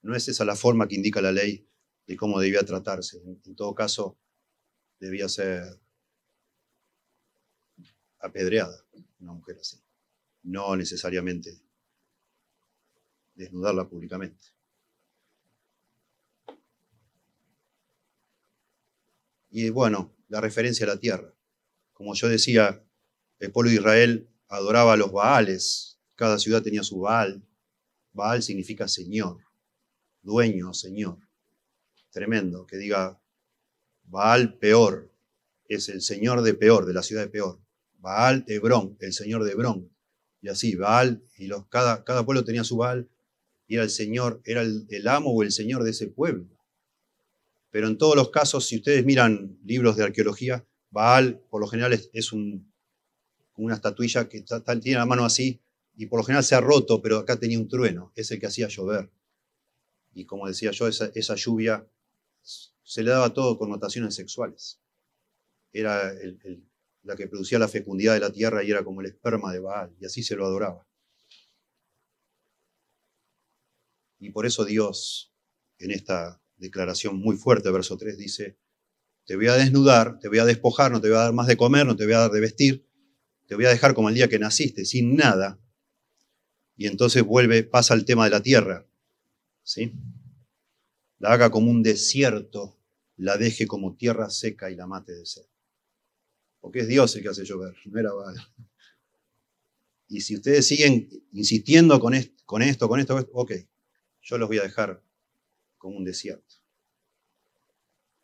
No 0.02 0.16
es 0.16 0.28
esa 0.28 0.44
la 0.44 0.56
forma 0.56 0.88
que 0.88 0.96
indica 0.96 1.22
la 1.22 1.32
ley 1.32 1.68
de 2.12 2.18
cómo 2.18 2.42
debía 2.42 2.66
tratarse. 2.66 3.22
En, 3.24 3.56
todo 3.56 3.74
caso, 3.74 4.18
debía 5.00 5.30
ser 5.30 5.80
apedreada 8.20 8.86
una 9.20 9.32
mujer 9.32 9.58
así. 9.62 9.82
No 10.44 10.76
necesariamente 10.76 11.62
desnudarla 13.34 13.88
públicamente. 13.88 14.46
Y 19.50 19.70
bueno, 19.70 20.14
la 20.28 20.42
referencia 20.42 20.86
a 20.86 20.90
la 20.90 21.00
tierra. 21.00 21.34
Como 21.94 22.14
yo 22.14 22.28
decía, 22.28 22.84
el 23.40 23.52
pueblo 23.54 23.70
de 23.70 23.78
Israel 23.78 24.30
adoraba 24.50 24.94
a 24.94 24.98
los 24.98 25.14
Baales. 25.14 25.98
Cada 26.16 26.38
ciudad 26.40 26.62
tenía 26.62 26.84
su 26.84 27.00
Baal. 27.00 27.42
Baal 28.12 28.44
significa 28.44 28.90
Señor, 28.90 29.38
dueño, 30.22 30.74
Señor. 30.74 31.31
Tremendo, 32.12 32.66
que 32.68 32.78
diga 32.78 33.22
Baal 34.04 34.58
peor, 34.58 35.12
es 35.68 35.90
el 35.90 36.02
Señor 36.02 36.42
de 36.42 36.54
peor, 36.54 36.86
de 36.86 36.94
la 36.94 37.04
ciudad 37.04 37.24
de 37.24 37.30
peor. 37.30 37.60
Baal 38.00 38.44
Hebrón, 38.48 38.98
el 39.00 39.14
Señor 39.14 39.44
de 39.44 39.52
Hebrón. 39.52 39.90
Y 40.42 40.50
así, 40.50 40.76
Baal, 40.76 41.24
y 41.38 41.48
los, 41.48 41.68
cada, 41.68 42.04
cada 42.04 42.26
pueblo 42.26 42.44
tenía 42.44 42.64
su 42.64 42.78
Baal, 42.78 43.10
y 43.68 43.76
era 43.76 43.84
el 43.84 43.90
Señor, 43.90 44.42
era 44.44 44.64
el, 44.64 45.08
amo 45.08 45.32
o 45.32 45.44
el 45.44 45.52
Señor 45.54 45.84
de 45.84 45.92
ese 45.92 46.08
pueblo. 46.08 46.46
Pero 47.70 47.88
en 47.88 47.98
todos 47.98 48.18
los 48.18 48.30
casos, 48.30 48.68
si 48.68 48.76
ustedes 48.76 49.06
miran 49.06 49.58
libros 49.64 49.96
de 49.96 50.04
arqueología, 50.04 50.68
Baal 50.90 51.40
por 51.50 51.62
lo 51.62 51.68
general 51.68 51.94
es, 51.94 52.34
una 52.34 53.76
estatuilla 53.76 54.28
que 54.28 54.44
tiene 54.82 54.98
la 54.98 55.06
mano 55.06 55.24
así 55.24 55.62
y 55.96 56.08
por 56.08 56.20
lo 56.20 56.26
general 56.26 56.44
se 56.44 56.56
ha 56.56 56.60
roto, 56.60 57.02
pero 57.02 57.20
acá 57.20 57.40
tenía 57.40 57.60
un 57.60 57.70
trueno, 57.70 58.12
es 58.16 58.30
el 58.32 58.42
que 58.42 58.48
hacía 58.48 58.68
llover. 58.68 59.10
Y 60.14 60.26
como 60.26 60.48
decía 60.48 60.72
yo, 60.72 60.90
esa, 60.90 61.36
lluvia 61.36 61.88
se 62.42 63.04
le 63.04 63.12
daba 63.12 63.34
todo 63.34 63.58
connotaciones 63.58 64.16
sexuales. 64.16 64.80
Era 65.72 66.14
la 67.04 67.16
que 67.16 67.28
producía 67.28 67.60
la 67.60 67.68
fecundidad 67.68 68.14
de 68.14 68.20
la 68.20 68.32
tierra 68.32 68.64
y 68.64 68.72
era 68.72 68.84
como 68.84 69.02
el 69.02 69.08
esperma 69.08 69.52
de 69.52 69.60
Baal, 69.60 69.96
y 70.00 70.06
así 70.06 70.24
se 70.24 70.36
lo 70.36 70.46
adoraba. 70.46 70.88
Y 74.20 74.30
por 74.30 74.46
eso 74.46 74.66
Dios, 74.66 75.34
en 75.80 75.92
esta 75.92 76.42
declaración 76.58 77.18
muy 77.18 77.38
fuerte, 77.38 77.72
verso 77.72 77.98
3, 77.98 78.18
dice, 78.18 78.58
te 79.26 79.36
voy 79.36 79.48
a 79.48 79.56
desnudar, 79.56 80.20
te 80.20 80.28
voy 80.28 80.40
a 80.40 80.46
despojar, 80.46 80.92
no 80.92 81.02
te 81.02 81.08
voy 81.08 81.18
a 81.18 81.22
dar 81.22 81.34
más 81.34 81.48
de 81.48 81.58
comer, 81.58 81.86
no 81.86 81.96
te 81.96 82.06
voy 82.06 82.14
a 82.14 82.20
dar 82.20 82.32
de 82.32 82.40
vestir, 82.40 82.88
te 83.48 83.56
voy 83.56 83.66
a 83.66 83.70
dejar 83.70 83.96
como 83.96 84.10
el 84.10 84.16
día 84.16 84.28
que 84.30 84.38
naciste, 84.38 84.86
sin 84.86 85.16
nada. 85.16 85.60
Y 86.76 86.88
entonces 86.88 87.24
vuelve, 87.24 87.64
pasa 87.64 87.94
el 87.94 88.06
tema 88.06 88.26
de 88.26 88.32
la 88.32 88.42
tierra. 88.42 88.86
¿sí? 89.64 89.94
La 91.22 91.34
haga 91.34 91.52
como 91.52 91.70
un 91.70 91.84
desierto, 91.84 92.80
la 93.16 93.38
deje 93.38 93.68
como 93.68 93.96
tierra 93.96 94.32
seca 94.32 94.72
y 94.72 94.76
la 94.76 94.88
mate 94.88 95.14
de 95.14 95.24
sed. 95.24 95.46
Porque 96.60 96.80
es 96.80 96.88
Dios 96.88 97.16
el 97.16 97.22
que 97.22 97.30
hace 97.30 97.46
llover, 97.46 97.76
no 97.86 98.00
era 98.00 98.10
Y 100.08 100.22
si 100.22 100.36
ustedes 100.36 100.66
siguen 100.66 101.08
insistiendo 101.32 102.00
con 102.00 102.16
esto, 102.16 102.44
con 102.44 102.64
esto, 102.64 102.90
con 102.90 103.00
esto, 103.00 103.16
ok, 103.34 103.52
yo 104.24 104.40
los 104.40 104.48
voy 104.50 104.58
a 104.58 104.64
dejar 104.64 105.04
como 105.78 105.96
un 105.96 106.04
desierto. 106.04 106.56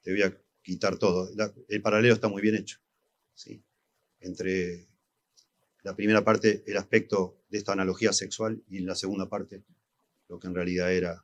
Te 0.02 0.12
voy 0.12 0.24
a 0.24 0.36
quitar 0.64 0.98
todo. 0.98 1.30
el 1.68 1.82
paralelo 1.84 2.16
está 2.16 2.30
muy 2.30 2.42
bien 2.42 2.56
hecho. 2.56 2.80
¿sí? 3.36 3.62
Entre 4.22 4.88
la 5.84 5.96
primera 5.96 6.24
parte, 6.24 6.64
el 6.66 6.78
aspecto 6.78 7.44
de 7.50 7.60
esta 7.60 7.74
analogía 7.74 8.12
sexual, 8.12 8.64
y 8.68 8.80
en 8.80 8.88
la 8.88 8.96
segunda 8.96 9.30
parte, 9.30 9.62
lo 10.30 10.40
que 10.40 10.48
en 10.48 10.56
realidad 10.56 10.92
era 10.92 11.24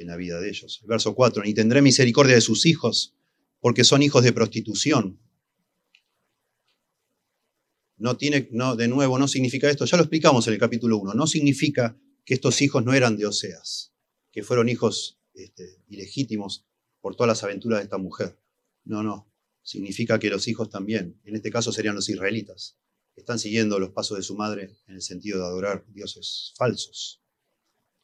en 0.00 0.08
la 0.08 0.16
vida 0.16 0.40
de 0.40 0.48
ellos. 0.48 0.80
verso 0.86 1.14
4, 1.14 1.42
ni 1.44 1.54
tendré 1.54 1.82
misericordia 1.82 2.34
de 2.34 2.40
sus 2.40 2.66
hijos, 2.66 3.14
porque 3.60 3.84
son 3.84 4.02
hijos 4.02 4.24
de 4.24 4.32
prostitución. 4.32 5.20
No 7.96 8.16
tiene, 8.16 8.48
no, 8.50 8.76
de 8.76 8.88
nuevo, 8.88 9.18
no 9.18 9.28
significa 9.28 9.68
esto, 9.68 9.84
ya 9.84 9.96
lo 9.96 10.04
explicamos 10.04 10.46
en 10.46 10.54
el 10.54 10.58
capítulo 10.58 10.96
1, 10.98 11.14
no 11.14 11.26
significa 11.26 11.98
que 12.24 12.34
estos 12.34 12.62
hijos 12.62 12.84
no 12.84 12.94
eran 12.94 13.16
de 13.16 13.26
Oseas, 13.26 13.92
que 14.32 14.42
fueron 14.42 14.68
hijos 14.68 15.18
este, 15.34 15.82
ilegítimos 15.88 16.64
por 17.00 17.14
todas 17.14 17.28
las 17.28 17.44
aventuras 17.44 17.80
de 17.80 17.84
esta 17.84 17.98
mujer. 17.98 18.38
No, 18.84 19.02
no. 19.02 19.30
Significa 19.62 20.18
que 20.18 20.30
los 20.30 20.48
hijos 20.48 20.70
también, 20.70 21.20
en 21.24 21.36
este 21.36 21.50
caso 21.50 21.72
serían 21.72 21.94
los 21.94 22.08
israelitas, 22.08 22.78
están 23.16 23.38
siguiendo 23.38 23.78
los 23.78 23.90
pasos 23.90 24.16
de 24.16 24.22
su 24.22 24.34
madre 24.34 24.76
en 24.86 24.94
el 24.94 25.02
sentido 25.02 25.38
de 25.38 25.44
adorar 25.44 25.84
dioses 25.88 26.54
falsos. 26.56 27.22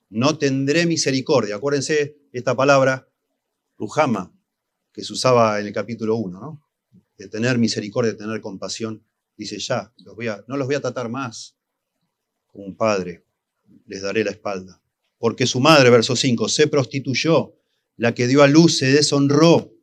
No 0.09 0.39
tendré 0.39 0.87
misericordia. 0.87 1.57
Acuérdense 1.57 2.17
esta 2.33 2.55
palabra, 2.55 3.09
rujama, 3.79 4.33
que 4.93 5.03
se 5.03 5.13
usaba 5.13 5.61
en 5.61 5.67
el 5.67 5.73
capítulo 5.73 6.17
1, 6.17 6.41
¿no? 6.41 6.63
De 7.19 7.29
tener 7.29 7.59
misericordia, 7.59 8.13
de 8.13 8.19
tener 8.19 8.41
compasión. 8.41 9.05
Dice, 9.37 9.59
ya, 9.59 9.93
no 10.47 10.57
los 10.57 10.67
voy 10.67 10.77
a 10.77 10.81
tratar 10.81 11.09
más 11.09 11.57
como 12.47 12.65
un 12.65 12.77
padre, 12.77 13.25
les 13.87 14.03
daré 14.03 14.25
la 14.25 14.31
espalda. 14.31 14.81
Porque 15.19 15.47
su 15.47 15.61
madre, 15.61 15.91
verso 15.91 16.17
5, 16.17 16.49
se 16.49 16.69
prostituyó, 16.69 17.55
la 17.97 18.15
que 18.15 18.27
dio 18.27 18.43
a 18.43 18.47
luz 18.47 18.79
se 18.79 18.87
deshonró 18.87 19.77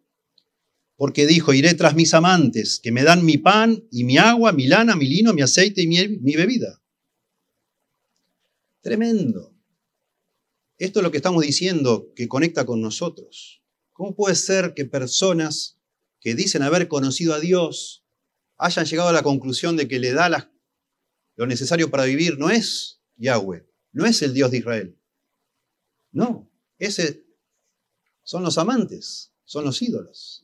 porque 0.95 1.27
dijo, 1.27 1.53
iré 1.53 1.73
tras 1.73 1.95
mis 1.95 2.13
amantes, 2.13 2.79
que 2.81 2.91
me 2.91 3.03
dan 3.03 3.25
mi 3.25 3.37
pan 3.37 3.83
y 3.91 4.03
mi 4.03 4.17
agua, 4.17 4.53
mi 4.53 4.67
lana, 4.67 4.95
mi 4.95 5.07
lino, 5.07 5.33
mi 5.33 5.41
aceite 5.41 5.81
y 5.81 5.87
mi 5.87 6.35
bebida. 6.35 6.81
Tremendo. 8.81 9.52
Esto 10.83 10.99
es 10.99 11.03
lo 11.03 11.11
que 11.11 11.17
estamos 11.17 11.41
diciendo 11.41 12.11
que 12.13 12.27
conecta 12.27 12.65
con 12.65 12.81
nosotros. 12.81 13.63
¿Cómo 13.93 14.17
puede 14.17 14.35
ser 14.35 14.73
que 14.73 14.83
personas 14.83 15.77
que 16.19 16.35
dicen 16.35 16.61
haber 16.61 16.89
conocido 16.89 17.33
a 17.33 17.39
Dios 17.39 18.03
hayan 18.57 18.85
llegado 18.85 19.07
a 19.07 19.13
la 19.13 19.23
conclusión 19.23 19.77
de 19.77 19.87
que 19.87 19.97
le 19.99 20.11
da 20.11 20.51
lo 21.37 21.47
necesario 21.47 21.89
para 21.89 22.03
vivir? 22.03 22.37
No 22.37 22.49
es 22.49 22.99
Yahweh, 23.15 23.65
no 23.93 24.05
es 24.05 24.21
el 24.23 24.33
Dios 24.33 24.51
de 24.51 24.57
Israel. 24.57 24.99
No, 26.11 26.51
ese 26.77 27.27
son 28.23 28.43
los 28.43 28.57
amantes, 28.57 29.31
son 29.45 29.63
los 29.63 29.81
ídolos. 29.81 30.41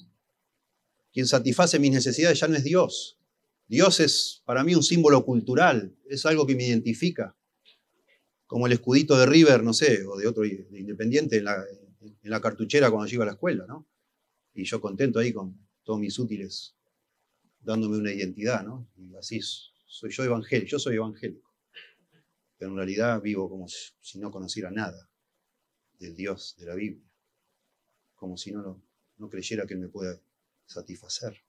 Quien 1.12 1.28
satisface 1.28 1.80
mis 1.80 1.92
necesidades 1.92 2.40
ya 2.40 2.48
no 2.48 2.56
es 2.56 2.64
Dios. 2.64 3.20
Dios 3.68 4.00
es 4.00 4.42
para 4.46 4.64
mí 4.64 4.74
un 4.74 4.84
símbolo 4.84 5.26
cultural, 5.26 5.98
es 6.08 6.26
algo 6.26 6.48
que 6.48 6.56
me 6.56 6.66
identifica. 6.66 7.36
Como 8.50 8.66
el 8.66 8.74
escudito 8.74 9.16
de 9.16 9.28
River, 9.28 9.62
no 9.62 9.74
sé, 9.74 10.04
o 10.08 10.18
de 10.18 10.26
otro 10.26 10.44
Independiente 10.44 11.38
en 11.38 11.44
la, 11.44 12.42
cartuchera 12.42 12.90
cuando 12.90 13.08
llego 13.08 13.22
a 13.22 13.28
la 13.28 13.34
escuela, 13.34 13.64
¿no? 13.68 13.88
Y 14.56 14.64
yo 14.64 14.82
contento 14.82 15.20
ahí 15.20 15.32
con 15.32 15.56
todos 15.84 16.00
mis 16.00 16.18
útiles, 16.18 16.76
dándome 17.60 17.98
una 17.98 18.12
identidad, 18.12 18.64
¿no? 18.64 18.90
Y 18.96 19.14
así 19.16 19.40
soy 19.42 20.10
yo 20.10 20.24
evangélico, 20.24 20.68
yo 20.68 20.80
soy 20.80 20.96
evangélico. 20.96 21.54
Pero 22.58 22.72
en 22.72 22.78
realidad 22.78 23.22
vivo 23.22 23.48
como 23.48 23.68
si 23.68 24.18
no 24.18 24.32
conociera 24.32 24.72
nada 24.72 25.08
del 26.00 26.16
Dios 26.16 26.56
de 26.58 26.66
la 26.66 26.74
Biblia. 26.74 27.08
Como 28.16 28.36
si 28.36 28.52
no, 28.52 28.82
no 29.18 29.30
creyera 29.30 29.68
que 29.68 29.76
Él 29.76 29.80
me 29.80 29.90
pueda 29.90 30.20
satisfacer. 30.66 31.40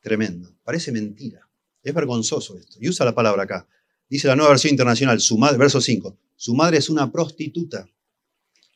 Tremendo. 0.00 0.56
Parece 0.64 0.92
mentira. 0.92 1.46
Es 1.82 1.92
vergonzoso 1.92 2.58
esto. 2.58 2.78
Y 2.80 2.88
usa 2.88 3.04
la 3.04 3.14
palabra 3.14 3.42
acá. 3.42 3.68
Dice 4.10 4.28
la 4.28 4.36
nueva 4.36 4.50
versión 4.50 4.72
internacional, 4.72 5.20
su 5.20 5.38
madre, 5.38 5.56
verso 5.56 5.80
5. 5.80 6.18
Su 6.36 6.54
madre 6.54 6.76
es 6.76 6.90
una 6.90 7.10
prostituta. 7.10 7.88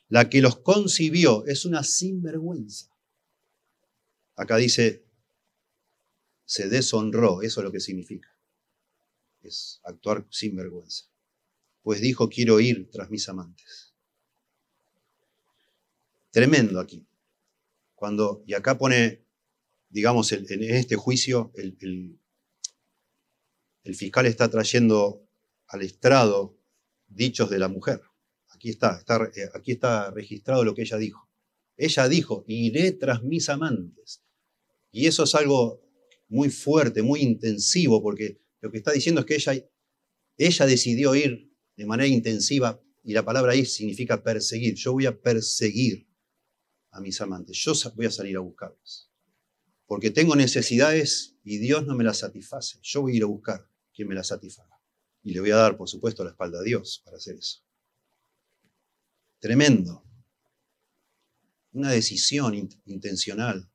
La 0.07 0.29
que 0.29 0.41
los 0.41 0.57
concibió 0.57 1.45
es 1.45 1.65
una 1.65 1.83
sinvergüenza. 1.83 2.89
Acá 4.35 4.57
dice, 4.57 5.05
se 6.45 6.69
deshonró. 6.69 7.43
Eso 7.43 7.59
es 7.59 7.65
lo 7.65 7.71
que 7.71 7.79
significa. 7.79 8.29
Es 9.41 9.81
actuar 9.83 10.25
sin 10.31 10.55
vergüenza. 10.55 11.05
Pues 11.83 12.01
dijo, 12.01 12.29
quiero 12.29 12.59
ir 12.59 12.89
tras 12.89 13.11
mis 13.11 13.29
amantes. 13.29 13.93
Tremendo 16.31 16.79
aquí 16.79 17.05
cuando, 17.95 18.43
y 18.45 18.53
acá 18.53 18.77
pone, 18.77 19.25
digamos, 19.89 20.31
en 20.31 20.45
este 20.61 20.95
juicio, 20.95 21.51
el, 21.55 22.19
el, 23.83 23.95
fiscal 23.95 24.25
está 24.25 24.49
trayendo 24.49 25.24
al 25.67 25.81
estrado 25.81 26.57
dichos 27.07 27.49
de 27.49 27.59
la 27.59 27.67
mujer. 27.67 28.01
Aquí 28.49 28.69
está, 28.69 29.03
eh, 29.35 29.49
aquí 29.53 29.73
está 29.73 30.11
registrado 30.11 30.63
lo 30.63 30.73
que 30.73 30.83
ella 30.83 30.97
dijo. 30.97 31.29
Ella 31.77 32.07
dijo, 32.07 32.45
iré 32.47 32.91
tras 32.93 33.23
mis 33.23 33.49
amantes. 33.49 34.23
Y 34.91 35.07
eso 35.07 35.23
es 35.23 35.35
algo 35.35 35.81
muy 36.27 36.49
fuerte, 36.49 37.01
muy 37.01 37.21
intensivo, 37.21 38.01
porque 38.01 38.41
lo 38.61 38.71
que 38.71 38.77
está 38.77 38.91
diciendo 38.91 39.21
es 39.21 39.25
que 39.25 39.35
ella, 39.35 39.53
ella 40.37 40.65
decidió 40.65 41.15
ir 41.15 41.51
de 41.75 41.85
manera 41.85 42.07
intensiva, 42.07 42.81
y 43.05 43.13
la 43.13 43.23
palabra 43.23 43.51
ahí 43.51 43.65
significa 43.65 44.23
perseguir. 44.23 44.73
Yo 44.73 44.93
voy 44.93 45.05
a 45.05 45.21
perseguir 45.21 46.07
a 46.89 46.99
mis 47.01 47.21
amantes. 47.21 47.55
Yo 47.57 47.73
voy 47.95 48.07
a 48.07 48.11
salir 48.11 48.35
a 48.35 48.39
buscarlos. 48.39 49.11
Porque 49.85 50.09
tengo 50.09 50.35
necesidades 50.35 51.35
y 51.43 51.59
Dios 51.59 51.85
no 51.85 51.95
me 51.95 52.03
las 52.03 52.17
satisface. 52.17 52.79
Yo 52.81 53.01
voy 53.01 53.13
a 53.13 53.15
ir 53.17 53.23
a 53.23 53.27
buscar. 53.27 53.69
quien 53.93 54.07
me 54.07 54.15
la 54.15 54.23
satisfaga. 54.23 54.74
Y 55.25 55.33
le 55.33 55.39
voy 55.39 55.49
a 55.49 55.55
dar, 55.55 55.75
por 55.75 55.89
supuesto, 55.89 56.23
la 56.23 56.29
espalda 56.29 56.59
a 56.59 56.61
Dios 56.61 57.01
para 57.03 57.17
hacer 57.17 57.35
eso. 57.35 57.59
Tremendo. 59.39 60.03
Una 61.73 61.91
decisión 61.91 62.53
intencional 62.85 63.67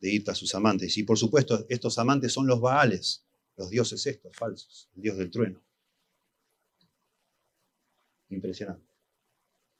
de 0.00 0.10
ir 0.10 0.30
a 0.30 0.34
sus 0.34 0.54
amantes. 0.54 0.96
Y 0.98 1.02
por 1.02 1.16
supuesto, 1.18 1.64
estos 1.70 1.98
amantes 1.98 2.30
son 2.30 2.46
los 2.46 2.60
Baales, 2.60 3.24
los 3.56 3.70
dioses 3.70 4.06
estos 4.06 4.36
falsos, 4.36 4.90
el 4.96 5.02
dios 5.02 5.16
del 5.16 5.30
trueno. 5.30 5.62
Impresionante. 8.28 8.86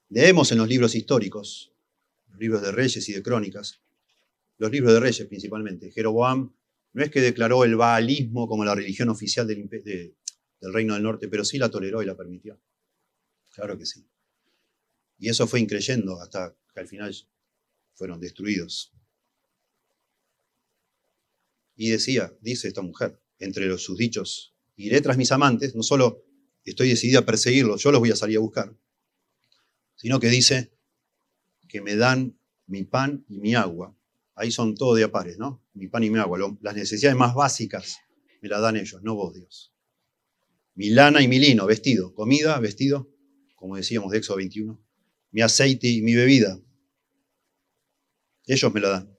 Leemos 0.09 0.51
en 0.51 0.59
los 0.59 0.69
libros 0.69 0.95
históricos, 0.95 1.73
los 2.31 2.39
libros 2.39 2.63
de 2.63 2.73
reyes 2.73 3.07
y 3.07 3.13
de 3.13 3.23
crónicas, 3.23 3.83
los 4.57 4.71
libros 4.71 4.95
de 4.95 5.01
reyes 5.01 5.27
principalmente. 5.27 5.93
Jeroboam 5.93 6.53
no 6.93 7.03
es 7.03 7.11
que 7.11 7.21
declaró 7.21 7.65
el 7.65 7.77
baalismo 7.77 8.49
como 8.49 8.65
la 8.65 8.75
religión 8.75 9.09
oficial 9.09 9.47
del, 9.47 9.69
reino 10.61 10.95
del 10.95 11.03
norte, 11.03 11.29
pero 11.29 11.45
sí 11.45 11.59
la 11.59 11.71
toleró 11.71 12.03
y 12.03 12.07
la 12.07 12.17
permitió. 12.17 12.61
Claro 13.55 13.79
que 13.79 13.87
sí. 13.87 14.05
Y 15.19 15.29
eso 15.29 15.47
fue 15.47 15.61
increyendo 15.61 16.21
hasta 16.21 16.57
que 16.73 16.81
al 16.81 16.89
final 16.89 17.15
fueron 17.95 18.21
destruidos. 18.21 18.93
Y 21.77 21.91
decía, 21.91 22.33
dice 22.41 22.69
esta 22.69 22.83
mujer, 22.83 23.21
entre 23.39 23.67
los, 23.67 23.83
sus 23.83 23.97
dichos, 23.97 24.55
iré 24.77 25.01
tras 25.01 25.17
mis 25.17 25.33
amantes, 25.33 25.75
no 25.75 25.83
solo 25.83 26.25
estoy 26.65 26.89
decidida 26.89 27.21
a 27.21 27.27
perseguirlos, 27.27 27.83
yo 27.83 27.93
los 27.93 28.01
voy 28.01 28.11
a 28.11 28.17
salir 28.17 28.37
a 28.37 28.41
buscar, 28.41 28.75
sino 29.95 30.21
que 30.21 30.29
dice 30.29 30.73
que 31.69 31.81
me 31.81 31.97
dan 31.97 32.39
mi 32.67 32.85
pan 32.85 33.25
y 33.29 33.39
mi 33.39 33.55
agua. 33.55 33.97
Ahí 34.35 34.51
son 34.51 34.75
todo 34.75 34.95
de 34.95 35.05
apares, 35.05 35.39
¿no? 35.39 35.63
Mi 35.81 35.89
pan 35.89 36.05
y 36.05 36.11
mi 36.11 36.19
agua. 36.19 36.39
las 36.61 36.75
necesidades 36.75 37.17
más 37.17 37.35
básicas 37.35 38.01
me 38.43 38.51
las 38.51 38.61
dan 38.61 38.77
ellos, 38.77 39.03
no 39.03 39.15
vos, 39.15 39.33
Dios. 39.35 39.73
Mi 40.75 40.91
lana 40.91 41.23
y 41.23 41.29
mi 41.29 41.39
lino, 41.39 41.65
vestido. 41.65 42.13
Comida, 42.13 42.59
vestido, 42.61 43.11
como 43.57 43.77
decíamos 43.77 44.13
de 44.13 44.19
Éxodo 44.19 44.37
21. 44.37 44.79
Mi 45.31 45.41
aceite 45.41 45.89
y 45.89 46.03
mi 46.03 46.15
bebida. 46.15 46.61
Ellos 48.45 48.75
me 48.75 48.81
la 48.81 48.89
dan. 48.91 49.19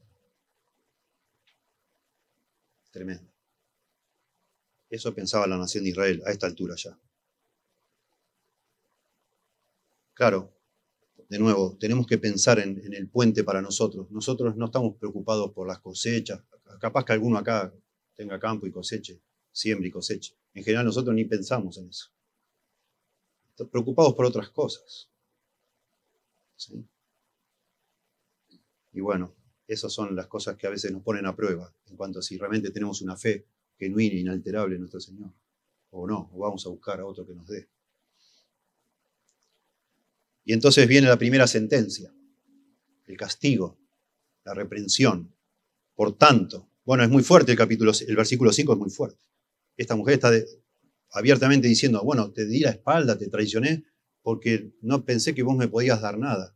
Tremendo. 2.91 3.34
Eso 4.88 5.16
pensaba 5.16 5.47
la 5.47 5.57
nación 5.57 5.84
de 5.84 5.89
Israel 5.89 6.22
a 6.28 6.32
esta 6.32 6.45
altura 6.45 6.76
ya. 6.76 6.95
Claro, 10.14 10.53
de 11.32 11.39
nuevo, 11.39 11.77
tenemos 11.79 12.05
que 12.07 12.17
pensar 12.17 12.59
en, 12.59 12.93
el 12.93 13.07
puente 13.07 13.45
para 13.45 13.61
nosotros. 13.61 14.11
Nosotros 14.11 14.57
no 14.57 14.65
estamos 14.65 14.97
preocupados 14.97 15.53
por 15.53 15.65
las 15.65 15.79
cosechas. 15.79 16.43
Capaz 16.77 17.05
que 17.05 17.13
alguno 17.13 17.38
acá 17.38 17.73
tenga 18.13 18.38
campo 18.38 18.67
y 18.67 18.71
coseche, 18.71 19.21
siembre 19.49 19.88
y 19.88 19.91
coseche. 19.91 20.36
En 20.53 20.61
general 20.65 20.84
nosotros 20.84 21.15
ni 21.15 21.23
pensamos 21.23 21.77
en 21.77 21.88
eso. 21.88 22.09
Estamos 23.49 23.71
preocupados 23.71 24.13
por 24.13 24.25
otras 24.25 24.49
cosas. 24.49 25.09
Y 28.91 28.99
bueno, 28.99 29.34
esas 29.67 29.93
son 29.93 30.13
las 30.13 30.27
cosas 30.27 30.57
que 30.57 30.67
a 30.67 30.69
veces 30.69 30.91
nos 30.91 31.01
ponen 31.01 31.25
a 31.27 31.34
prueba 31.34 31.73
en 31.86 31.95
cuanto 31.95 32.19
a 32.19 32.21
si 32.21 32.38
realmente 32.38 32.71
tenemos 32.71 33.01
una 33.01 33.15
fe 33.15 33.45
genuina, 33.79 34.19
inalterable 34.19 34.75
en 34.75 34.82
nuestro 34.82 34.99
Señor. 34.99 35.32
O 35.91 36.05
no, 36.05 36.29
o 36.34 36.39
vamos 36.39 36.65
a 36.65 36.69
buscar 36.69 36.99
a 36.99 37.05
otro 37.05 37.25
que 37.25 37.36
nos 37.36 37.47
dé. 37.47 37.69
Y 40.43 40.53
entonces 40.53 40.87
viene 40.87 41.07
la 41.07 41.17
primera 41.17 41.47
sentencia, 41.47 42.13
el 43.05 43.17
castigo, 43.17 43.79
la 44.43 44.53
reprensión. 44.53 45.35
Por 45.93 46.17
tanto, 46.17 46.69
bueno, 46.83 47.03
es 47.03 47.09
muy 47.09 47.23
fuerte 47.23 47.51
el 47.51 47.57
capítulo, 47.57 47.91
el 48.07 48.15
versículo 48.15 48.51
5 48.51 48.73
es 48.73 48.79
muy 48.79 48.89
fuerte. 48.89 49.23
Esta 49.77 49.95
mujer 49.95 50.15
está 50.15 50.31
abiertamente 51.11 51.67
diciendo, 51.67 52.01
bueno, 52.03 52.31
te 52.31 52.45
di 52.45 52.59
la 52.59 52.71
espalda, 52.71 53.17
te 53.17 53.27
traicioné 53.27 53.83
porque 54.21 54.73
no 54.81 55.05
pensé 55.05 55.33
que 55.33 55.43
vos 55.43 55.57
me 55.57 55.67
podías 55.67 56.01
dar 56.01 56.17
nada. 56.17 56.55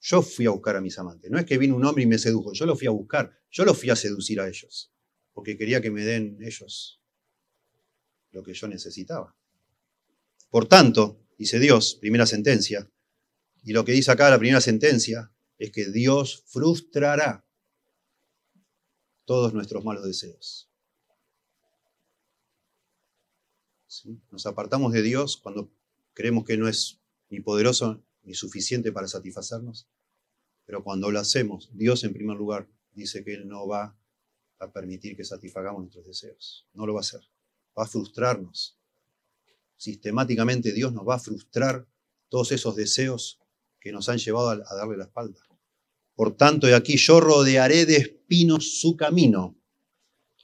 Yo 0.00 0.20
fui 0.22 0.46
a 0.46 0.50
buscar 0.50 0.76
a 0.76 0.80
mis 0.80 0.98
amantes. 0.98 1.30
No 1.30 1.38
es 1.38 1.44
que 1.44 1.58
vino 1.58 1.76
un 1.76 1.84
hombre 1.84 2.02
y 2.02 2.06
me 2.06 2.18
sedujo, 2.18 2.52
yo 2.52 2.66
lo 2.66 2.76
fui 2.76 2.88
a 2.88 2.90
buscar, 2.90 3.32
yo 3.50 3.64
lo 3.64 3.74
fui 3.74 3.90
a 3.90 3.96
seducir 3.96 4.40
a 4.40 4.48
ellos, 4.48 4.92
porque 5.32 5.56
quería 5.56 5.80
que 5.80 5.90
me 5.90 6.04
den 6.04 6.38
ellos 6.40 7.00
lo 8.32 8.42
que 8.42 8.54
yo 8.54 8.66
necesitaba. 8.66 9.36
Por 10.50 10.66
tanto, 10.66 11.24
dice 11.38 11.58
Dios, 11.58 11.96
primera 12.00 12.26
sentencia, 12.26 12.90
y 13.62 13.72
lo 13.72 13.84
que 13.84 13.92
dice 13.92 14.10
acá 14.10 14.28
la 14.30 14.38
primera 14.38 14.60
sentencia 14.60 15.32
es 15.58 15.70
que 15.70 15.90
Dios 15.90 16.42
frustrará 16.46 17.46
todos 19.24 19.54
nuestros 19.54 19.84
malos 19.84 20.04
deseos. 20.04 20.68
Nos 24.30 24.46
apartamos 24.46 24.92
de 24.92 25.02
Dios 25.02 25.36
cuando 25.36 25.70
creemos 26.14 26.44
que 26.44 26.56
no 26.56 26.66
es 26.66 27.00
ni 27.28 27.40
poderoso 27.40 28.02
ni 28.22 28.34
suficiente 28.34 28.90
para 28.90 29.06
satisfacernos. 29.06 29.88
Pero 30.64 30.82
cuando 30.82 31.10
lo 31.10 31.20
hacemos, 31.20 31.70
Dios 31.72 32.02
en 32.04 32.12
primer 32.12 32.36
lugar 32.36 32.68
dice 32.92 33.22
que 33.24 33.34
Él 33.34 33.48
no 33.48 33.66
va 33.66 33.96
a 34.58 34.72
permitir 34.72 35.16
que 35.16 35.24
satisfagamos 35.24 35.82
nuestros 35.82 36.06
deseos. 36.06 36.66
No 36.72 36.86
lo 36.86 36.94
va 36.94 37.00
a 37.00 37.02
hacer. 37.02 37.20
Va 37.78 37.84
a 37.84 37.88
frustrarnos. 37.88 38.78
Sistemáticamente 39.76 40.72
Dios 40.72 40.92
nos 40.92 41.06
va 41.06 41.16
a 41.16 41.20
frustrar 41.20 41.86
todos 42.28 42.52
esos 42.52 42.76
deseos 42.76 43.41
que 43.82 43.92
nos 43.92 44.08
han 44.08 44.18
llevado 44.18 44.50
a 44.50 44.74
darle 44.76 44.96
la 44.96 45.04
espalda. 45.04 45.40
Por 46.14 46.36
tanto, 46.36 46.66
de 46.66 46.74
aquí 46.74 46.96
yo 46.96 47.20
rodearé 47.20 47.84
de 47.84 47.96
espinos 47.96 48.80
su 48.80 48.96
camino 48.96 49.58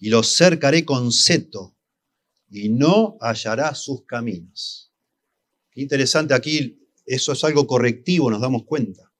y 0.00 0.08
lo 0.08 0.22
cercaré 0.22 0.84
con 0.84 1.12
seto 1.12 1.76
y 2.50 2.68
no 2.68 3.16
hallará 3.20 3.74
sus 3.74 4.04
caminos. 4.04 4.92
Qué 5.70 5.82
interesante 5.82 6.34
aquí 6.34 6.78
eso 7.06 7.32
es 7.32 7.44
algo 7.44 7.66
correctivo, 7.66 8.30
nos 8.30 8.40
damos 8.40 8.64
cuenta. 8.64 9.12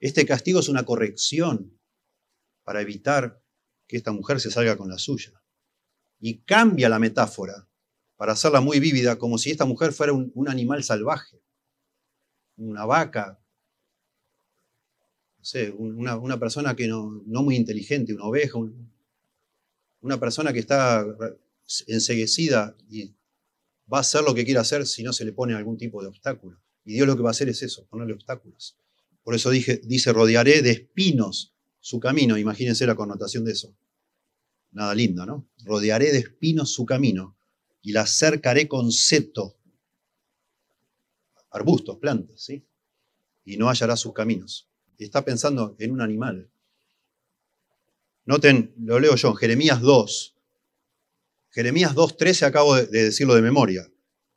Este 0.00 0.24
castigo 0.24 0.60
es 0.60 0.68
una 0.68 0.84
corrección 0.84 1.78
para 2.62 2.80
evitar 2.80 3.42
que 3.86 3.96
esta 3.96 4.12
mujer 4.12 4.40
se 4.40 4.50
salga 4.50 4.76
con 4.76 4.88
la 4.88 4.98
suya. 4.98 5.32
Y 6.20 6.38
cambia 6.42 6.88
la 6.88 6.98
metáfora 6.98 7.68
para 8.16 8.32
hacerla 8.32 8.60
muy 8.60 8.80
vívida, 8.80 9.18
como 9.18 9.38
si 9.38 9.50
esta 9.50 9.64
mujer 9.64 9.92
fuera 9.92 10.12
un, 10.12 10.48
animal 10.48 10.82
salvaje, 10.82 11.40
una 12.56 12.84
vaca, 12.84 13.40
sé, 15.48 15.70
una, 15.70 16.38
persona 16.38 16.76
que 16.76 16.86
no, 16.86 17.22
no, 17.26 17.42
muy 17.42 17.56
inteligente, 17.56 18.12
una 18.12 18.24
oveja, 18.24 18.58
una 20.00 20.20
persona 20.20 20.52
que 20.52 20.58
está 20.58 21.06
enseguecida 21.86 22.76
y 22.90 23.14
va 23.90 23.98
a 23.98 24.00
hacer 24.00 24.22
lo 24.22 24.34
que 24.34 24.44
quiera 24.44 24.60
hacer 24.60 24.86
si 24.86 25.02
no 25.02 25.14
se 25.14 25.24
le 25.24 25.32
pone 25.32 25.54
algún 25.54 25.78
tipo 25.78 26.02
de 26.02 26.08
obstáculo. 26.08 26.60
Y 26.84 26.92
Dios 26.92 27.06
lo 27.06 27.16
que 27.16 27.22
va 27.22 27.30
a 27.30 27.32
hacer 27.32 27.48
es 27.48 27.62
eso, 27.62 27.86
ponerle 27.86 28.12
obstáculos. 28.12 28.76
Por 29.22 29.34
eso 29.34 29.50
dije, 29.50 29.80
dice, 29.84 30.12
rodearé 30.12 30.60
de 30.60 30.70
espinos 30.70 31.54
su 31.80 31.98
camino. 31.98 32.36
Imagínense 32.36 32.86
la 32.86 32.94
connotación 32.94 33.44
de 33.44 33.52
eso. 33.52 33.74
Nada 34.72 34.94
lindo, 34.94 35.24
¿no? 35.24 35.48
Rodearé 35.64 36.12
de 36.12 36.18
espinos 36.18 36.72
su 36.72 36.84
camino 36.84 37.38
y 37.80 37.92
la 37.92 38.06
cercaré 38.06 38.68
con 38.68 38.92
seto. 38.92 39.56
Arbustos, 41.50 41.96
plantas, 41.96 42.42
¿sí? 42.42 42.66
Y 43.46 43.56
no 43.56 43.70
hallará 43.70 43.96
sus 43.96 44.12
caminos. 44.12 44.67
Está 44.98 45.24
pensando 45.24 45.76
en 45.78 45.92
un 45.92 46.00
animal. 46.00 46.50
Noten, 48.24 48.74
lo 48.78 49.00
leo 49.00 49.14
yo, 49.14 49.32
Jeremías 49.34 49.80
2. 49.80 50.36
Jeremías 51.50 51.94
2.13 51.94 52.46
acabo 52.46 52.76
de 52.76 53.04
decirlo 53.04 53.34
de 53.34 53.42
memoria. 53.42 53.90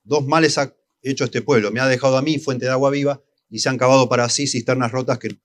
Dos 0.03 0.25
males 0.25 0.57
hecho 1.01 1.25
este 1.25 1.41
pueblo. 1.41 1.71
Me 1.71 1.79
ha 1.79 1.87
dejado 1.87 2.17
a 2.17 2.21
mí 2.21 2.39
fuente 2.39 2.65
de 2.65 2.71
agua 2.71 2.89
viva 2.89 3.21
y 3.49 3.59
se 3.59 3.69
han 3.69 3.77
cavado 3.77 4.07
para 4.07 4.29
sí 4.29 4.47
cisternas 4.47 4.91
rotas 4.91 5.19
que... 5.19 5.39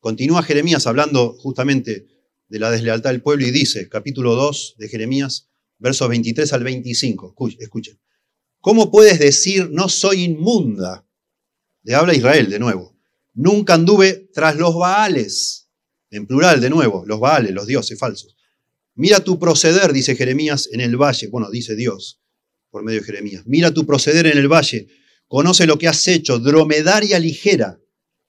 Continúa 0.00 0.42
Jeremías 0.42 0.86
hablando 0.86 1.34
justamente 1.34 2.06
de 2.48 2.58
la 2.58 2.70
deslealtad 2.70 3.10
del 3.10 3.22
pueblo 3.22 3.46
y 3.46 3.50
dice, 3.50 3.88
capítulo 3.88 4.34
2 4.34 4.76
de 4.78 4.88
Jeremías, 4.88 5.48
versos 5.78 6.08
23 6.08 6.52
al 6.52 6.64
25, 6.64 7.34
escuchen, 7.58 7.98
¿cómo 8.60 8.90
puedes 8.90 9.18
decir 9.18 9.70
no 9.70 9.88
soy 9.88 10.24
inmunda? 10.24 11.06
Le 11.82 11.94
habla 11.94 12.14
Israel 12.14 12.48
de 12.48 12.58
nuevo. 12.58 12.97
Nunca 13.38 13.74
anduve 13.74 14.28
tras 14.34 14.56
los 14.56 14.74
Baales, 14.74 15.68
en 16.10 16.26
plural 16.26 16.60
de 16.60 16.70
nuevo, 16.70 17.04
los 17.06 17.20
Baales, 17.20 17.52
los 17.52 17.68
dioses 17.68 17.96
falsos. 17.96 18.34
Mira 18.96 19.20
tu 19.20 19.38
proceder, 19.38 19.92
dice 19.92 20.16
Jeremías, 20.16 20.68
en 20.72 20.80
el 20.80 20.96
valle, 20.96 21.28
bueno, 21.28 21.48
dice 21.48 21.76
Dios, 21.76 22.20
por 22.68 22.82
medio 22.82 22.98
de 22.98 23.06
Jeremías. 23.06 23.44
Mira 23.46 23.72
tu 23.72 23.86
proceder 23.86 24.26
en 24.26 24.38
el 24.38 24.48
valle, 24.48 24.88
conoce 25.28 25.68
lo 25.68 25.78
que 25.78 25.86
has 25.86 26.08
hecho, 26.08 26.40
dromedaria 26.40 27.20
ligera, 27.20 27.78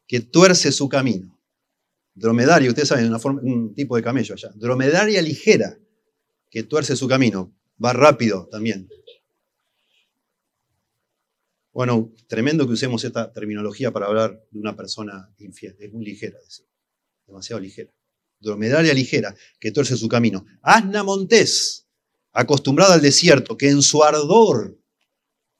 que 0.05 0.19
tuerce 0.19 0.71
su 0.71 0.87
camino. 0.87 1.41
Dromedaria, 2.13 2.69
ustedes 2.69 2.89
saben, 2.89 3.11
un 3.41 3.73
tipo 3.73 3.95
de 3.95 4.03
camello 4.03 4.35
allá. 4.35 4.51
Dromedaria 4.53 5.23
ligera, 5.23 5.75
que 6.51 6.61
tuerce 6.61 6.95
su 6.95 7.07
camino. 7.07 7.55
Va 7.83 7.93
rápido 7.93 8.47
también. 8.51 8.87
Bueno, 11.79 12.13
tremendo 12.27 12.67
que 12.67 12.73
usemos 12.73 13.05
esta 13.05 13.31
terminología 13.31 13.89
para 13.93 14.07
hablar 14.07 14.43
de 14.51 14.59
una 14.59 14.75
persona 14.75 15.33
infiel. 15.37 15.77
Es 15.79 15.93
muy 15.93 16.03
ligera, 16.03 16.37
demasiado 17.25 17.61
ligera. 17.61 17.89
Dromedaria 18.37 18.93
ligera, 18.93 19.33
que 19.61 19.71
tuerce 19.71 19.95
su 19.95 20.09
camino. 20.09 20.45
Asna 20.61 21.03
montés, 21.03 21.87
acostumbrada 22.33 22.95
al 22.95 23.01
desierto, 23.01 23.55
que 23.55 23.69
en 23.69 23.81
su 23.81 24.03
ardor 24.03 24.77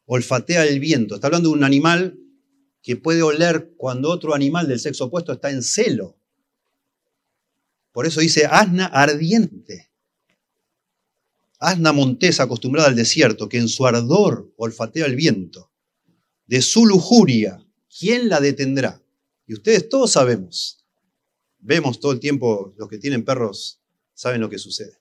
olfatea 0.08 0.66
el 0.66 0.82
viento. 0.82 1.16
Está 1.16 1.28
hablando 1.28 1.52
de 1.52 1.56
un 1.56 1.64
animal 1.64 2.20
que 2.82 2.98
puede 2.98 3.22
oler 3.22 3.72
cuando 3.78 4.10
otro 4.10 4.36
animal 4.36 4.68
del 4.68 4.82
sexo 4.82 5.06
opuesto 5.06 5.32
está 5.32 5.52
en 5.52 5.64
celo. 5.64 6.20
Por 7.94 8.06
eso 8.06 8.20
dice 8.20 8.46
asna 8.46 8.88
ardiente. 8.88 9.90
Asna 11.60 11.94
montesa 11.94 12.44
acostumbrada 12.44 12.90
al 12.90 12.96
desierto, 12.98 13.48
que 13.48 13.58
en 13.58 13.70
su 13.70 13.88
ardor 13.88 14.52
olfatea 14.58 15.06
el 15.06 15.16
viento. 15.16 15.70
De 16.50 16.64
su 16.64 16.88
lujuria, 16.88 17.64
¿quién 18.00 18.28
la 18.28 18.40
detendrá? 18.40 19.00
Y 19.46 19.54
ustedes 19.54 19.88
todos 19.88 20.14
sabemos, 20.14 20.84
vemos 21.60 22.00
todo 22.00 22.12
el 22.12 22.20
tiempo, 22.20 22.74
los 22.76 22.90
que 22.90 22.98
tienen 22.98 23.24
perros 23.24 23.84
saben 24.16 24.42
lo 24.42 24.50
que 24.50 24.58
sucede. 24.58 25.00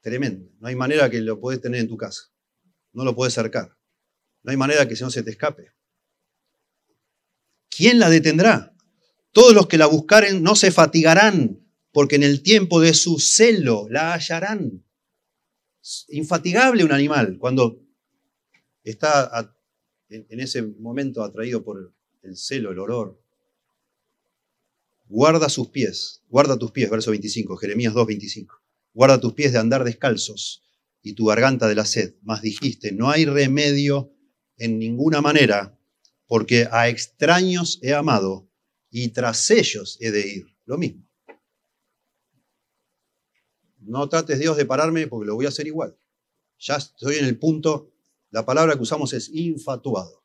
Tremendo. 0.00 0.48
No 0.60 0.68
hay 0.68 0.76
manera 0.76 1.10
que 1.10 1.20
lo 1.22 1.40
puedes 1.40 1.60
tener 1.60 1.80
en 1.80 1.88
tu 1.88 1.96
casa. 1.96 2.30
No 2.92 3.04
lo 3.04 3.16
puedes 3.16 3.34
cercar. 3.34 3.76
No 4.44 4.52
hay 4.52 4.56
manera 4.56 4.86
que 4.86 4.94
no 5.00 5.10
se 5.10 5.24
te 5.24 5.30
escape. 5.30 5.72
¿Quién 7.68 7.98
la 7.98 8.08
detendrá? 8.08 8.72
Todos 9.32 9.52
los 9.52 9.66
que 9.66 9.76
la 9.76 9.86
buscaren 9.86 10.44
no 10.44 10.54
se 10.54 10.70
fatigarán, 10.70 11.68
porque 11.90 12.14
en 12.14 12.22
el 12.22 12.44
tiempo 12.44 12.80
de 12.80 12.94
su 12.94 13.18
celo 13.18 13.88
la 13.90 14.12
hallarán. 14.12 14.84
Infatigable 16.10 16.84
un 16.84 16.92
animal 16.92 17.38
cuando 17.40 17.84
está 18.84 19.57
en 20.10 20.40
ese 20.40 20.62
momento 20.62 21.22
atraído 21.22 21.62
por 21.62 21.92
el 22.22 22.36
celo, 22.36 22.70
el 22.70 22.78
olor. 22.78 23.20
Guarda 25.08 25.48
sus 25.48 25.68
pies, 25.68 26.22
guarda 26.28 26.58
tus 26.58 26.70
pies, 26.70 26.90
verso 26.90 27.10
25, 27.10 27.56
Jeremías 27.56 27.94
2, 27.94 28.06
25. 28.06 28.62
Guarda 28.92 29.20
tus 29.20 29.32
pies 29.32 29.52
de 29.52 29.58
andar 29.58 29.84
descalzos 29.84 30.62
y 31.02 31.14
tu 31.14 31.26
garganta 31.26 31.66
de 31.66 31.74
la 31.74 31.86
sed. 31.86 32.14
Mas 32.22 32.42
dijiste, 32.42 32.92
no 32.92 33.10
hay 33.10 33.24
remedio 33.24 34.12
en 34.58 34.78
ninguna 34.78 35.20
manera 35.20 35.78
porque 36.26 36.68
a 36.70 36.88
extraños 36.88 37.78
he 37.82 37.94
amado 37.94 38.48
y 38.90 39.08
tras 39.08 39.50
ellos 39.50 39.96
he 40.00 40.10
de 40.10 40.28
ir. 40.28 40.46
Lo 40.66 40.76
mismo. 40.76 41.08
No 43.78 44.08
trates 44.08 44.38
Dios 44.38 44.56
de 44.58 44.66
pararme 44.66 45.06
porque 45.06 45.26
lo 45.26 45.34
voy 45.34 45.46
a 45.46 45.48
hacer 45.48 45.66
igual. 45.66 45.96
Ya 46.58 46.76
estoy 46.76 47.16
en 47.16 47.24
el 47.24 47.38
punto, 47.38 47.90
la 48.30 48.44
palabra 48.44 48.74
que 48.74 48.82
usamos 48.82 49.12
es 49.12 49.28
infatuado. 49.30 50.24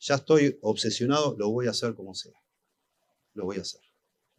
Ya 0.00 0.16
estoy 0.16 0.58
obsesionado, 0.62 1.36
lo 1.38 1.50
voy 1.50 1.66
a 1.66 1.70
hacer 1.70 1.94
como 1.94 2.14
sea. 2.14 2.38
Lo 3.34 3.44
voy 3.44 3.58
a 3.58 3.62
hacer. 3.62 3.80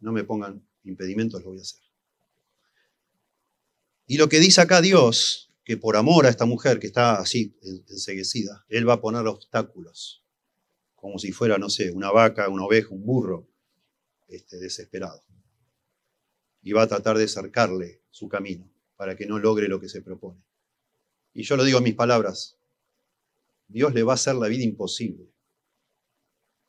No 0.00 0.12
me 0.12 0.24
pongan 0.24 0.66
impedimentos, 0.84 1.42
lo 1.42 1.50
voy 1.50 1.58
a 1.58 1.62
hacer. 1.62 1.80
Y 4.06 4.18
lo 4.18 4.28
que 4.28 4.38
dice 4.38 4.60
acá 4.60 4.80
Dios, 4.80 5.52
que 5.64 5.76
por 5.76 5.96
amor 5.96 6.26
a 6.26 6.28
esta 6.28 6.46
mujer 6.46 6.78
que 6.78 6.86
está 6.86 7.18
así 7.18 7.58
enseguecida, 7.88 8.64
Él 8.68 8.88
va 8.88 8.94
a 8.94 9.00
poner 9.00 9.26
obstáculos 9.26 10.22
como 10.94 11.18
si 11.18 11.30
fuera, 11.32 11.58
no 11.58 11.70
sé, 11.70 11.92
una 11.92 12.10
vaca, 12.10 12.48
una 12.48 12.64
oveja, 12.64 12.88
un 12.90 13.04
burro, 13.04 13.48
este, 14.26 14.58
desesperado. 14.58 15.22
Y 16.62 16.72
va 16.72 16.82
a 16.82 16.88
tratar 16.88 17.16
de 17.16 17.24
acercarle 17.24 18.02
su 18.10 18.28
camino 18.28 18.68
para 18.96 19.14
que 19.14 19.26
no 19.26 19.38
logre 19.38 19.68
lo 19.68 19.78
que 19.78 19.88
se 19.88 20.02
propone. 20.02 20.42
Y 21.32 21.44
yo 21.44 21.56
lo 21.56 21.64
digo 21.64 21.78
en 21.78 21.84
mis 21.84 21.94
palabras, 21.94 22.55
Dios 23.68 23.94
le 23.94 24.02
va 24.02 24.12
a 24.12 24.14
hacer 24.14 24.34
la 24.34 24.48
vida 24.48 24.64
imposible 24.64 25.32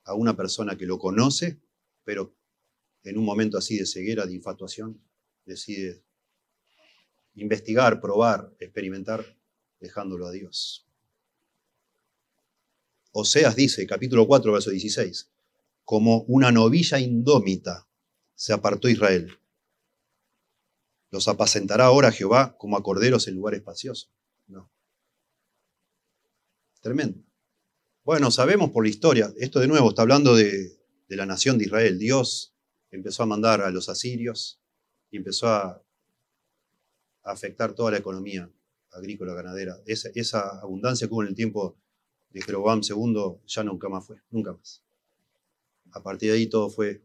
a 0.04 0.14
una 0.14 0.36
persona 0.36 0.78
que 0.78 0.86
lo 0.86 0.98
conoce, 0.98 1.62
pero 2.04 2.36
en 3.04 3.18
un 3.18 3.26
momento 3.26 3.58
así 3.58 3.78
de 3.78 3.86
ceguera, 3.86 4.26
de 4.26 4.34
infatuación, 4.34 5.02
decide 5.46 6.04
investigar, 7.36 8.02
probar, 8.02 8.56
experimentar, 8.60 9.38
dejándolo 9.80 10.28
a 10.28 10.32
Dios. 10.32 10.88
Oseas 13.12 13.56
dice, 13.56 13.86
capítulo 13.86 14.28
4, 14.28 14.52
verso 14.52 14.70
16, 14.72 15.32
como 15.84 16.24
una 16.24 16.52
novilla 16.52 17.00
indómita 17.00 17.88
se 18.36 18.54
apartó 18.54 18.90
Israel. 18.90 19.40
Los 21.10 21.28
apacentará 21.28 21.86
ahora 21.86 22.12
Jehová 22.12 22.58
como 22.58 22.78
a 22.78 22.84
corderos 22.84 23.28
en 23.28 23.36
lugar 23.36 23.56
espacioso. 23.56 24.10
No. 24.48 24.70
Tremendo. 26.88 27.22
Bueno, 28.06 28.32
sabemos 28.32 28.72
por 28.72 28.86
la 28.86 28.90
historia, 28.90 29.34
esto 29.36 29.60
de 29.60 29.68
nuevo 29.68 29.90
está 29.90 30.04
hablando 30.04 30.38
de, 30.38 30.80
la 31.10 31.26
nación 31.26 31.58
de 31.58 31.66
Israel. 31.66 32.00
Dios 32.00 32.56
empezó 32.92 33.24
a 33.24 33.26
mandar 33.26 33.60
a 33.60 33.72
los 33.72 33.90
asirios 33.90 34.62
y 35.12 35.18
empezó 35.18 35.50
a, 35.50 35.84
afectar 37.24 37.74
toda 37.74 37.92
la 37.92 37.98
economía 37.98 38.50
agrícola, 38.92 39.34
ganadera. 39.34 39.76
Esa, 39.86 40.62
abundancia 40.62 41.10
que 41.10 41.14
hubo 41.14 41.24
en 41.24 41.28
el 41.28 41.36
tiempo 41.36 41.78
de 42.30 42.42
Jeroboam 42.42 42.80
II 42.82 43.42
ya 43.46 43.66
nunca 43.66 43.90
más 43.90 44.08
fue, 44.08 44.22
nunca 44.30 44.54
más. 44.54 44.82
A 45.92 46.02
partir 46.02 46.32
de 46.32 46.38
ahí 46.38 46.48
todo 46.48 46.70
fue, 46.70 47.04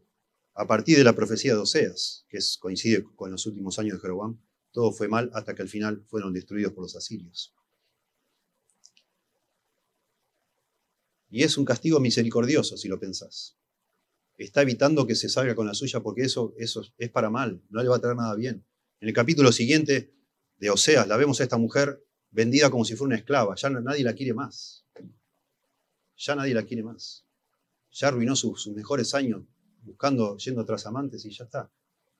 a 0.53 0.65
partir 0.65 0.97
de 0.97 1.03
la 1.03 1.13
profecía 1.13 1.55
de 1.55 1.59
Oseas, 1.59 2.25
que 2.29 2.37
es, 2.37 2.57
coincide 2.57 3.03
con 3.17 3.31
los 3.31 3.45
últimos 3.47 3.79
años 3.79 3.95
de 3.95 3.99
Jeroboam, 3.99 4.39
todo 4.71 4.93
fue 4.93 5.09
mal 5.09 5.29
hasta 5.33 5.53
que 5.53 5.61
al 5.61 5.67
final 5.67 6.05
fueron 6.07 6.31
destruidos 6.31 6.71
por 6.71 6.83
los 6.83 6.95
asirios. 6.95 7.53
Y 11.33 11.41
es 11.41 11.57
un 11.57 11.65
castigo 11.65 11.99
misericordioso, 11.99 12.77
si 12.77 12.87
lo 12.87 12.99
pensás. 12.99 13.57
Está 14.37 14.61
evitando 14.61 15.07
que 15.07 15.15
se 15.15 15.29
salga 15.29 15.55
con 15.55 15.65
la 15.65 15.73
suya 15.73 16.01
porque 16.01 16.21
eso, 16.21 16.53
eso 16.57 16.83
es 16.97 17.09
para 17.09 17.29
mal, 17.29 17.61
no 17.69 17.81
le 17.81 17.89
va 17.89 17.95
a 17.95 17.99
traer 17.99 18.15
nada 18.15 18.35
bien. 18.35 18.63
En 18.99 19.07
el 19.07 19.13
capítulo 19.13 19.51
siguiente 19.51 20.13
de 20.57 20.69
Oseas 20.69 21.07
la 21.07 21.17
vemos 21.17 21.39
a 21.39 21.43
esta 21.43 21.57
mujer 21.57 22.05
vendida 22.29 22.69
como 22.69 22.85
si 22.85 22.95
fuera 22.95 23.07
una 23.07 23.15
esclava, 23.17 23.55
ya 23.55 23.69
nadie 23.69 24.03
la 24.03 24.13
quiere 24.13 24.33
más 24.33 24.83
ya 26.23 26.35
nadie 26.35 26.53
la 26.53 26.63
quiere 26.63 26.83
más. 26.83 27.25
Ya 27.91 28.07
arruinó 28.07 28.35
sus, 28.35 28.67
mejores 28.67 29.13
años 29.13 29.43
buscando, 29.81 30.37
yendo 30.37 30.65
tras 30.65 30.85
amantes 30.85 31.25
y 31.25 31.31
ya 31.31 31.43
está. 31.45 31.71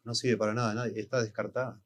No 0.04 0.14
sirve 0.14 0.38
para 0.38 0.54
nada, 0.54 0.88
está 0.88 1.22
descartada. 1.22 1.82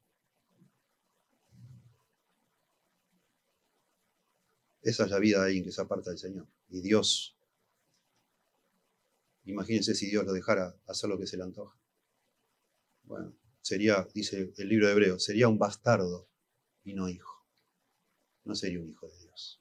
Esa 4.82 5.04
es 5.04 5.10
la 5.10 5.18
vida 5.18 5.38
de 5.40 5.46
alguien 5.46 5.64
que 5.64 5.72
se 5.72 5.80
aparta 5.80 6.10
del 6.10 6.18
Señor. 6.18 6.46
Y 6.68 6.80
Dios, 6.80 7.36
imagínense 9.44 9.94
si 9.94 10.06
Dios 10.08 10.24
lo 10.24 10.32
dejara 10.32 10.76
hacer 10.86 11.10
lo 11.10 11.18
que 11.18 11.26
se 11.26 11.36
le 11.36 11.42
antoja. 11.42 11.76
Bueno, 13.04 13.34
sería, 13.60 14.06
dice 14.14 14.52
el 14.56 14.68
libro 14.68 14.86
de 14.86 14.92
Hebreo, 14.92 15.18
sería 15.18 15.48
un 15.48 15.58
bastardo 15.58 16.28
y 16.84 16.94
no 16.94 17.08
hijo. 17.08 17.44
No 18.44 18.54
sería 18.54 18.80
un 18.80 18.88
hijo 18.88 19.08
de 19.08 19.18
Dios 19.18 19.60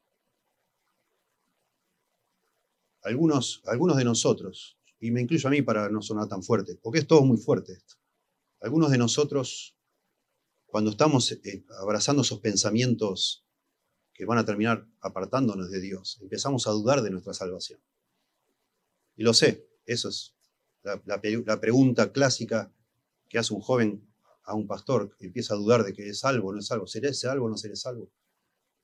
algunos, 3.07 3.61
algunos 3.65 3.97
de 3.97 4.03
nosotros, 4.03 4.77
y 4.99 5.11
me 5.11 5.21
incluyo 5.21 5.47
a 5.47 5.51
mí 5.51 5.61
para 5.61 5.89
no 5.89 6.01
sonar 6.01 6.27
tan 6.27 6.43
fuerte, 6.43 6.77
porque 6.81 6.99
es 6.99 7.07
todo 7.07 7.23
muy 7.23 7.37
fuerte 7.37 7.73
esto, 7.73 7.95
algunos 8.61 8.91
de 8.91 8.97
nosotros, 8.97 9.75
cuando 10.65 10.91
estamos 10.91 11.31
eh, 11.31 11.65
abrazando 11.81 12.21
esos 12.21 12.39
pensamientos 12.39 13.45
que 14.17 14.25
van 14.25 14.39
a 14.39 14.45
terminar 14.45 14.83
apartándonos 14.99 15.69
de 15.69 15.79
Dios, 15.79 16.17
empezamos 16.21 16.65
a 16.65 16.71
dudar 16.71 17.03
de 17.03 17.11
nuestra 17.11 17.35
salvación. 17.35 17.79
Y 19.15 19.21
lo 19.21 19.33
sé, 19.33 19.69
eso 19.85 20.09
es 20.09 20.35
la, 20.81 21.21
pregunta 21.59 22.11
clásica 22.11 22.71
que 23.29 23.37
hace 23.37 23.53
un 23.53 23.61
joven 23.61 24.07
a 24.43 24.55
un 24.55 24.65
pastor 24.65 25.15
empieza 25.19 25.53
a 25.53 25.57
dudar 25.57 25.83
de 25.83 25.93
que 25.93 26.09
es 26.09 26.19
salvo 26.19 26.49
o 26.49 26.53
no 26.53 26.59
es 26.59 26.65
salvo. 26.65 26.87
¿Seré 26.87 27.13
salvo 27.13 27.45
o 27.45 27.49
no 27.49 27.57
seré 27.57 27.75
salvo? 27.75 28.09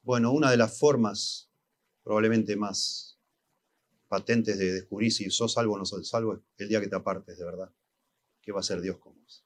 Bueno, 0.04 0.32
una 0.32 0.52
de 0.52 0.58
las 0.58 0.78
formas 0.78 1.50
probablemente 2.04 2.56
más 2.56 3.18
patentes 4.08 4.60
de 4.60 4.74
descubrir 4.74 5.12
si 5.12 5.30
sos 5.32 5.54
salvo 5.54 5.74
o 5.74 5.78
no 5.80 5.86
sos 5.86 6.08
salvo 6.08 6.44
el 6.58 6.68
día 6.68 6.80
que 6.80 6.88
te 6.88 6.96
apartes, 6.96 7.40
de 7.40 7.46
verdad. 7.46 7.72
¿Qué 8.42 8.52
va 8.52 8.60
a 8.60 8.62
hacer 8.62 8.82
Dios 8.82 9.00
con 9.00 9.16
vos? 9.20 9.44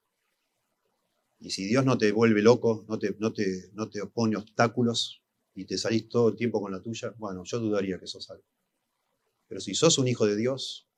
Y 1.38 1.50
si 1.50 1.64
Dios 1.66 1.84
no 1.84 1.96
te 1.96 2.12
vuelve 2.12 2.42
loco, 2.42 2.84
no 2.88 2.98
te, 2.98 3.16
no 3.20 3.32
te, 3.32 3.70
no 3.72 3.88
te 3.88 4.02
obstáculos 4.02 5.22
y 5.58 5.64
te 5.64 5.76
salís 5.76 6.08
todo 6.08 6.28
el 6.28 6.36
tiempo 6.36 6.60
con 6.60 6.70
la 6.70 6.80
tuya, 6.80 7.12
bueno, 7.18 7.42
yo 7.42 7.58
dudaría 7.58 7.98
que 7.98 8.06
sos 8.06 8.24
salvo. 8.24 8.44
Pero 9.48 9.60
si 9.60 9.74
sos 9.74 9.98
un 9.98 10.06
hijo 10.06 10.24
de 10.24 10.36
Dios, 10.36 10.88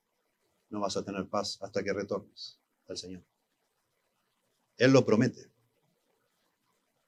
no 0.69 0.79
vas 0.79 0.95
a 0.97 1.03
tener 1.03 1.27
paz 1.27 1.57
hasta 1.61 1.83
que 1.83 1.91
retornes 1.91 2.59
al 2.87 2.95
Señor. 2.95 3.23
Él 4.77 4.91
lo 4.91 5.03
promete. 5.03 5.51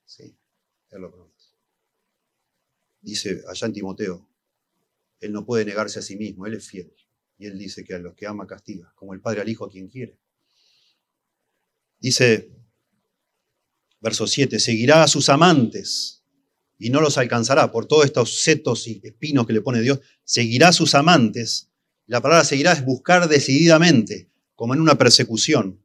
Sí, 0.04 0.36
Él 0.90 1.02
lo 1.02 1.12
promete. 1.12 1.44
Dice 3.02 3.44
allá 3.48 3.68
en 3.68 3.74
Timoteo, 3.74 4.28
él 5.20 5.32
no 5.32 5.46
puede 5.46 5.64
negarse 5.64 6.00
a 6.00 6.02
sí 6.02 6.18
mismo, 6.18 6.48
Él 6.48 6.56
es 6.56 6.68
fiel. 6.68 6.92
Y 7.38 7.46
Él 7.46 7.60
dice 7.60 7.84
que 7.84 7.94
a 7.94 8.00
los 8.00 8.16
que 8.16 8.26
ama 8.26 8.48
castiga, 8.48 8.92
como 8.96 9.14
el 9.14 9.22
Padre 9.22 9.42
al 9.42 9.50
Hijo 9.50 9.66
a 9.66 9.70
quien 9.70 9.88
quiere. 9.88 10.20
Dice, 12.00 12.52
verso 14.02 14.26
7, 14.26 14.60
seguirá 14.60 15.04
a 15.04 15.08
sus 15.08 15.30
amantes 15.30 16.23
y 16.84 16.90
no 16.90 17.00
los 17.00 17.18
alcanzará 17.18 17.72
por 17.72 17.86
todos 17.86 18.04
estos 18.04 18.42
setos 18.42 18.90
y 18.90 19.00
espinos 19.02 19.48
que 19.48 19.54
le 19.54 19.62
pone 19.62 19.80
Dios. 19.80 20.02
Seguirá 20.26 20.68
a 20.68 20.74
sus 20.74 20.96
amantes. 20.96 21.72
La 22.08 22.20
palabra 22.20 22.44
seguirá 22.44 22.74
es 22.74 22.84
buscar 22.84 23.30
decididamente, 23.30 24.30
como 24.54 24.74
en 24.74 24.82
una 24.82 24.98
persecución. 24.98 25.82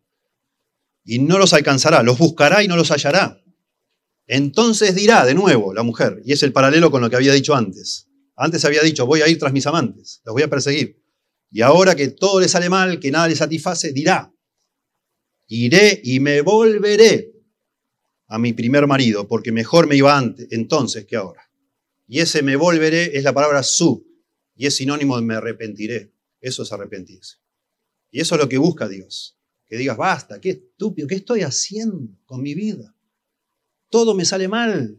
Y 1.04 1.20
no 1.20 1.38
los 1.38 1.52
alcanzará, 1.52 2.02
los 2.02 2.18
buscará 2.18 2.64
y 2.64 2.68
no 2.68 2.74
los 2.74 2.90
hallará. 2.90 3.40
Entonces 4.26 4.96
dirá 4.96 5.24
de 5.24 5.34
nuevo 5.34 5.72
la 5.72 5.84
mujer, 5.84 6.20
y 6.24 6.32
es 6.32 6.42
el 6.42 6.52
paralelo 6.52 6.90
con 6.90 7.00
lo 7.00 7.08
que 7.08 7.14
había 7.14 7.32
dicho 7.32 7.54
antes. 7.54 8.08
Antes 8.34 8.64
había 8.64 8.82
dicho, 8.82 9.06
voy 9.06 9.22
a 9.22 9.28
ir 9.28 9.38
tras 9.38 9.52
mis 9.52 9.68
amantes, 9.68 10.20
los 10.24 10.32
voy 10.32 10.42
a 10.42 10.50
perseguir. 10.50 11.00
Y 11.52 11.62
ahora 11.62 11.94
que 11.94 12.08
todo 12.08 12.40
le 12.40 12.48
sale 12.48 12.68
mal, 12.68 12.98
que 12.98 13.12
nada 13.12 13.28
le 13.28 13.36
satisface, 13.36 13.92
dirá, 13.92 14.34
iré 15.46 16.00
y 16.02 16.18
me 16.18 16.40
volveré 16.40 17.37
a 18.28 18.38
mi 18.38 18.52
primer 18.52 18.86
marido, 18.86 19.26
porque 19.26 19.50
mejor 19.52 19.86
me 19.86 19.96
iba 19.96 20.16
antes, 20.16 20.46
entonces 20.50 21.06
que 21.06 21.16
ahora. 21.16 21.50
Y 22.06 22.20
ese 22.20 22.42
me 22.42 22.56
volveré 22.56 23.16
es 23.16 23.24
la 23.24 23.32
palabra 23.32 23.62
su, 23.62 24.06
y 24.54 24.66
es 24.66 24.76
sinónimo 24.76 25.16
de 25.16 25.22
me 25.22 25.34
arrepentiré. 25.34 26.12
Eso 26.40 26.62
es 26.62 26.72
arrepentirse. 26.72 27.36
Y 28.10 28.20
eso 28.20 28.34
es 28.34 28.40
lo 28.40 28.48
que 28.48 28.58
busca 28.58 28.88
Dios. 28.88 29.38
Que 29.66 29.76
digas, 29.76 29.96
basta, 29.96 30.40
qué 30.40 30.50
estúpido, 30.50 31.08
¿qué 31.08 31.16
estoy 31.16 31.42
haciendo 31.42 32.18
con 32.24 32.42
mi 32.42 32.54
vida? 32.54 32.94
Todo 33.88 34.14
me 34.14 34.24
sale 34.24 34.48
mal. 34.48 34.98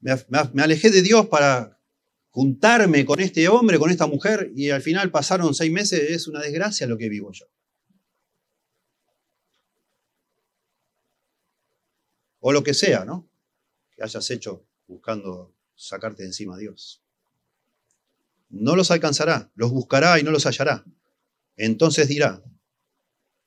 Me, 0.00 0.62
alejé 0.62 0.90
de 0.90 1.02
Dios 1.02 1.26
para 1.26 1.80
juntarme 2.30 3.04
con 3.04 3.20
este 3.20 3.48
hombre, 3.48 3.78
con 3.78 3.90
esta 3.90 4.06
mujer, 4.06 4.52
y 4.54 4.70
al 4.70 4.82
final 4.82 5.10
pasaron 5.10 5.54
seis 5.54 5.72
meses, 5.72 6.10
es 6.10 6.28
una 6.28 6.40
desgracia 6.40 6.86
lo 6.86 6.98
que 6.98 7.08
vivo 7.08 7.32
yo. 7.32 7.46
O 12.48 12.52
lo 12.52 12.62
que 12.62 12.74
sea, 12.74 13.04
¿no? 13.04 13.28
Que 13.90 14.04
hayas 14.04 14.30
hecho 14.30 14.64
buscando 14.86 15.52
sacarte 15.74 16.22
de 16.22 16.28
encima 16.28 16.54
a 16.54 16.58
Dios. 16.58 17.02
No 18.50 18.76
los 18.76 18.92
alcanzará, 18.92 19.50
los 19.56 19.72
buscará 19.72 20.20
y 20.20 20.22
no 20.22 20.30
los 20.30 20.46
hallará. 20.46 20.84
Entonces 21.56 22.06
dirá, 22.06 22.40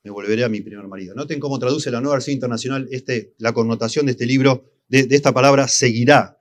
me 0.02 0.10
volveré 0.10 0.44
a 0.44 0.50
mi 0.50 0.60
primer 0.60 0.86
marido. 0.86 1.14
Noten 1.14 1.40
cómo 1.40 1.58
traduce 1.58 1.90
la 1.90 2.02
nueva 2.02 2.16
versión 2.16 2.34
internacional 2.34 2.88
este, 2.90 3.32
la 3.38 3.54
connotación 3.54 4.04
de 4.04 4.12
este 4.12 4.26
libro, 4.26 4.70
de, 4.88 5.04
de 5.04 5.16
esta 5.16 5.32
palabra, 5.32 5.66
seguirá. 5.66 6.38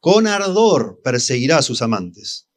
Con 0.00 0.26
ardor 0.26 1.00
perseguirá 1.04 1.58
a 1.58 1.62
sus 1.62 1.80
amantes. 1.80 2.48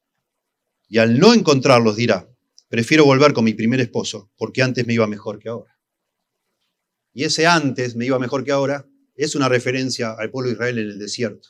Y 0.88 0.98
al 0.98 1.20
no 1.20 1.32
encontrarlos 1.32 1.96
dirá, 1.96 2.28
prefiero 2.70 3.06
volver 3.06 3.34
con 3.34 3.46
mi 3.46 3.54
primer 3.54 3.82
esposo, 3.82 4.32
porque 4.36 4.64
antes 4.64 4.88
me 4.88 4.96
iba 4.96 5.06
mejor 5.06 5.38
que 5.38 5.50
ahora. 5.50 5.78
Y 7.14 7.26
ese 7.26 7.46
antes 7.46 7.96
me 7.96 8.08
iba 8.08 8.18
mejor 8.18 8.44
que 8.44 8.52
ahora 8.52 8.88
es 9.16 9.36
una 9.36 9.50
referencia 9.50 10.14
al 10.14 10.32
pueblo 10.32 10.50
de 10.50 10.54
Israel 10.54 10.80
en 10.80 10.90
el 10.90 11.00
desierto, 11.00 11.50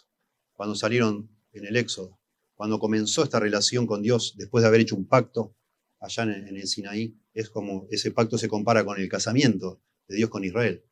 cuando 0.53 0.75
salieron 0.75 1.29
en 1.53 1.65
el 1.65 1.75
Éxodo, 1.77 2.19
cuando 2.55 2.79
comenzó 2.79 3.23
esta 3.23 3.39
relación 3.39 3.87
con 3.87 4.01
Dios 4.01 4.35
después 4.37 4.61
de 4.61 4.67
haber 4.67 4.81
hecho 4.81 4.95
un 4.95 5.05
pacto 5.05 5.55
allá 5.99 6.23
en 6.23 6.55
el 6.57 6.67
Sinaí 6.67 7.15
es 7.33 7.49
como 7.49 7.87
ese 7.89 8.11
pacto 8.11 8.37
se 8.37 8.47
compara 8.47 8.85
con 8.85 8.99
el 8.99 9.09
casamiento 9.09 9.81
de 10.07 10.17
Dios 10.17 10.29
con 10.29 10.43
Israel. 10.43 10.83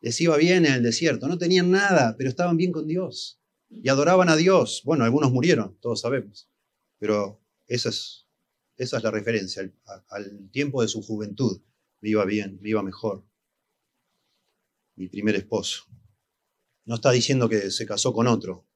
Les 0.00 0.20
iba 0.20 0.36
bien 0.36 0.66
en 0.66 0.74
el 0.74 0.82
desierto, 0.82 1.28
no 1.28 1.38
tenían 1.38 1.70
nada, 1.70 2.16
pero 2.16 2.28
estaban 2.28 2.56
bien 2.56 2.72
con 2.72 2.86
Dios 2.86 3.40
y 3.70 3.88
adoraban 3.88 4.28
a 4.28 4.36
Dios. 4.36 4.82
Bueno, 4.84 5.04
algunos 5.04 5.30
murieron, 5.30 5.76
todos 5.80 6.00
sabemos, 6.00 6.48
pero 6.98 7.40
esa 7.66 7.90
es, 7.90 8.26
esa 8.76 8.96
es 8.96 9.02
la 9.02 9.10
referencia. 9.10 9.62
Al, 9.62 10.04
al 10.08 10.50
tiempo 10.50 10.82
de 10.82 10.88
su 10.88 11.02
juventud 11.02 11.60
me 12.00 12.10
iba 12.10 12.24
bien, 12.24 12.58
me 12.60 12.70
iba 12.70 12.82
mejor. 12.82 13.24
Mi 14.96 15.08
primer 15.08 15.36
esposo. 15.36 15.84
No 16.90 16.96
está 16.96 17.12
diciendo 17.12 17.48
que 17.48 17.70
se 17.70 17.86
casó 17.86 18.12
con 18.12 18.26
otro. 18.26 18.66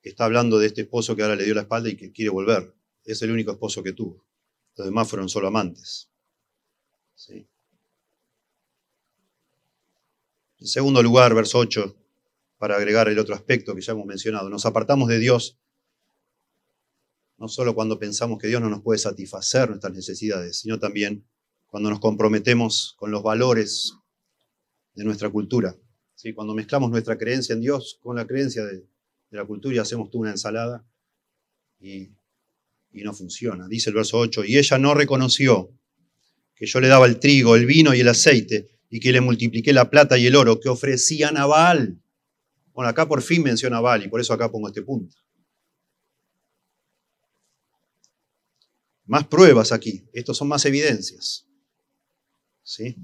Está 0.00 0.24
hablando 0.24 0.58
de 0.58 0.68
este 0.68 0.80
esposo 0.80 1.14
que 1.14 1.20
ahora 1.20 1.36
le 1.36 1.44
dio 1.44 1.52
la 1.52 1.60
espalda 1.60 1.90
y 1.90 1.94
que 1.94 2.10
quiere 2.10 2.30
volver. 2.30 2.74
Es 3.04 3.20
el 3.20 3.30
único 3.30 3.50
esposo 3.50 3.82
que 3.82 3.92
tuvo. 3.92 4.24
Los 4.74 4.86
demás 4.86 5.06
fueron 5.06 5.28
solo 5.28 5.48
amantes. 5.48 6.08
En 7.28 7.46
segundo 10.66 11.02
lugar, 11.02 11.34
verso 11.34 11.58
8, 11.58 11.94
para 12.56 12.76
agregar 12.76 13.06
el 13.08 13.18
otro 13.18 13.34
aspecto 13.34 13.74
que 13.74 13.82
ya 13.82 13.92
hemos 13.92 14.06
mencionado, 14.06 14.48
nos 14.48 14.64
apartamos 14.64 15.06
de 15.10 15.18
Dios 15.18 15.58
no 17.36 17.48
solo 17.48 17.74
cuando 17.74 17.98
pensamos 17.98 18.38
que 18.38 18.48
Dios 18.48 18.62
no 18.62 18.70
nos 18.70 18.80
puede 18.80 18.98
satisfacer 18.98 19.68
nuestras 19.68 19.92
necesidades, 19.92 20.60
sino 20.60 20.78
también 20.78 21.28
cuando 21.66 21.90
nos 21.90 22.00
comprometemos 22.00 22.94
con 22.96 23.10
los 23.10 23.22
valores 23.22 23.92
de 24.94 25.04
nuestra 25.04 25.28
cultura. 25.28 25.76
¿Sí? 26.16 26.32
Cuando 26.32 26.54
mezclamos 26.54 26.90
nuestra 26.90 27.16
creencia 27.16 27.52
en 27.52 27.60
Dios 27.60 28.00
con 28.02 28.16
la 28.16 28.26
creencia 28.26 28.64
de, 28.64 28.84
la 29.30 29.44
cultura 29.44 29.74
y 29.74 29.78
hacemos 29.78 30.10
tú 30.10 30.20
una 30.20 30.30
ensalada 30.30 30.84
y, 31.78 32.10
no 32.92 33.12
funciona. 33.12 33.68
Dice 33.68 33.90
el 33.90 33.96
verso 33.96 34.18
8, 34.18 34.44
y 34.46 34.56
ella 34.56 34.78
no 34.78 34.94
reconoció 34.94 35.70
que 36.54 36.64
yo 36.64 36.80
le 36.80 36.88
daba 36.88 37.04
el 37.04 37.18
trigo, 37.20 37.54
el 37.54 37.66
vino 37.66 37.92
y 37.92 38.00
el 38.00 38.08
aceite, 38.08 38.70
y 38.88 39.00
que 39.00 39.12
le 39.12 39.20
multipliqué 39.20 39.74
la 39.74 39.90
plata 39.90 40.16
y 40.16 40.26
el 40.26 40.34
oro 40.34 40.58
que 40.58 40.70
ofrecían 40.70 41.36
a 41.36 41.44
Baal. 41.44 42.00
Bueno, 42.72 42.88
acá 42.88 43.06
por 43.06 43.20
fin 43.20 43.42
menciona 43.42 43.78
a 43.78 43.98
y 43.98 44.08
por 44.08 44.18
eso 44.18 44.32
acá 44.32 44.50
pongo 44.50 44.68
este 44.68 44.80
punto. 44.80 45.14
Más 49.04 49.26
pruebas 49.26 49.72
aquí, 49.72 50.02
estos 50.14 50.38
son 50.38 50.48
más 50.48 50.64
evidencias. 50.64 51.46
¿Sí? 52.62 52.96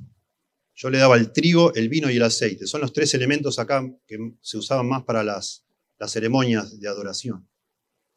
Yo 0.74 0.90
le 0.90 0.98
daba 0.98 1.16
el 1.16 1.32
trigo, 1.32 1.74
el 1.74 1.88
vino 1.88 2.10
y 2.10 2.16
el 2.16 2.22
aceite. 2.22 2.66
Son 2.66 2.80
los 2.80 2.92
tres 2.92 3.14
elementos 3.14 3.58
acá 3.58 3.84
que 4.06 4.34
se 4.40 4.56
usaban 4.56 4.88
más 4.88 5.04
para 5.04 5.22
las, 5.22 5.64
ceremonias 6.08 6.80
de 6.80 6.88
adoración. 6.88 7.48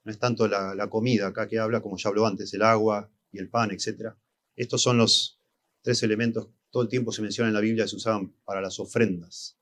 No 0.04 0.12
es 0.12 0.18
tanto 0.18 0.48
la, 0.48 0.88
comida 0.90 1.28
acá 1.28 1.48
que 1.48 1.60
habla, 1.60 1.82
como 1.82 1.98
ya 1.98 2.10
habló 2.10 2.26
antes, 2.26 2.54
el 2.54 2.64
agua 2.64 3.12
y 3.32 3.38
el 3.38 3.50
pan, 3.50 3.72
etcétera 3.72 4.18
estos 4.56 4.82
son 4.82 4.98
los 4.98 5.40
tres 5.82 6.02
elementos, 6.04 6.48
todo 6.70 6.84
el 6.84 6.90
tiempo 6.90 7.12
se 7.12 7.22
menciona 7.22 7.50
en 7.50 7.54
la 7.54 7.60
Biblia, 7.60 7.88
se 7.88 7.96
usaban 7.96 8.34
para 8.46 8.62
las 8.62 8.80
ofrendas. 8.80 9.58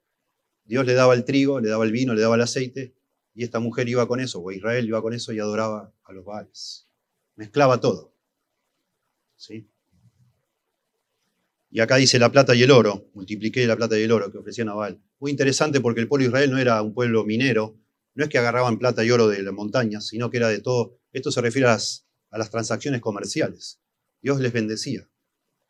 Dios 0.65 0.85
le 0.85 0.93
daba 0.93 1.13
el 1.13 1.25
trigo, 1.25 1.59
le 1.59 1.69
daba 1.69 1.83
el 1.83 1.91
vino, 1.91 2.13
le 2.13 2.21
daba 2.21 2.35
el 2.35 2.41
aceite, 2.41 2.93
y 3.35 3.43
esta 3.43 3.59
mujer 3.59 3.89
iba 3.89 4.07
con 4.07 4.19
eso, 4.19 4.39
o 4.41 4.51
Israel 4.51 4.85
iba 4.85 5.01
con 5.01 5.13
eso 5.13 5.33
y 5.33 5.39
adoraba 5.39 5.91
a 6.03 6.13
los 6.13 6.23
Baales. 6.23 6.87
Mezclaba 7.35 7.79
todo. 7.79 8.13
¿Sí? 9.35 9.67
Y 11.73 11.79
acá 11.79 11.95
dice 11.95 12.19
la 12.19 12.31
plata 12.31 12.53
y 12.53 12.61
el 12.61 12.69
oro, 12.69 13.09
multipliqué 13.15 13.65
la 13.65 13.75
plata 13.75 13.97
y 13.97 14.03
el 14.03 14.11
oro 14.11 14.31
que 14.31 14.37
ofrecían 14.37 14.69
a 14.69 14.75
Baal. 14.75 15.01
Muy 15.19 15.31
interesante 15.31 15.81
porque 15.81 16.01
el 16.01 16.07
pueblo 16.07 16.25
de 16.25 16.27
Israel 16.27 16.51
no 16.51 16.59
era 16.59 16.79
un 16.83 16.93
pueblo 16.93 17.25
minero, 17.25 17.79
no 18.13 18.23
es 18.23 18.29
que 18.29 18.37
agarraban 18.37 18.77
plata 18.77 19.03
y 19.03 19.09
oro 19.09 19.27
de 19.27 19.41
las 19.41 19.55
montañas, 19.55 20.05
sino 20.05 20.29
que 20.29 20.37
era 20.37 20.49
de 20.49 20.59
todo. 20.59 20.99
Esto 21.11 21.31
se 21.31 21.41
refiere 21.41 21.67
a 21.67 21.79
las 22.37 22.51
transacciones 22.51 23.01
comerciales. 23.01 23.79
Dios 24.21 24.39
les 24.39 24.53
bendecía. 24.53 25.09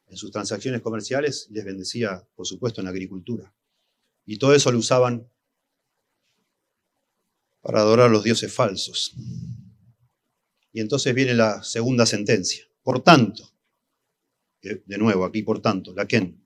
En 0.07 0.17
sus 0.17 0.29
transacciones 0.29 0.81
comerciales 0.81 1.47
les 1.51 1.63
bendecía, 1.63 2.27
por 2.35 2.45
supuesto, 2.45 2.81
en 2.81 2.85
la 2.85 2.91
agricultura. 2.91 3.55
Y 4.25 4.39
todo 4.39 4.53
eso 4.53 4.73
lo 4.73 4.79
usaban 4.79 5.25
para 7.61 7.79
adorar 7.79 8.09
a 8.09 8.11
los 8.11 8.25
dioses 8.25 8.51
falsos. 8.51 9.15
Y 10.73 10.81
entonces 10.81 11.15
viene 11.15 11.33
la 11.33 11.63
segunda 11.63 12.05
sentencia. 12.05 12.65
Por 12.81 13.01
tanto, 13.01 13.53
de 14.63 14.97
nuevo, 14.97 15.25
aquí 15.25 15.43
por 15.43 15.61
tanto, 15.61 15.93
la 15.93 16.07
Ken, 16.07 16.41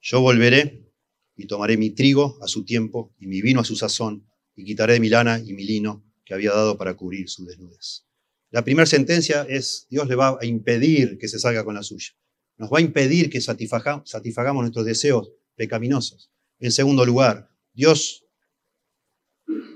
yo 0.00 0.20
volveré 0.20 0.90
y 1.36 1.46
tomaré 1.46 1.76
mi 1.76 1.90
trigo 1.90 2.38
a 2.42 2.48
su 2.48 2.64
tiempo 2.64 3.14
y 3.18 3.26
mi 3.26 3.42
vino 3.42 3.60
a 3.60 3.64
su 3.64 3.76
sazón 3.76 4.26
y 4.56 4.64
quitaré 4.64 4.98
mi 5.00 5.08
lana 5.08 5.38
y 5.38 5.52
mi 5.52 5.64
lino 5.64 6.04
que 6.24 6.34
había 6.34 6.52
dado 6.52 6.76
para 6.78 6.94
cubrir 6.94 7.28
su 7.28 7.44
desnudez. 7.44 8.06
La 8.50 8.64
primera 8.64 8.86
sentencia 8.86 9.46
es, 9.48 9.86
Dios 9.90 10.08
le 10.08 10.14
va 10.14 10.38
a 10.40 10.44
impedir 10.44 11.18
que 11.18 11.28
se 11.28 11.38
salga 11.38 11.64
con 11.64 11.74
la 11.74 11.82
suya. 11.82 12.10
Nos 12.58 12.70
va 12.70 12.78
a 12.78 12.82
impedir 12.82 13.30
que 13.30 13.40
satisfagamos 13.40 14.62
nuestros 14.62 14.84
deseos 14.84 15.32
pecaminosos. 15.56 16.30
En 16.58 16.70
segundo 16.70 17.04
lugar, 17.04 17.50
Dios 17.72 18.26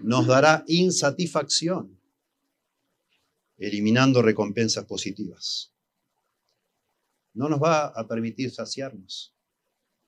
nos 0.02 0.26
dará 0.26 0.64
insatisfacción, 0.68 1.98
eliminando 3.56 4.22
recompensas 4.22 4.84
positivas. 4.84 5.75
No 7.36 7.50
nos 7.50 7.62
va 7.62 7.88
a 7.88 8.08
permitir 8.08 8.50
saciarnos. 8.50 9.34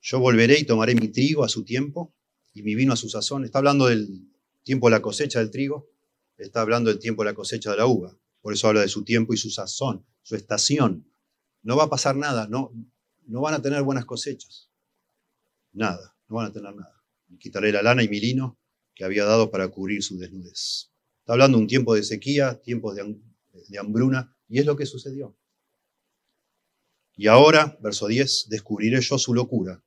Yo 0.01 0.19
volveré 0.19 0.61
y 0.61 0.65
tomaré 0.65 0.95
mi 0.95 1.09
trigo 1.09 1.45
a 1.45 1.49
su 1.51 1.63
tiempo 1.63 2.15
y 2.55 2.63
mi 2.63 2.75
vino 2.75 2.95
a 2.95 2.97
su 2.97 3.11
sazón. 3.11 3.45
Está 3.45 3.59
hablando 3.59 3.87
del 3.87 4.33
tiempo 4.63 4.87
de 4.87 4.93
la 4.93 5.03
cosecha 5.03 5.39
del 5.39 5.51
trigo, 5.51 5.91
está 6.39 6.63
hablando 6.63 6.89
del 6.89 6.99
tiempo 6.99 7.23
de 7.23 7.31
la 7.31 7.35
cosecha 7.35 7.71
de 7.71 7.77
la 7.77 7.87
uva. 7.87 8.17
Por 8.41 8.55
eso 8.55 8.67
habla 8.67 8.81
de 8.81 8.89
su 8.89 9.05
tiempo 9.05 9.35
y 9.35 9.37
su 9.37 9.51
sazón, 9.51 10.07
su 10.23 10.37
estación. 10.37 11.07
No 11.63 11.77
va 11.77 11.85
a 11.85 11.91
pasar 11.91 12.17
nada, 12.17 12.49
no, 12.49 12.73
no 13.27 13.43
van 13.43 13.53
a 13.53 13.61
tener 13.61 13.83
buenas 13.83 14.07
cosechas. 14.07 14.71
Nada, 15.73 16.17
no 16.29 16.37
van 16.37 16.47
a 16.47 16.53
tener 16.53 16.75
nada. 16.75 17.05
Quitaré 17.39 17.73
la 17.73 17.83
lana 17.83 18.03
y 18.03 18.09
mi 18.09 18.21
lino 18.21 18.59
que 18.95 19.05
había 19.05 19.27
dado 19.27 19.51
para 19.51 19.69
cubrir 19.69 20.03
su 20.03 20.17
desnudez. 20.17 20.91
Está 21.21 21.35
hablando 21.35 21.59
de 21.59 21.63
un 21.65 21.69
tiempo 21.69 21.95
de 21.95 22.05
sequía, 22.05 22.59
tiempos 22.63 22.97
de 22.97 23.79
hambruna, 23.79 24.35
y 24.49 24.61
es 24.61 24.65
lo 24.65 24.77
que 24.77 24.87
sucedió. 24.87 25.37
Y 27.19 27.27
ahora, 27.27 27.77
verso 27.83 28.07
10, 28.07 28.47
descubriré 28.49 29.03
yo 29.03 29.19
su 29.19 29.35
locura 29.35 29.85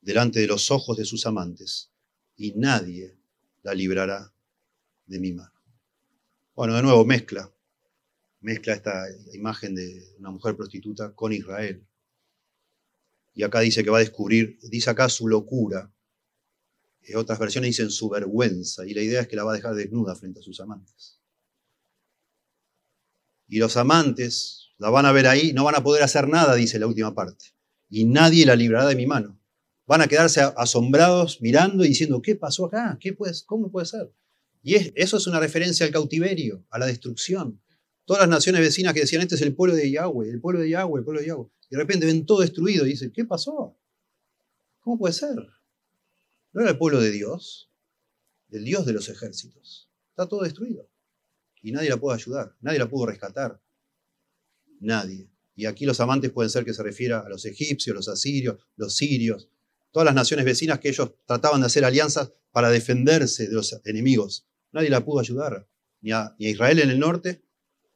delante 0.00 0.40
de 0.40 0.46
los 0.46 0.70
ojos 0.70 0.96
de 0.96 1.04
sus 1.04 1.26
amantes, 1.26 1.90
y 2.36 2.52
nadie 2.52 3.18
la 3.62 3.74
librará 3.74 4.32
de 5.04 5.18
mi 5.18 5.32
mano. 5.32 5.52
Bueno, 6.54 6.74
de 6.74 6.82
nuevo, 6.82 7.04
mezcla 7.04 7.52
mezcla 8.40 8.74
esta 8.74 9.04
imagen 9.34 9.74
de 9.74 10.14
una 10.18 10.30
mujer 10.30 10.56
prostituta 10.56 11.12
con 11.14 11.32
Israel. 11.32 11.84
Y 13.34 13.42
acá 13.42 13.60
dice 13.60 13.84
que 13.84 13.90
va 13.90 13.98
a 13.98 14.00
descubrir, 14.00 14.58
dice 14.62 14.90
acá 14.90 15.08
su 15.08 15.28
locura. 15.28 15.92
eh, 17.02 17.16
otras 17.16 17.38
versiones 17.38 17.70
dicen 17.70 17.90
su 17.90 18.08
vergüenza, 18.08 18.86
y 18.86 18.94
la 18.94 19.02
idea 19.02 19.22
es 19.22 19.28
que 19.28 19.36
la 19.36 19.44
va 19.44 19.52
a 19.52 19.56
dejar 19.56 19.74
desnuda 19.74 20.14
frente 20.14 20.40
a 20.40 20.42
sus 20.42 20.60
amantes. 20.60 21.18
Y 23.48 23.58
los 23.58 23.76
amantes 23.76 24.59
la 24.80 24.88
van 24.88 25.04
a 25.04 25.12
ver 25.12 25.26
ahí, 25.26 25.52
no 25.52 25.62
van 25.62 25.74
a 25.74 25.82
poder 25.82 26.02
hacer 26.02 26.26
nada, 26.26 26.54
dice 26.54 26.78
la 26.78 26.86
última 26.86 27.14
parte. 27.14 27.44
Y 27.90 28.06
nadie 28.06 28.46
la 28.46 28.56
librará 28.56 28.88
de 28.88 28.96
mi 28.96 29.06
mano. 29.06 29.38
Van 29.86 30.00
a 30.00 30.08
quedarse 30.08 30.40
asombrados 30.56 31.42
mirando 31.42 31.84
y 31.84 31.88
diciendo, 31.88 32.22
¿qué 32.22 32.34
pasó 32.34 32.64
acá? 32.64 32.96
¿Qué 32.98 33.12
puede, 33.12 33.34
¿Cómo 33.44 33.70
puede 33.70 33.84
ser? 33.84 34.10
Y 34.62 34.76
eso 34.94 35.18
es 35.18 35.26
una 35.26 35.38
referencia 35.38 35.84
al 35.84 35.92
cautiverio, 35.92 36.64
a 36.70 36.78
la 36.78 36.86
destrucción. 36.86 37.60
Todas 38.06 38.22
las 38.22 38.30
naciones 38.30 38.62
vecinas 38.62 38.94
que 38.94 39.00
decían, 39.00 39.20
este 39.20 39.34
es 39.34 39.42
el 39.42 39.54
pueblo 39.54 39.76
de 39.76 39.90
Yahweh, 39.90 40.30
el 40.30 40.40
pueblo 40.40 40.60
de 40.60 40.70
Yahweh, 40.70 41.00
el 41.00 41.04
pueblo 41.04 41.20
de 41.20 41.26
Yahweh. 41.26 41.46
Y 41.68 41.74
de 41.74 41.76
repente 41.76 42.06
ven 42.06 42.24
todo 42.24 42.40
destruido 42.40 42.86
y 42.86 42.90
dicen, 42.90 43.12
¿qué 43.12 43.26
pasó? 43.26 43.76
¿Cómo 44.80 44.98
puede 44.98 45.12
ser? 45.12 45.36
¿No 46.54 46.62
era 46.62 46.70
el 46.70 46.78
pueblo 46.78 47.02
de 47.02 47.10
Dios? 47.10 47.70
Del 48.48 48.64
Dios 48.64 48.86
de 48.86 48.94
los 48.94 49.10
ejércitos. 49.10 49.90
Está 50.08 50.26
todo 50.26 50.42
destruido. 50.42 50.88
Y 51.60 51.70
nadie 51.70 51.90
la 51.90 51.98
puede 51.98 52.16
ayudar, 52.16 52.56
nadie 52.62 52.78
la 52.78 52.88
pudo 52.88 53.04
rescatar. 53.04 53.60
Nadie. 54.80 55.28
Y 55.54 55.66
aquí 55.66 55.84
los 55.84 56.00
amantes 56.00 56.30
pueden 56.30 56.50
ser 56.50 56.64
que 56.64 56.74
se 56.74 56.82
refiera 56.82 57.20
a 57.20 57.28
los 57.28 57.44
egipcios, 57.44 57.94
los 57.94 58.08
asirios, 58.08 58.56
los 58.76 58.96
sirios, 58.96 59.48
todas 59.92 60.06
las 60.06 60.14
naciones 60.14 60.46
vecinas 60.46 60.80
que 60.80 60.88
ellos 60.88 61.12
trataban 61.26 61.60
de 61.60 61.66
hacer 61.66 61.84
alianzas 61.84 62.32
para 62.50 62.70
defenderse 62.70 63.46
de 63.48 63.54
los 63.54 63.78
enemigos. 63.84 64.46
Nadie 64.72 64.90
la 64.90 65.04
pudo 65.04 65.20
ayudar, 65.20 65.68
ni 66.00 66.12
a, 66.12 66.34
Israel 66.38 66.78
en 66.80 66.90
el 66.90 66.98
norte, 66.98 67.42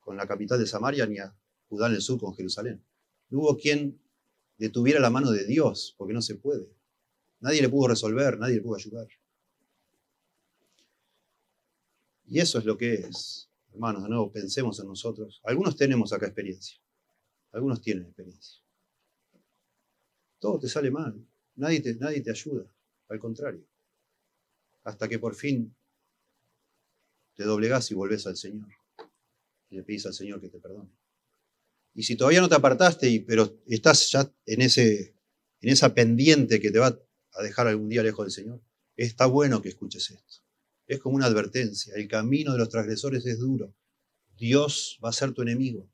con 0.01 0.16
la 0.16 0.26
capital 0.26 0.59
de 0.59 0.66
Samaria, 0.66 1.07
ni 1.07 1.18
a 1.18 1.35
Judá 1.68 1.87
en 1.87 1.95
el 1.95 2.03
sur, 2.03 2.18
con 2.18 2.35
Jerusalén. 2.35 2.85
No 3.30 3.41
hubo 3.41 3.57
quien 3.57 4.01
detuviera 4.59 5.01
la 5.01 5.11
mano 5.11 5.30
de 5.30 5.45
Dios, 5.45 5.95
porque 5.97 6.12
no 6.12 6.20
se 6.20 6.35
puede. 6.35 6.68
Nadie 7.41 7.62
le 7.62 7.68
pudo 7.68 7.89
resolver, 7.89 8.39
nadie 8.39 8.57
le 8.57 8.61
pudo 8.61 8.76
ayudar. 8.76 9.09
Y 12.26 12.41
eso 12.41 12.59
es 12.59 12.64
lo 12.64 12.76
que 12.76 12.95
es. 12.95 13.49
Hermanos, 13.75 14.05
de 14.05 14.09
nuevo, 14.09 14.31
pensemos 14.31 14.79
en 14.79 14.87
nosotros. 14.87 15.41
Algunos 15.43 15.77
tenemos 15.77 16.12
acá 16.12 16.27
experiencia. 16.27 16.79
Algunos 17.51 17.81
tienen 17.81 18.05
experiencia. 18.05 18.62
Todo 20.39 20.61
te 20.61 20.68
sale 20.68 20.93
mal. 20.93 21.27
Nadie 21.57 21.81
te, 21.81 21.97
nadie 21.97 22.20
te 22.20 22.31
ayuda. 22.31 22.70
Al 23.09 23.18
contrario. 23.18 23.66
Hasta 24.85 25.09
que 25.09 25.18
por 25.18 25.35
fin 25.35 25.75
te 27.35 27.43
doblegas 27.43 27.91
y 27.91 27.95
volvés 27.95 28.29
al 28.29 28.37
Señor. 28.37 28.68
Y 29.70 29.77
le 29.77 29.83
pedís 29.83 30.07
al 30.07 30.14
Señor 30.14 30.41
que 30.41 30.49
te 30.49 30.61
perdone. 30.61 30.91
Y 31.95 32.05
si 32.05 32.16
todavía 32.16 32.41
no 32.41 32.49
te 32.49 32.55
apartaste, 32.55 33.25
pero 33.27 33.61
estás 33.66 34.09
ya 34.12 34.33
en, 34.47 34.62
ese, 34.62 35.16
en 35.61 35.68
esa 35.68 35.93
pendiente 35.95 36.61
que 36.61 36.70
te 36.70 36.79
va 36.79 36.97
a 37.33 37.43
dejar 37.43 37.66
algún 37.66 37.89
día 37.89 38.05
lejos 38.05 38.25
del 38.25 38.33
Señor, 38.33 38.61
está 38.97 39.27
bueno 39.27 39.61
que 39.61 39.70
escuches 39.70 40.11
esto. 40.11 40.43
Es 40.87 41.01
como 41.01 41.16
una 41.16 41.26
advertencia. 41.26 41.95
El 41.97 42.09
camino 42.09 42.53
de 42.53 42.59
los 42.59 42.68
transgresores 42.68 43.24
es 43.26 43.39
duro. 43.39 43.74
Dios 44.37 44.99
va 45.05 45.11
a 45.11 45.12
ser 45.12 45.32
tu 45.32 45.43
enemigo. 45.43 45.89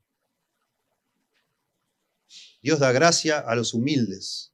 Dios 2.61 2.79
da 2.79 2.91
gracia 2.91 3.39
a 3.39 3.55
los 3.55 3.73
humildes 3.73 4.53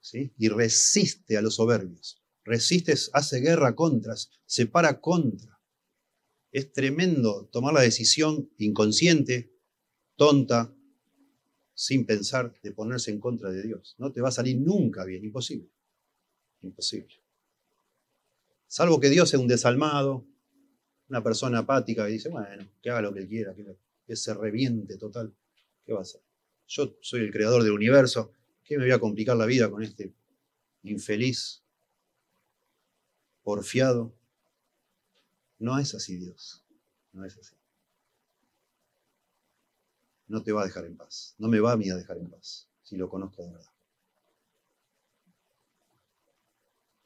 ¿sí? 0.00 0.32
y 0.38 0.48
resiste 0.48 1.36
a 1.36 1.42
los 1.42 1.56
soberbios. 1.56 2.22
Resiste, 2.44 2.94
hace 3.12 3.40
guerra 3.40 3.74
contra, 3.74 4.14
se 4.46 4.66
para 4.66 5.00
contra. 5.00 5.60
Es 6.50 6.72
tremendo 6.72 7.46
tomar 7.52 7.74
la 7.74 7.82
decisión 7.82 8.50
inconsciente, 8.56 9.52
tonta, 10.16 10.74
sin 11.74 12.06
pensar, 12.06 12.54
de 12.62 12.72
ponerse 12.72 13.10
en 13.10 13.20
contra 13.20 13.50
de 13.50 13.62
Dios. 13.62 13.94
No 13.98 14.12
te 14.12 14.20
va 14.20 14.30
a 14.30 14.32
salir 14.32 14.58
nunca 14.58 15.04
bien, 15.04 15.24
imposible. 15.24 15.68
Imposible. 16.62 17.14
Salvo 18.68 19.00
que 19.00 19.08
Dios 19.08 19.30
sea 19.30 19.40
un 19.40 19.48
desalmado, 19.48 20.26
una 21.08 21.22
persona 21.22 21.60
apática 21.60 22.04
que 22.04 22.12
dice, 22.12 22.28
bueno, 22.28 22.68
que 22.82 22.90
haga 22.90 23.00
lo 23.00 23.14
que 23.14 23.26
quiera, 23.26 23.54
que, 23.54 24.14
se 24.14 24.34
reviente 24.34 24.98
total. 24.98 25.34
¿Qué 25.84 25.92
va 25.92 26.00
a 26.00 26.02
hacer? 26.02 26.20
Yo 26.66 26.96
soy 27.00 27.22
el 27.22 27.32
creador 27.32 27.62
del 27.62 27.72
universo, 27.72 28.32
¿qué 28.62 28.76
me 28.76 28.84
voy 28.84 28.92
a 28.92 28.98
complicar 28.98 29.36
la 29.36 29.46
vida 29.46 29.70
con 29.70 29.82
este 29.82 30.12
infeliz, 30.82 31.62
porfiado? 33.42 34.14
No 35.58 35.78
es 35.78 35.94
así 35.94 36.16
Dios, 36.16 36.62
no 37.12 37.24
es 37.24 37.38
así. 37.38 37.56
No 40.26 40.42
te 40.42 40.52
va 40.52 40.62
a 40.62 40.66
dejar 40.66 40.84
en 40.84 40.96
paz, 40.96 41.34
no 41.38 41.48
me 41.48 41.58
va 41.58 41.72
a 41.72 41.76
mí 41.78 41.88
a 41.88 41.96
dejar 41.96 42.18
en 42.18 42.28
paz, 42.28 42.68
si 42.82 42.98
lo 42.98 43.08
conozco 43.08 43.42
de 43.44 43.52
verdad. 43.52 43.77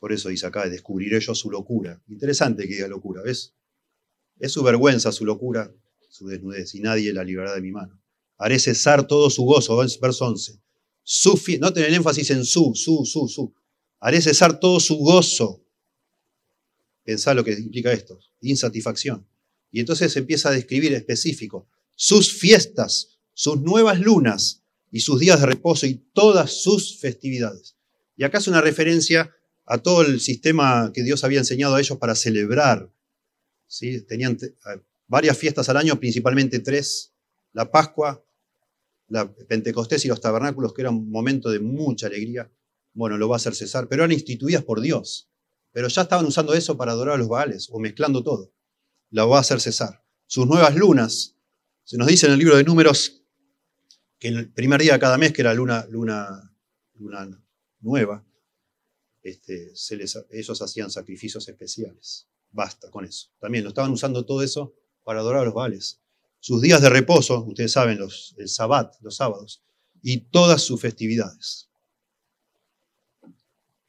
Por 0.02 0.12
eso 0.12 0.30
dice 0.30 0.46
acá, 0.46 0.68
descubriré 0.68 1.20
yo 1.20 1.32
su 1.32 1.48
locura. 1.48 2.02
Interesante 2.08 2.66
que 2.66 2.74
diga 2.74 2.88
locura, 2.88 3.22
¿ves? 3.22 3.54
Es 4.40 4.50
su 4.50 4.60
vergüenza, 4.64 5.12
su 5.12 5.24
locura, 5.24 5.72
su 6.08 6.26
desnudez, 6.26 6.74
y 6.74 6.80
nadie 6.80 7.12
la 7.12 7.22
librará 7.22 7.54
de 7.54 7.60
mi 7.60 7.70
mano. 7.70 8.02
Haré 8.36 8.58
cesar 8.58 9.06
todo 9.06 9.30
su 9.30 9.44
gozo, 9.44 9.76
verso 9.76 10.24
11. 10.26 10.58
Su 11.04 11.40
no 11.60 11.72
tener 11.72 11.94
énfasis 11.94 12.32
en 12.32 12.44
su, 12.44 12.72
su, 12.74 13.04
su, 13.04 13.28
su. 13.28 13.54
Haré 14.00 14.20
cesar 14.20 14.58
todo 14.58 14.80
su 14.80 14.96
gozo. 14.96 15.64
Pensá 17.04 17.32
lo 17.32 17.44
que 17.44 17.52
implica 17.52 17.92
esto, 17.92 18.18
insatisfacción. 18.40 19.24
Y 19.70 19.78
entonces 19.78 20.16
empieza 20.16 20.48
a 20.48 20.52
describir 20.52 20.94
específico 20.94 21.68
sus 21.94 22.32
fiestas, 22.32 23.20
sus 23.34 23.60
nuevas 23.60 24.00
lunas 24.00 24.64
y 24.90 24.98
sus 24.98 25.20
días 25.20 25.38
de 25.38 25.46
reposo 25.46 25.86
y 25.86 25.94
todas 26.12 26.60
sus 26.60 26.98
festividades. 26.98 27.76
Y 28.16 28.24
acá 28.24 28.38
es 28.38 28.48
una 28.48 28.60
referencia 28.60 29.32
a 29.66 29.78
todo 29.78 30.02
el 30.02 30.20
sistema 30.20 30.90
que 30.92 31.02
Dios 31.02 31.24
había 31.24 31.38
enseñado 31.38 31.74
a 31.74 31.80
ellos 31.80 31.98
para 31.98 32.14
celebrar. 32.14 32.90
¿sí? 33.66 34.02
Tenían 34.02 34.38
varias 35.06 35.36
fiestas 35.38 35.68
al 35.68 35.76
año, 35.76 35.98
principalmente 35.98 36.58
tres, 36.60 37.14
la 37.52 37.70
Pascua, 37.70 38.24
la 39.08 39.32
Pentecostés 39.32 40.04
y 40.04 40.08
los 40.08 40.20
tabernáculos, 40.20 40.72
que 40.72 40.82
eran 40.82 40.94
un 40.94 41.10
momento 41.10 41.50
de 41.50 41.60
mucha 41.60 42.06
alegría. 42.06 42.50
Bueno, 42.94 43.16
lo 43.18 43.28
va 43.28 43.36
a 43.36 43.38
hacer 43.38 43.54
cesar, 43.54 43.88
pero 43.88 44.02
eran 44.02 44.12
instituidas 44.12 44.64
por 44.64 44.80
Dios. 44.80 45.30
Pero 45.72 45.88
ya 45.88 46.02
estaban 46.02 46.26
usando 46.26 46.54
eso 46.54 46.76
para 46.76 46.92
adorar 46.92 47.14
a 47.14 47.18
los 47.18 47.28
Baales, 47.28 47.68
o 47.70 47.78
mezclando 47.78 48.22
todo. 48.22 48.52
Lo 49.10 49.28
va 49.28 49.38
a 49.38 49.40
hacer 49.40 49.60
cesar. 49.60 50.04
Sus 50.26 50.46
nuevas 50.46 50.74
lunas, 50.76 51.36
se 51.84 51.98
nos 51.98 52.08
dice 52.08 52.26
en 52.26 52.32
el 52.32 52.38
libro 52.38 52.56
de 52.56 52.64
Números 52.64 53.22
que 54.18 54.28
el 54.28 54.52
primer 54.52 54.80
día 54.80 54.94
de 54.94 54.98
cada 54.98 55.18
mes, 55.18 55.32
que 55.32 55.42
era 55.42 55.52
luna, 55.52 55.84
luna, 55.90 56.54
luna 56.94 57.28
nueva, 57.80 58.24
este, 59.22 59.72
ellos 60.30 60.62
hacían 60.62 60.90
sacrificios 60.90 61.48
especiales. 61.48 62.26
Basta 62.50 62.90
con 62.90 63.04
eso. 63.04 63.28
También 63.38 63.64
lo 63.64 63.70
estaban 63.70 63.92
usando 63.92 64.24
todo 64.24 64.42
eso 64.42 64.74
para 65.04 65.20
adorar 65.20 65.42
a 65.42 65.44
los 65.46 65.54
vales. 65.54 66.00
Sus 66.40 66.60
días 66.60 66.82
de 66.82 66.90
reposo, 66.90 67.44
ustedes 67.44 67.72
saben, 67.72 67.98
los, 67.98 68.34
el 68.36 68.48
sabbat, 68.48 68.94
los 69.00 69.16
sábados, 69.16 69.62
y 70.02 70.18
todas 70.18 70.62
sus 70.62 70.80
festividades. 70.80 71.68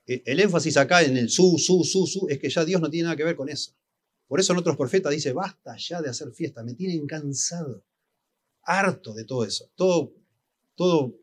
E, 0.06 0.22
el 0.26 0.40
énfasis 0.40 0.78
acá 0.78 1.02
en 1.02 1.18
el 1.18 1.30
su, 1.30 1.58
su, 1.58 1.84
su, 1.84 2.06
su, 2.06 2.28
es 2.30 2.40
que 2.40 2.50
ya 2.50 2.64
Dios 2.64 2.80
no 2.80 2.90
tiene 2.90 3.06
nada 3.06 3.16
que 3.16 3.24
ver 3.24 3.36
con 3.36 3.50
eso. 3.50 3.74
Por 4.28 4.40
eso 4.40 4.54
en 4.54 4.60
otros 4.60 4.78
profetas 4.78 5.12
dice, 5.12 5.34
basta 5.34 5.76
ya 5.78 6.02
de 6.02 6.10
hacer 6.10 6.32
fiesta, 6.32 6.64
me 6.64 6.74
tienen 6.74 7.06
cansado, 7.08 7.84
harto 8.64 9.14
de 9.14 9.26
todo 9.26 9.46
eso, 9.46 9.70
todo, 9.76 10.14
todo 10.76 11.16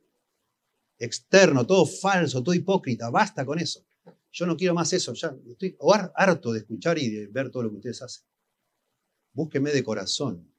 externo, 0.98 1.66
todo 1.66 1.86
falso, 1.86 2.42
todo 2.42 2.54
hipócrita, 2.54 3.10
basta 3.10 3.44
con 3.44 3.58
eso. 3.58 3.84
Yo 4.32 4.46
no 4.46 4.56
quiero 4.56 4.74
más 4.74 4.92
eso, 4.92 5.12
ya 5.14 5.34
estoy 5.48 5.76
harto 6.14 6.52
de 6.52 6.60
escuchar 6.60 6.98
y 6.98 7.10
de 7.10 7.26
ver 7.26 7.50
todo 7.50 7.64
lo 7.64 7.70
que 7.70 7.76
ustedes 7.76 8.02
hacen. 8.02 8.24
Búsqueme 9.32 9.70
de 9.72 9.82
corazón. 9.82 10.52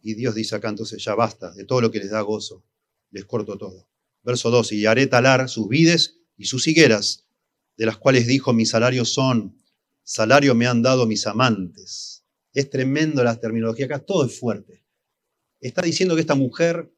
Y 0.00 0.14
Dios 0.14 0.34
dice 0.34 0.56
acá 0.56 0.68
entonces, 0.68 1.02
ya 1.02 1.14
basta, 1.14 1.52
de 1.52 1.64
todo 1.64 1.80
lo 1.80 1.90
que 1.90 2.00
les 2.00 2.10
da 2.10 2.20
gozo, 2.20 2.64
les 3.10 3.24
corto 3.24 3.56
todo. 3.56 3.88
Verso 4.22 4.50
2, 4.50 4.72
y 4.72 4.86
haré 4.86 5.06
talar 5.06 5.48
sus 5.48 5.68
vides 5.68 6.18
y 6.36 6.46
sus 6.46 6.66
higueras, 6.66 7.26
de 7.76 7.86
las 7.86 7.96
cuales 7.96 8.26
dijo, 8.26 8.52
mis 8.52 8.70
salarios 8.70 9.12
son, 9.12 9.56
salario 10.02 10.54
me 10.54 10.66
han 10.66 10.82
dado 10.82 11.06
mis 11.06 11.26
amantes. 11.26 12.24
Es 12.52 12.68
tremendo 12.68 13.24
la 13.24 13.38
terminología 13.38 13.86
acá, 13.86 14.00
todo 14.00 14.26
es 14.26 14.38
fuerte. 14.38 14.84
Está 15.60 15.82
diciendo 15.82 16.14
que 16.14 16.20
esta 16.20 16.34
mujer 16.34 16.92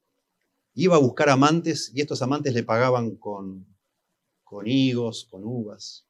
iba 0.74 0.96
a 0.96 0.98
buscar 0.98 1.28
amantes 1.28 1.92
y 1.94 2.00
estos 2.00 2.22
amantes 2.22 2.54
le 2.54 2.62
pagaban 2.62 3.16
con 3.16 3.73
con 4.54 4.68
higos, 4.68 5.26
con 5.28 5.42
uvas. 5.44 6.06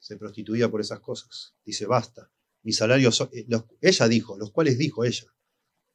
Se 0.00 0.16
prostituía 0.16 0.68
por 0.68 0.80
esas 0.80 0.98
cosas. 0.98 1.54
Dice, 1.64 1.86
basta. 1.86 2.28
Mis 2.64 2.78
salarios 2.78 3.14
son, 3.14 3.30
eh, 3.32 3.46
ella 3.80 4.08
dijo, 4.08 4.36
los 4.36 4.50
cuales 4.50 4.76
dijo 4.76 5.04
ella, 5.04 5.32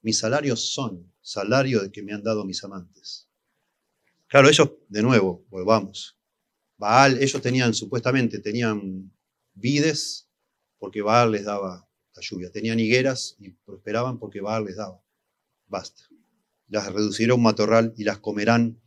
mis 0.01 0.19
salarios 0.19 0.71
son 0.71 1.11
salario 1.19 1.81
de 1.81 1.91
que 1.91 2.01
me 2.01 2.13
han 2.13 2.23
dado 2.23 2.45
mis 2.45 2.63
amantes. 2.63 3.27
Claro, 4.27 4.47
ellos, 4.47 4.71
de 4.87 5.03
nuevo, 5.03 5.45
volvamos. 5.49 6.17
Baal, 6.77 7.21
ellos 7.21 7.41
tenían, 7.41 7.73
supuestamente, 7.73 8.39
tenían 8.39 9.11
vides 9.53 10.29
porque 10.79 11.01
Baal 11.01 11.31
les 11.31 11.43
daba 11.43 11.89
la 12.15 12.21
lluvia. 12.21 12.51
Tenían 12.51 12.79
higueras 12.79 13.35
y 13.37 13.49
prosperaban 13.49 14.17
porque 14.17 14.39
Baal 14.39 14.63
les 14.63 14.77
daba. 14.77 15.03
Basta. 15.67 16.03
Las 16.69 16.91
reducirá 16.93 17.35
un 17.35 17.43
matorral 17.43 17.93
y 17.97 18.05
las 18.05 18.19
comerán 18.19 18.81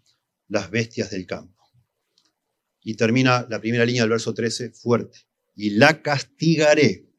las 0.48 0.70
bestias 0.70 1.10
del 1.10 1.26
campo. 1.26 1.55
Y 2.88 2.94
termina 2.94 3.44
la 3.50 3.60
primera 3.60 3.84
línea 3.84 4.02
del 4.02 4.10
verso 4.10 4.32
13 4.32 4.70
fuerte. 4.70 5.26
Y 5.56 5.70
la 5.70 6.02
castigaré 6.02 7.10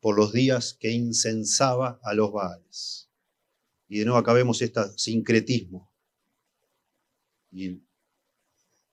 por 0.00 0.16
los 0.16 0.32
días 0.32 0.72
que 0.72 0.90
incensaba 0.90 2.00
a 2.02 2.14
los 2.14 2.32
Baales. 2.32 3.10
Y 3.88 3.98
de 3.98 4.06
nuevo 4.06 4.18
acá 4.18 4.32
vemos 4.32 4.62
este 4.62 4.80
sincretismo. 4.96 5.92
Y 7.52 7.82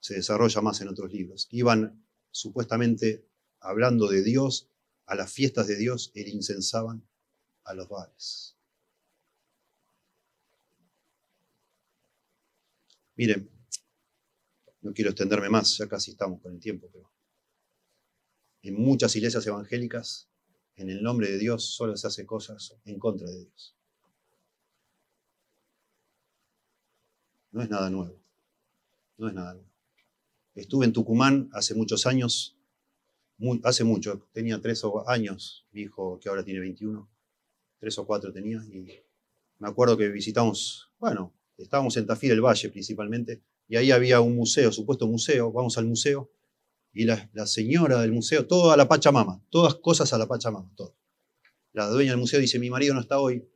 se 0.02 0.16
desarrolla 0.16 0.60
más 0.60 0.82
en 0.82 0.90
otros 0.90 1.10
libros. 1.10 1.48
Iban 1.52 2.06
supuestamente 2.32 3.26
hablando 3.62 4.10
de 4.10 4.24
Dios, 4.24 4.70
a 5.06 5.16
las 5.16 5.32
fiestas 5.32 5.68
de 5.68 5.78
Dios, 5.78 6.12
e 6.16 6.30
incensaban 6.30 7.08
a 7.64 7.74
los 7.74 7.88
Baales. 7.88 8.58
Miren, 13.16 13.57
no 14.82 14.94
quiero 14.94 15.12
extenderme 15.12 15.50
más, 15.50 15.78
ya 15.78 15.88
casi 15.88 16.12
estamos 16.12 16.42
con 16.42 16.54
el 16.54 16.60
tiempo, 16.60 16.90
pero 16.92 17.12
en 18.62 18.76
muchas 18.76 19.16
iglesias 19.16 19.46
evangélicas, 19.48 20.30
en 20.76 20.90
el 20.90 21.02
nombre 21.02 21.30
de 21.30 21.38
Dios, 21.38 21.64
solo 21.64 21.96
se 21.98 22.08
hace 22.08 22.26
cosas 22.26 22.76
en 22.86 23.00
contra 23.00 23.28
de 23.28 23.40
Dios. 23.40 23.76
No 27.52 27.64
es 27.64 27.70
nada 27.70 27.90
nuevo. 27.90 28.20
No 29.18 29.28
es 29.28 29.34
nada 29.34 29.54
nuevo. 29.54 29.70
Estuve 30.54 30.86
en 30.86 30.94
Tucumán 30.94 31.50
hace 31.54 31.74
muchos 31.76 32.06
años, 32.06 32.58
hace 33.64 33.84
mucho, 33.84 34.28
tenía 34.32 34.60
tres 34.60 34.84
años, 35.06 35.66
mi 35.72 35.82
hijo 35.82 36.20
que 36.20 36.30
ahora 36.30 36.44
tiene 36.44 36.60
21, 36.60 37.08
tres 37.80 37.98
o 38.00 38.06
cuatro 38.06 38.34
tenía, 38.34 38.64
y 38.72 38.88
me 39.60 39.68
acuerdo 39.68 39.98
que 39.98 40.10
visitamos, 40.10 40.92
bueno, 41.00 41.34
estábamos 41.58 41.96
en 41.98 42.08
Tafí 42.08 42.28
del 42.28 42.42
Valle 42.42 42.70
principalmente, 42.70 43.42
y 43.68 43.76
ahí 43.76 43.92
había 43.92 44.22
un 44.22 44.36
museo, 44.36 44.72
supuesto 44.72 45.08
museo, 45.08 45.52
vamos 45.52 45.78
al 45.78 45.86
museo, 45.86 46.32
y 46.94 47.06
la, 47.06 47.30
señora 47.46 48.02
del 48.02 48.12
museo, 48.12 48.48
todo 48.48 48.72
a 48.72 48.78
la 48.78 48.88
Pachamama, 48.88 49.44
todas 49.50 49.76
cosas 49.76 50.14
a 50.14 50.18
la 50.18 50.28
Pachamama, 50.28 50.72
todo. 50.76 50.96
La 51.74 51.88
dueña 51.88 52.12
del 52.12 52.20
museo 52.20 52.40
dice, 52.40 52.60
mi 52.60 52.70
marido 52.70 52.94
no 52.94 53.02
está 53.02 53.20
hoy, 53.20 53.48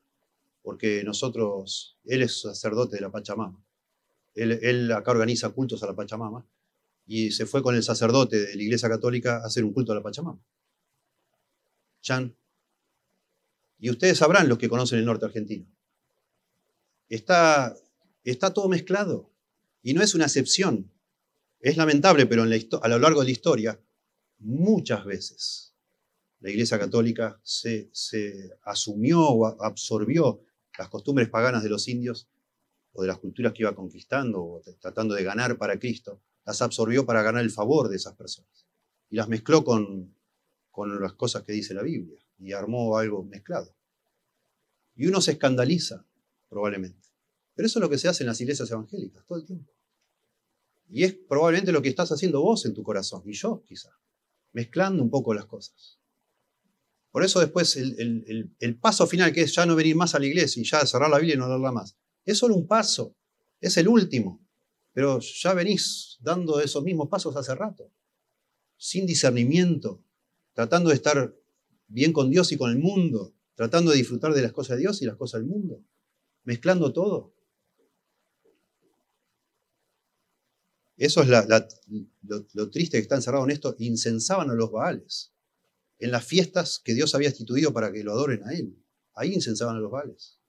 porque 0.61 1.03
nosotros, 1.03 1.97
él 2.03 2.21
es 2.21 2.41
sacerdote 2.41 2.97
de 2.97 3.01
la 3.01 3.11
Pachamama. 3.11 3.63
Él, 4.35 4.51
él 4.61 4.91
acá 4.91 5.11
organiza 5.11 5.49
cultos 5.49 5.81
a 5.81 5.87
la 5.87 5.95
Pachamama, 5.95 6.45
y 7.07 7.31
se 7.31 7.45
fue 7.45 7.63
con 7.63 7.75
el 7.75 7.83
sacerdote 7.83 8.39
de 8.39 8.55
la 8.55 8.61
Iglesia 8.61 8.89
Católica 8.89 9.37
a 9.37 9.47
hacer 9.47 9.63
un 9.63 9.73
culto 9.73 9.91
a 9.91 9.95
la 9.95 10.03
Pachamama. 10.03 10.39
Chan. 12.01 12.35
Y 13.79 13.89
ustedes 13.89 14.17
sabrán 14.17 14.47
los 14.47 14.57
que 14.57 14.69
conocen 14.69 14.99
el 14.99 15.05
norte 15.05 15.25
argentino. 15.25 15.65
Está 17.09 17.75
Está 18.23 18.53
todo 18.53 18.69
mezclado. 18.69 19.30
Y 19.81 19.93
no 19.93 20.01
es 20.01 20.15
una 20.15 20.25
excepción. 20.25 20.91
Es 21.59 21.77
lamentable, 21.77 22.25
pero 22.25 22.43
a 22.43 22.87
lo 22.87 22.99
largo 22.99 23.19
de 23.19 23.25
la 23.25 23.31
historia, 23.31 23.79
muchas 24.39 25.05
veces 25.05 25.75
la 26.39 26.49
Iglesia 26.49 26.79
Católica 26.79 27.39
se, 27.43 27.91
asumió 28.63 29.21
o 29.21 29.63
absorbió 29.63 30.41
las 30.77 30.89
costumbres 30.89 31.29
paganas 31.29 31.61
de 31.61 31.69
los 31.69 31.87
indios 31.87 32.27
o 32.93 33.03
de 33.03 33.07
las 33.07 33.19
culturas 33.19 33.53
que 33.53 33.63
iba 33.63 33.75
conquistando 33.75 34.43
o 34.43 34.61
tratando 34.79 35.13
de 35.13 35.23
ganar 35.23 35.57
para 35.57 35.79
Cristo, 35.79 36.21
las 36.45 36.61
absorbió 36.61 37.05
para 37.05 37.21
ganar 37.21 37.43
el 37.43 37.51
favor 37.51 37.89
de 37.89 37.97
esas 37.97 38.15
personas. 38.15 38.67
Y 39.09 39.17
las 39.17 39.27
mezcló 39.27 39.63
con 39.63 40.15
las 40.99 41.13
cosas 41.13 41.43
que 41.43 41.53
dice 41.53 41.75
la 41.75 41.83
Biblia 41.83 42.19
y 42.39 42.53
armó 42.53 42.97
algo 42.97 43.23
mezclado. 43.23 43.75
Y 44.95 45.05
uno 45.07 45.21
se 45.21 45.33
escandaliza, 45.33 46.05
probablemente. 46.49 47.10
Pero 47.53 47.67
eso 47.67 47.79
es 47.79 47.81
lo 47.81 47.89
que 47.89 47.97
se 47.97 48.07
hace 48.07 48.23
en 48.23 48.27
las 48.27 48.41
iglesias 48.41 48.69
evangélicas 48.71 49.25
todo 49.25 49.39
el 49.39 49.45
tiempo. 49.45 49.71
Y 50.89 51.03
es 51.03 51.13
probablemente 51.13 51.71
lo 51.71 51.81
que 51.81 51.89
estás 51.89 52.11
haciendo 52.11 52.41
vos 52.41 52.65
en 52.65 52.73
tu 52.73 52.83
corazón, 52.83 53.23
y 53.25 53.33
yo 53.33 53.63
quizá, 53.65 53.89
mezclando 54.51 55.01
un 55.01 55.09
poco 55.09 55.33
las 55.33 55.45
cosas. 55.45 55.99
Por 57.11 57.23
eso 57.23 57.39
después 57.39 57.75
el, 57.75 58.79
paso 58.79 59.05
final, 59.05 59.33
que 59.33 59.41
es 59.41 59.53
ya 59.53 59.65
no 59.65 59.75
venir 59.75 59.95
más 59.95 60.15
a 60.15 60.19
la 60.19 60.25
iglesia 60.25 60.61
y 60.61 60.65
ya 60.65 60.85
cerrar 60.85 61.09
la 61.09 61.17
Biblia 61.17 61.35
y 61.35 61.37
no 61.37 61.47
leerla 61.47 61.71
más, 61.71 61.97
es 62.25 62.37
solo 62.37 62.55
un 62.55 62.67
paso, 62.67 63.15
es 63.59 63.75
el 63.77 63.87
último. 63.87 64.41
Pero 64.93 65.19
ya 65.19 65.53
venís 65.53 66.17
dando 66.21 66.59
esos 66.59 66.83
mismos 66.83 67.09
pasos 67.09 67.35
hace 67.35 67.53
rato, 67.55 67.91
sin 68.77 69.05
discernimiento, 69.05 70.03
tratando 70.53 70.89
de 70.89 70.95
estar 70.95 71.35
bien 71.87 72.13
con 72.13 72.29
Dios 72.29 72.51
y 72.51 72.57
con 72.57 72.71
el 72.71 72.79
mundo, 72.79 73.33
tratando 73.55 73.91
de 73.91 73.97
disfrutar 73.97 74.33
de 74.33 74.41
las 74.41 74.53
cosas 74.53 74.77
de 74.77 74.81
Dios 74.81 75.01
y 75.01 75.05
las 75.05 75.17
cosas 75.17 75.41
del 75.41 75.49
mundo, 75.49 75.83
mezclando 76.43 76.91
todo. 76.93 77.33
Eso 81.01 81.23
es 81.23 81.29
lo, 82.53 82.69
triste 82.69 82.97
que 82.97 83.01
está 83.01 83.15
encerrado 83.15 83.43
en 83.45 83.49
esto. 83.49 83.75
Incensaban 83.79 84.51
a 84.51 84.53
los 84.53 84.71
Baales. 84.71 85.33
En 85.97 86.11
las 86.11 86.23
fiestas 86.23 86.77
que 86.77 86.93
Dios 86.93 87.15
había 87.15 87.29
instituido 87.29 87.73
para 87.73 87.91
que 87.91 88.03
lo 88.03 88.11
adoren 88.11 88.43
a 88.43 88.53
Él. 88.53 88.77
Ahí 89.15 89.33
incensaban 89.33 89.77
a 89.77 89.79
los 89.79 89.89
Baales. 89.89 90.39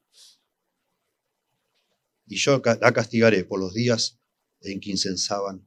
Y 2.27 2.37
yo 2.37 2.61
la 2.65 2.93
castigaré 2.93 3.45
por 3.45 3.61
los 3.61 3.73
días 3.73 4.21
en 4.61 4.79
que 4.79 4.91
incensaban 4.91 5.67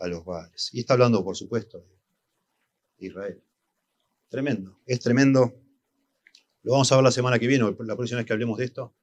a 0.00 0.08
los 0.08 0.24
Baales. 0.24 0.68
Y 0.72 0.80
está 0.80 0.94
hablando, 0.94 1.22
por 1.22 1.36
supuesto, 1.36 1.86
de 2.98 3.06
Israel. 3.06 3.40
Tremendo. 4.30 4.80
Es 4.84 4.98
tremendo. 4.98 5.62
Lo 6.64 6.72
vamos 6.72 6.90
a 6.90 6.96
ver 6.96 7.04
la 7.04 7.12
semana 7.12 7.38
que 7.38 7.46
viene, 7.46 7.64
la 7.64 7.96
próxima 7.96 8.18
vez 8.18 8.26
que 8.26 8.32
hablemos 8.32 8.58
de 8.58 8.64
esto 8.64 8.96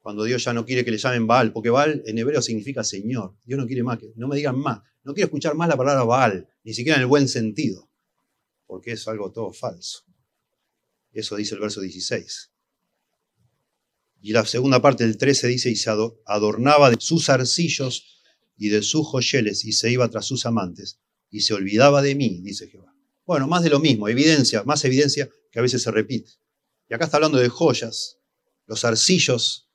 cuando 0.00 0.24
Dios 0.24 0.42
ya 0.44 0.52
no 0.52 0.64
quiere 0.64 0.84
que 0.84 0.90
le 0.90 0.98
llamen 0.98 1.26
Baal, 1.26 1.52
porque 1.52 1.70
Baal 1.70 2.02
en 2.06 2.18
hebreo 2.18 2.40
significa 2.40 2.82
Señor. 2.82 3.36
Dios 3.44 3.58
no 3.58 3.66
quiere 3.66 3.82
más, 3.82 3.98
no 4.16 4.28
me 4.28 4.36
digan 4.36 4.58
más. 4.58 4.80
No 5.04 5.14
quiero 5.14 5.26
escuchar 5.26 5.54
más 5.54 5.68
la 5.68 5.76
palabra 5.76 6.04
Baal, 6.04 6.48
ni 6.64 6.74
siquiera 6.74 6.96
en 6.96 7.02
el 7.02 7.06
buen 7.06 7.28
sentido, 7.28 7.90
porque 8.66 8.92
es 8.92 9.06
algo 9.08 9.30
todo 9.30 9.52
falso. 9.52 10.04
Eso 11.12 11.36
dice 11.36 11.54
el 11.54 11.60
verso 11.60 11.80
16. 11.80 12.50
Y 14.22 14.32
la 14.32 14.44
segunda 14.44 14.82
parte 14.82 15.04
del 15.04 15.16
13 15.16 15.48
dice, 15.48 15.70
y 15.70 15.76
se 15.76 15.90
adornaba 16.26 16.90
de 16.90 16.96
sus 16.98 17.28
arcillos 17.30 18.22
y 18.56 18.68
de 18.68 18.82
sus 18.82 19.06
joyeles, 19.06 19.64
y 19.64 19.72
se 19.72 19.90
iba 19.90 20.08
tras 20.08 20.26
sus 20.26 20.44
amantes, 20.44 21.00
y 21.30 21.40
se 21.40 21.54
olvidaba 21.54 22.02
de 22.02 22.14
mí, 22.14 22.40
dice 22.42 22.68
Jehová. 22.68 22.94
Bueno, 23.24 23.48
más 23.48 23.62
de 23.62 23.70
lo 23.70 23.80
mismo, 23.80 24.08
evidencia, 24.08 24.62
más 24.64 24.84
evidencia 24.84 25.30
que 25.50 25.58
a 25.58 25.62
veces 25.62 25.82
se 25.82 25.90
repite. 25.90 26.32
Y 26.88 26.94
acá 26.94 27.06
está 27.06 27.16
hablando 27.16 27.38
de 27.38 27.48
joyas, 27.48 28.18
los 28.66 28.84
arcillos 28.84 29.69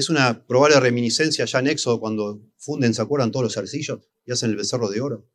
es 0.00 0.10
una 0.10 0.46
probable 0.46 0.78
reminiscencia 0.78 1.46
ya 1.46 1.58
en 1.58 1.68
Éxodo 1.68 1.98
cuando 1.98 2.42
funden, 2.58 2.92
¿se 2.92 3.00
acuerdan 3.00 3.32
todos 3.32 3.44
los 3.44 3.56
arcillos 3.56 4.00
y 4.26 4.30
hacen 4.30 4.50
el 4.50 4.56
becerro 4.56 4.90
de 4.90 5.00
oro? 5.00 5.26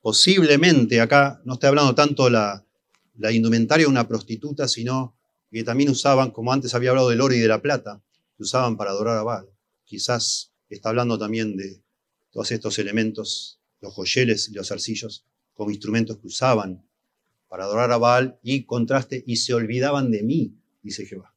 Posiblemente 0.00 1.00
acá 1.00 1.40
no 1.44 1.54
estoy 1.54 1.68
hablando 1.68 1.94
tanto 1.94 2.28
la, 2.28 2.66
la 3.14 3.30
indumentaria 3.30 3.86
de 3.86 3.90
una 3.90 4.08
prostituta, 4.08 4.66
sino 4.66 5.16
que 5.52 5.62
también 5.62 5.88
usaban, 5.88 6.32
como 6.32 6.52
antes 6.52 6.74
había 6.74 6.90
hablado 6.90 7.10
del 7.10 7.20
oro 7.20 7.32
y 7.32 7.38
de 7.38 7.46
la 7.46 7.62
plata, 7.62 8.02
que 8.36 8.42
usaban 8.42 8.76
para 8.76 8.90
adorar 8.90 9.18
a 9.18 9.22
Baal. 9.22 9.48
Quizás 9.84 10.52
está 10.68 10.88
hablando 10.88 11.16
también 11.16 11.56
de 11.56 11.80
todos 12.32 12.50
estos 12.50 12.80
elementos, 12.80 13.60
los 13.80 13.94
joyeles 13.94 14.48
y 14.48 14.54
los 14.54 14.72
arcillos, 14.72 15.24
como 15.54 15.70
instrumentos 15.70 16.18
que 16.18 16.26
usaban 16.26 16.84
para 17.48 17.62
adorar 17.62 17.92
a 17.92 17.98
Baal 17.98 18.40
y 18.42 18.64
contraste, 18.64 19.22
y 19.24 19.36
se 19.36 19.54
olvidaban 19.54 20.10
de 20.10 20.24
mí, 20.24 20.56
dice 20.82 21.06
Jehová. 21.06 21.35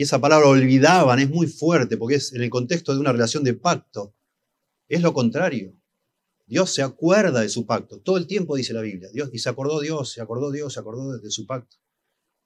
Y 0.00 0.04
esa 0.04 0.18
palabra 0.18 0.48
olvidaban 0.48 1.18
es 1.18 1.28
muy 1.28 1.46
fuerte 1.46 1.98
porque 1.98 2.14
es 2.14 2.32
en 2.32 2.40
el 2.42 2.48
contexto 2.48 2.94
de 2.94 3.00
una 3.00 3.12
relación 3.12 3.44
de 3.44 3.52
pacto. 3.52 4.16
Es 4.88 5.02
lo 5.02 5.12
contrario. 5.12 5.76
Dios 6.46 6.72
se 6.72 6.80
acuerda 6.80 7.42
de 7.42 7.50
su 7.50 7.66
pacto. 7.66 8.00
Todo 8.00 8.16
el 8.16 8.26
tiempo 8.26 8.56
dice 8.56 8.72
la 8.72 8.80
Biblia. 8.80 9.10
Dios, 9.12 9.28
y 9.30 9.38
se 9.38 9.50
acordó 9.50 9.78
Dios, 9.78 10.10
se 10.10 10.22
acordó 10.22 10.50
Dios, 10.50 10.72
se 10.72 10.80
acordó 10.80 11.18
de, 11.18 11.30
su 11.30 11.44
pacto. 11.44 11.76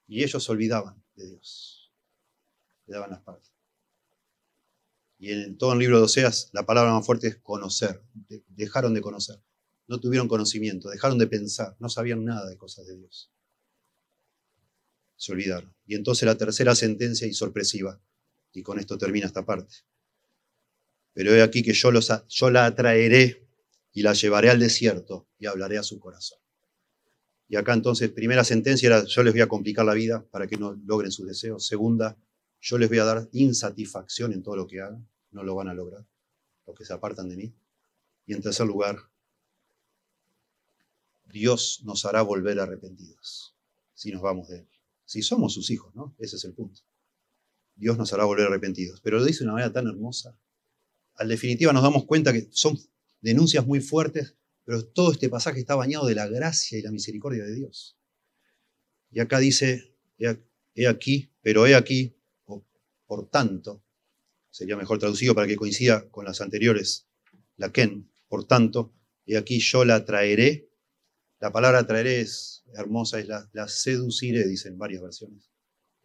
Y 0.05 0.21
ellos 0.21 0.43
se 0.43 0.51
olvidaban 0.51 1.01
de 1.15 1.29
Dios. 1.29 1.93
Le 2.87 2.95
daban 2.95 3.11
las 3.11 3.21
partes. 3.21 3.53
Y 5.17 5.31
en 5.31 5.57
todo 5.57 5.71
el 5.71 5.79
libro 5.79 5.99
de 5.99 6.03
Oseas, 6.03 6.49
la 6.51 6.65
palabra 6.65 6.91
más 6.91 7.05
fuerte 7.05 7.27
es 7.27 7.37
conocer. 7.37 8.03
dejaron 8.49 8.93
de 8.93 8.99
conocer. 8.99 9.41
No 9.87 10.01
tuvieron 10.01 10.27
conocimiento, 10.27 10.89
dejaron 10.89 11.17
de 11.19 11.27
pensar, 11.27 11.77
no 11.79 11.87
sabían 11.87 12.25
nada 12.25 12.49
de 12.49 12.57
cosas 12.57 12.85
de 12.85 12.97
Dios 12.97 13.31
se 15.17 15.31
olvidaron. 15.31 15.73
Y 15.87 15.95
entonces 15.95 16.25
la 16.25 16.37
tercera 16.37 16.75
sentencia 16.75 17.27
y 17.27 17.33
sorpresiva, 17.33 17.99
y 18.53 18.63
con 18.63 18.79
esto 18.79 18.97
termina 18.97 19.27
esta 19.27 19.45
parte. 19.45 19.75
Pero 21.13 21.33
he 21.33 21.41
aquí 21.41 21.63
que 21.63 21.73
yo, 21.73 21.91
los, 21.91 22.11
yo 22.27 22.49
la 22.49 22.65
atraeré 22.65 23.47
y 23.93 24.01
la 24.01 24.13
llevaré 24.13 24.49
al 24.49 24.59
desierto 24.59 25.27
y 25.39 25.45
hablaré 25.45 25.77
a 25.77 25.83
su 25.83 25.99
corazón. 25.99 26.39
Y 27.47 27.55
acá 27.55 27.73
entonces, 27.73 28.09
primera 28.09 28.43
sentencia 28.43 28.87
era, 28.87 29.05
yo 29.05 29.23
les 29.23 29.33
voy 29.33 29.41
a 29.41 29.47
complicar 29.47 29.85
la 29.85 29.93
vida 29.93 30.25
para 30.31 30.47
que 30.47 30.57
no 30.57 30.73
logren 30.85 31.11
sus 31.11 31.27
deseos. 31.27 31.65
Segunda, 31.67 32.17
yo 32.59 32.77
les 32.77 32.89
voy 32.89 32.97
a 32.99 33.05
dar 33.05 33.29
insatisfacción 33.31 34.33
en 34.33 34.41
todo 34.41 34.55
lo 34.55 34.67
que 34.67 34.81
hagan, 34.81 35.07
no 35.31 35.43
lo 35.43 35.55
van 35.55 35.67
a 35.67 35.73
lograr, 35.73 36.05
los 36.65 36.75
que 36.75 36.83
se 36.83 36.93
apartan 36.93 37.29
de 37.29 37.37
mí. 37.37 37.53
Y 38.25 38.33
en 38.33 38.41
tercer 38.41 38.65
lugar, 38.65 38.97
Dios 41.25 41.81
nos 41.83 42.05
hará 42.05 42.23
volver 42.23 42.59
arrepentidos 42.59 43.55
si 43.93 44.11
nos 44.11 44.21
vamos 44.21 44.49
de 44.49 44.59
Él 44.59 44.74
si 45.05 45.21
somos 45.21 45.53
sus 45.53 45.69
hijos, 45.69 45.95
¿no? 45.95 46.15
Ese 46.19 46.35
es 46.35 46.43
el 46.45 46.53
punto. 46.53 46.81
Dios 47.75 47.97
nos 47.97 48.11
hará 48.13 48.25
volver 48.25 48.47
arrepentidos. 48.47 49.01
Pero 49.01 49.19
lo 49.19 49.25
dice 49.25 49.39
de 49.39 49.45
una 49.45 49.53
manera 49.53 49.71
tan 49.71 49.87
hermosa. 49.87 50.39
Al 51.15 51.29
definitiva 51.29 51.71
nos 51.73 51.83
damos 51.83 52.05
cuenta 52.05 52.33
que 52.33 52.47
son 52.51 52.77
denuncias 53.21 53.65
muy 53.65 53.79
fuertes 53.79 54.35
Pero 54.65 54.85
todo 54.85 55.11
este 55.11 55.29
pasaje 55.29 55.59
está 55.59 55.75
bañado 55.75 56.05
de 56.07 56.15
la 56.15 56.27
gracia 56.27 56.77
y 56.77 56.81
la 56.81 56.91
misericordia 56.91 57.43
de 57.43 57.53
Dios. 57.53 57.97
Y 59.11 59.19
acá 59.19 59.39
dice, 59.39 59.95
he 60.17 60.87
aquí, 60.87 61.31
pero 61.41 61.67
he 61.67 61.75
aquí, 61.75 62.17
por 63.05 63.29
tanto, 63.29 63.83
sería 64.49 64.75
mejor 64.75 64.97
traducido 64.97 65.35
para 65.35 65.47
que 65.47 65.55
coincida 65.55 66.09
con 66.09 66.25
las 66.25 66.41
anteriores, 66.41 67.07
la 67.57 67.71
Ken, 67.71 68.09
por 68.27 68.45
tanto, 68.45 68.93
he 69.25 69.37
aquí 69.37 69.59
yo 69.59 69.85
la 69.85 70.03
traeré. 70.03 70.69
La 71.45 71.51
palabra 71.51 71.85
traeré 71.85 72.21
es 72.21 72.63
hermosa, 72.73 73.19
es 73.19 73.27
la, 73.27 73.47
la 73.53 73.67
seduciré, 73.67 74.47
dicen 74.47 74.79
varias 74.79 75.03
versiones. 75.03 75.51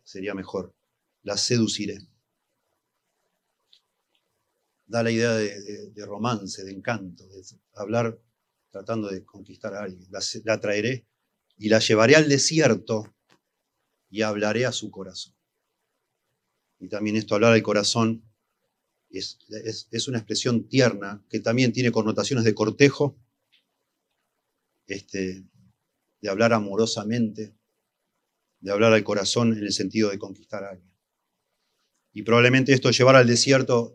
Sería 0.04 0.34
mejor, 0.34 0.74
la 1.22 1.38
seduciré 1.38 1.96
da 4.90 5.02
la 5.02 5.10
idea 5.10 5.32
de, 5.34 6.04
romance, 6.04 6.62
de 6.62 6.72
encanto, 6.72 7.26
de 7.26 7.42
hablar 7.74 8.20
tratando 8.70 9.08
de 9.08 9.24
conquistar 9.24 9.72
a 9.72 9.84
alguien. 9.84 10.06
La, 10.44 10.60
traeré 10.60 11.06
y 11.56 11.70
la 11.70 11.78
llevaré 11.78 12.16
al 12.16 12.28
desierto 12.28 13.10
y 14.10 14.20
hablaré 14.20 14.66
a 14.66 14.72
su 14.72 14.90
corazón. 14.90 15.32
Y 16.80 16.88
también 16.88 17.16
esto, 17.16 17.34
hablar 17.34 17.54
al 17.54 17.62
corazón, 17.62 18.24
es, 19.08 19.38
es, 19.90 20.06
una 20.06 20.18
expresión 20.18 20.68
tierna 20.68 21.24
que 21.30 21.40
también 21.40 21.72
tiene 21.72 21.92
connotaciones 21.92 22.44
de 22.44 22.54
cortejo, 22.54 23.16
este, 24.90 25.44
de 26.20 26.28
hablar 26.28 26.52
amorosamente, 26.52 27.54
de 28.60 28.70
hablar 28.70 28.92
al 28.92 29.04
corazón 29.04 29.56
en 29.56 29.62
el 29.62 29.72
sentido 29.72 30.10
de 30.10 30.18
conquistar 30.18 30.64
a 30.64 30.70
alguien. 30.70 30.92
Y 32.12 32.22
probablemente 32.22 32.72
esto 32.72 32.90
llevar 32.90 33.16
al 33.16 33.26
desierto 33.26 33.94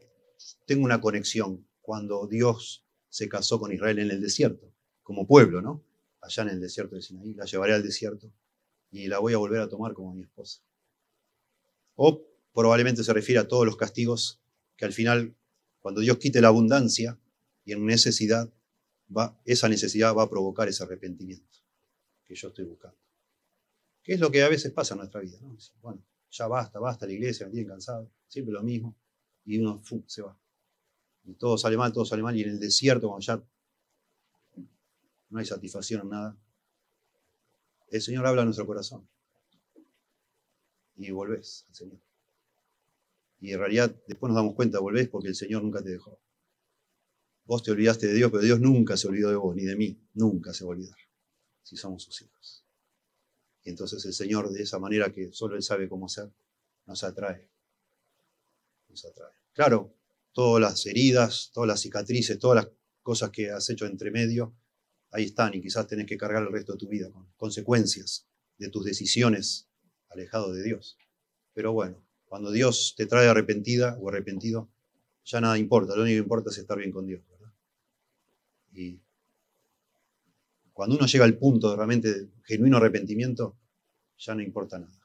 tengo 0.65 0.85
una 0.85 1.01
conexión 1.01 1.67
cuando 1.81 2.27
Dios 2.27 2.85
se 3.09 3.27
casó 3.29 3.59
con 3.59 3.73
Israel 3.73 3.99
en 3.99 4.11
el 4.11 4.21
desierto, 4.21 4.73
como 5.03 5.27
pueblo, 5.27 5.61
¿no? 5.61 5.85
Allá 6.21 6.43
en 6.43 6.49
el 6.49 6.59
desierto 6.59 6.95
de 6.95 7.01
Sinaí, 7.01 7.33
la 7.33 7.45
llevaré 7.45 7.73
al 7.73 7.83
desierto 7.83 8.31
y 8.89 9.07
la 9.07 9.19
voy 9.19 9.33
a 9.33 9.37
volver 9.37 9.61
a 9.61 9.69
tomar 9.69 9.93
como 9.93 10.13
mi 10.13 10.23
esposa. 10.23 10.61
O 11.95 12.25
probablemente 12.53 13.03
se 13.03 13.13
refiere 13.13 13.39
a 13.39 13.47
todos 13.47 13.65
los 13.65 13.77
castigos 13.77 14.41
que 14.77 14.85
al 14.85 14.93
final, 14.93 15.35
cuando 15.79 16.01
Dios 16.01 16.17
quite 16.17 16.41
la 16.41 16.47
abundancia 16.47 17.19
y 17.65 17.73
en 17.73 17.85
necesidad, 17.85 18.51
va, 19.15 19.39
esa 19.45 19.67
necesidad 19.69 20.15
va 20.15 20.23
a 20.23 20.29
provocar 20.29 20.67
ese 20.67 20.83
arrepentimiento 20.83 21.59
que 22.23 22.35
yo 22.35 22.47
estoy 22.47 22.65
buscando. 22.65 22.97
¿Qué 24.03 24.13
es 24.13 24.19
lo 24.19 24.31
que 24.31 24.43
a 24.43 24.49
veces 24.49 24.71
pasa 24.71 24.93
en 24.93 24.99
nuestra 24.99 25.21
vida? 25.21 25.37
¿no? 25.41 25.57
Bueno, 25.81 26.03
ya 26.29 26.47
basta, 26.47 26.79
basta 26.79 27.05
la 27.05 27.13
iglesia, 27.13 27.45
me 27.45 27.51
tienen 27.51 27.69
cansado, 27.69 28.11
siempre 28.27 28.53
lo 28.53 28.63
mismo, 28.63 28.95
y 29.45 29.59
uno 29.59 29.81
se 30.07 30.21
va 30.21 30.37
y 31.25 31.33
todo 31.33 31.57
sale 31.57 31.75
mal, 31.75 31.91
todo 31.91 32.05
sale 32.05 32.21
mal, 32.21 32.35
y 32.37 32.43
en 32.43 32.49
el 32.51 32.59
desierto, 32.59 33.07
cuando 33.07 33.25
ya 33.25 33.43
no 35.29 35.39
hay 35.39 35.45
satisfacción 35.45 36.01
en 36.01 36.09
nada, 36.09 36.37
el 37.89 38.01
Señor 38.01 38.25
habla 38.27 38.43
a 38.43 38.45
nuestro 38.45 38.65
corazón. 38.65 39.07
Y 40.97 41.11
volvés 41.11 41.65
al 41.67 41.75
Señor. 41.75 41.99
Y 43.41 43.51
en 43.51 43.59
realidad 43.59 43.93
después 44.07 44.29
nos 44.29 44.37
damos 44.37 44.55
cuenta, 44.55 44.79
volvés 44.79 45.09
porque 45.09 45.27
el 45.27 45.35
Señor 45.35 45.63
nunca 45.63 45.81
te 45.83 45.89
dejó. 45.89 46.19
Vos 47.45 47.61
te 47.61 47.71
olvidaste 47.71 48.07
de 48.07 48.13
Dios, 48.15 48.31
pero 48.31 48.43
Dios 48.43 48.59
nunca 48.59 48.97
se 48.97 49.07
olvidó 49.07 49.29
de 49.29 49.35
vos, 49.35 49.55
ni 49.55 49.63
de 49.63 49.75
mí. 49.75 49.99
Nunca 50.13 50.53
se 50.53 50.63
va 50.63 50.69
a 50.69 50.75
olvidar, 50.75 50.97
si 51.61 51.77
somos 51.77 52.03
sus 52.03 52.21
hijos. 52.21 52.65
Y 53.63 53.69
entonces 53.69 54.03
el 54.05 54.13
Señor, 54.13 54.51
de 54.51 54.63
esa 54.63 54.79
manera 54.79 55.11
que 55.11 55.31
solo 55.31 55.55
Él 55.55 55.63
sabe 55.63 55.87
cómo 55.87 56.07
hacer, 56.07 56.31
nos 56.85 57.03
atrae. 57.03 57.49
Nos 58.89 59.05
atrae. 59.05 59.33
Claro, 59.53 59.95
todas 60.33 60.61
las 60.61 60.85
heridas, 60.85 61.51
todas 61.53 61.67
las 61.67 61.81
cicatrices, 61.81 62.39
todas 62.39 62.63
las 62.63 62.73
cosas 63.01 63.29
que 63.29 63.51
has 63.51 63.69
hecho 63.69 63.85
entre 63.85 64.11
medio, 64.11 64.55
ahí 65.11 65.25
están 65.25 65.53
y 65.53 65.61
quizás 65.61 65.87
tenés 65.87 66.07
que 66.07 66.17
cargar 66.17 66.43
el 66.43 66.51
resto 66.51 66.73
de 66.73 66.79
tu 66.79 66.87
vida 66.87 67.11
con 67.11 67.31
consecuencias 67.37 68.27
de 68.57 68.69
tus 68.69 68.85
decisiones 68.85 69.69
alejado 70.09 70.51
de 70.51 70.63
Dios. 70.63 70.97
Pero 71.53 71.73
bueno, 71.73 72.03
cuando 72.25 72.51
Dios 72.51 72.95
te 72.97 73.05
trae 73.05 73.27
arrepentida 73.27 73.97
o 73.99 74.09
arrepentido, 74.09 74.69
ya 75.23 75.41
nada 75.41 75.57
importa, 75.57 75.95
lo 75.95 76.03
único 76.03 76.15
que 76.15 76.23
importa 76.23 76.49
es 76.49 76.57
estar 76.57 76.77
bien 76.77 76.91
con 76.91 77.05
Dios. 77.05 77.23
Y 78.75 78.99
cuando 80.73 80.95
uno 80.97 81.05
llega 81.05 81.25
al 81.25 81.37
punto 81.37 81.69
de 81.69 81.75
realmente 81.75 82.29
genuino 82.43 82.77
arrepentimiento, 82.77 83.57
ya 84.17 84.35
no 84.35 84.41
importa 84.41 84.77
nada. 84.79 84.99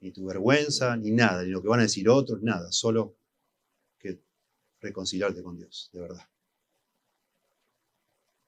Ni 0.00 0.12
tu 0.12 0.24
vergüenza, 0.24 0.96
ni 0.96 1.10
nada, 1.10 1.42
ni 1.42 1.50
lo 1.50 1.60
que 1.60 1.68
van 1.68 1.80
a 1.80 1.84
decir 1.84 2.08
otros, 2.08 2.42
nada, 2.42 2.72
solo 2.72 3.16
reconciliarte 4.80 5.42
con 5.42 5.56
Dios, 5.56 5.90
de 5.92 6.00
verdad. 6.00 6.28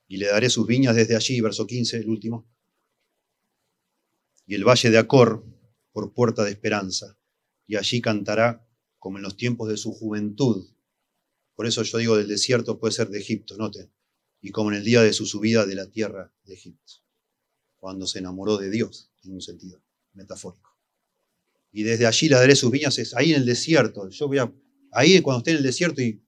Y 0.09 0.17
le 0.17 0.27
daré 0.27 0.51
sus 0.51 0.67
viñas 0.67 0.97
desde 0.97 1.17
allí, 1.17 1.41
verso 1.41 1.67
15, 1.67 1.99
el 1.99 2.09
último. 2.09 2.47
Y 4.47 4.55
el 4.55 4.65
valle 4.65 4.91
de 4.91 4.99
Acor 4.99 5.45
por 5.93 6.13
puerta 6.13 6.45
de 6.45 6.51
esperanza. 6.51 7.17
Y 7.67 7.77
allí 7.77 8.01
cantará 8.01 8.67
como 8.99 9.19
en 9.19 9.23
los 9.23 9.37
tiempos 9.37 9.69
de 9.69 9.77
su 9.77 9.93
juventud. 9.93 10.67
Por 11.63 11.69
eso 11.69 11.85
yo 11.85 11.99
digo 11.99 12.17
del 12.17 12.27
desierto 12.27 12.81
puede 12.81 12.93
ser 12.93 13.09
de 13.09 13.21
Egipto, 13.21 13.57
noten. 13.57 13.89
Y 14.41 14.51
como 14.51 14.73
en 14.73 14.79
el 14.79 14.85
día 14.85 15.01
de 15.01 15.13
su 15.13 15.27
subida 15.27 15.65
de 15.65 15.77
la 15.77 15.89
tierra 15.89 16.35
de 16.43 16.55
Egipto. 16.55 16.95
Cuando 17.77 18.05
se 18.09 18.19
enamoró 18.19 18.57
de 18.59 18.69
Dios, 18.69 19.13
en 19.23 19.35
un 19.35 19.41
sentido 19.41 19.81
metafórico. 20.13 20.77
Y 21.71 21.85
desde 21.85 22.07
allí 22.07 22.29
le 22.29 22.35
daré 22.35 22.57
sus 22.57 22.73
viñas, 22.73 22.99
es 22.99 23.15
ahí 23.15 23.31
en 23.31 23.43
el 23.43 23.47
desierto. 23.47 24.09
Yo 24.09 24.27
voy 24.27 24.39
a 24.39 24.53
Ahí 24.91 25.21
cuando 25.21 25.39
esté 25.39 25.53
en 25.53 25.59
el 25.59 25.63
desierto 25.63 26.03
y, 26.03 26.21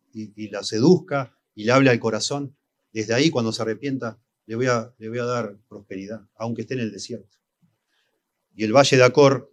la 0.53 0.63
seduzca 0.63 1.37
y 1.57 1.65
le 1.65 1.73
hable 1.73 1.91
al 1.91 1.99
corazón, 1.99 2.57
desde 2.93 3.13
ahí 3.13 3.31
cuando 3.31 3.51
se 3.51 3.63
arrepienta, 3.63 4.23
le 4.47 4.55
voy, 4.55 4.67
a, 4.67 4.95
le 4.99 5.09
voy 5.09 5.19
a 5.19 5.25
dar 5.25 5.59
prosperidad, 5.69 6.29
aunque 6.37 6.63
esté 6.63 6.75
en 6.75 6.81
el 6.81 6.93
desierto. 6.93 7.39
Y 8.55 8.63
el 8.63 8.73
valle 8.73 8.97
de 8.97 9.03
Acor, 9.03 9.53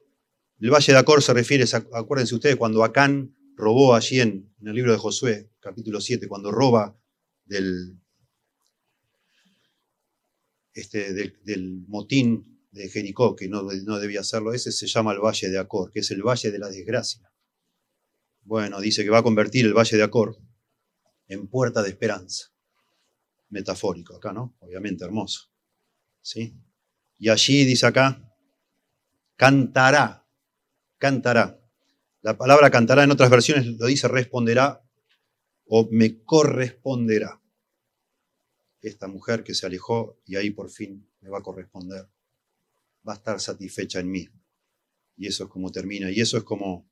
el 0.60 0.70
valle 0.70 0.94
de 0.94 1.00
Acor 1.00 1.24
se 1.24 1.34
refiere, 1.34 1.66
acuérdense 1.92 2.36
ustedes, 2.36 2.56
cuando 2.56 2.84
Acán 2.84 3.36
robó 3.62 3.94
allí 3.94 4.20
en, 4.20 4.52
el 4.64 4.74
libro 4.74 4.92
de 4.92 4.98
Josué, 4.98 5.52
capítulo 5.60 6.02
7, 6.02 6.28
cuando 6.28 6.52
roba 6.52 7.00
del, 7.46 8.02
este, 10.74 11.14
del, 11.14 11.86
motín 11.88 12.66
de 12.72 12.90
Jericó, 12.90 13.36
que 13.36 13.48
no, 13.48 13.62
no, 13.62 14.00
debía 14.00 14.22
hacerlo, 14.22 14.52
ese 14.52 14.72
se 14.72 14.88
llama 14.88 15.12
el 15.14 15.20
Valle 15.20 15.50
de 15.50 15.60
Acor, 15.60 15.92
que 15.92 16.00
es 16.00 16.10
el 16.10 16.24
Valle 16.24 16.50
de 16.50 16.58
la 16.58 16.70
Desgracia. 16.70 17.32
Bueno, 18.42 18.82
dice 18.82 19.04
que 19.04 19.12
va 19.12 19.20
a 19.20 19.24
convertir 19.24 19.66
el 19.68 19.76
Valle 19.76 19.96
de 19.96 20.04
Acor 20.04 20.40
en 21.28 21.48
puerta 21.48 21.84
de 21.84 21.90
esperanza. 21.90 22.52
Metafórico 23.50 24.16
acá, 24.16 24.34
¿no? 24.34 24.56
Obviamente 24.62 25.06
hermoso. 25.06 25.52
¿Sí? 26.22 26.56
Y 27.20 27.30
allí 27.30 27.64
dice 27.64 27.86
acá, 27.86 28.34
cantará, 29.36 30.26
cantará. 30.98 31.61
La 32.22 32.38
palabra 32.38 32.70
cantará 32.70 33.04
en 33.04 33.12
otras 33.12 33.32
versiones 33.32 33.66
lo 33.66 33.88
dice 33.88 34.08
responderá 34.08 34.84
o 35.66 35.88
me 35.92 36.24
corresponderá. 36.24 37.42
Esta 38.82 39.08
mujer 39.08 39.44
que 39.44 39.56
se 39.56 39.66
alejó 39.66 40.20
y 40.26 40.36
ahí 40.36 40.52
por 40.52 40.70
fin 40.70 41.08
me 41.22 41.30
va 41.30 41.40
a 41.40 41.44
corresponder, 41.44 42.08
va 43.08 43.14
a 43.14 43.16
estar 43.16 43.40
satisfecha 43.40 44.00
en 44.00 44.12
mí. 44.12 44.30
Y 45.18 45.28
eso 45.28 45.46
es 45.46 45.50
como 45.50 45.72
termina. 45.72 46.12
Y 46.12 46.22
eso 46.22 46.38
es 46.38 46.44
como 46.44 46.90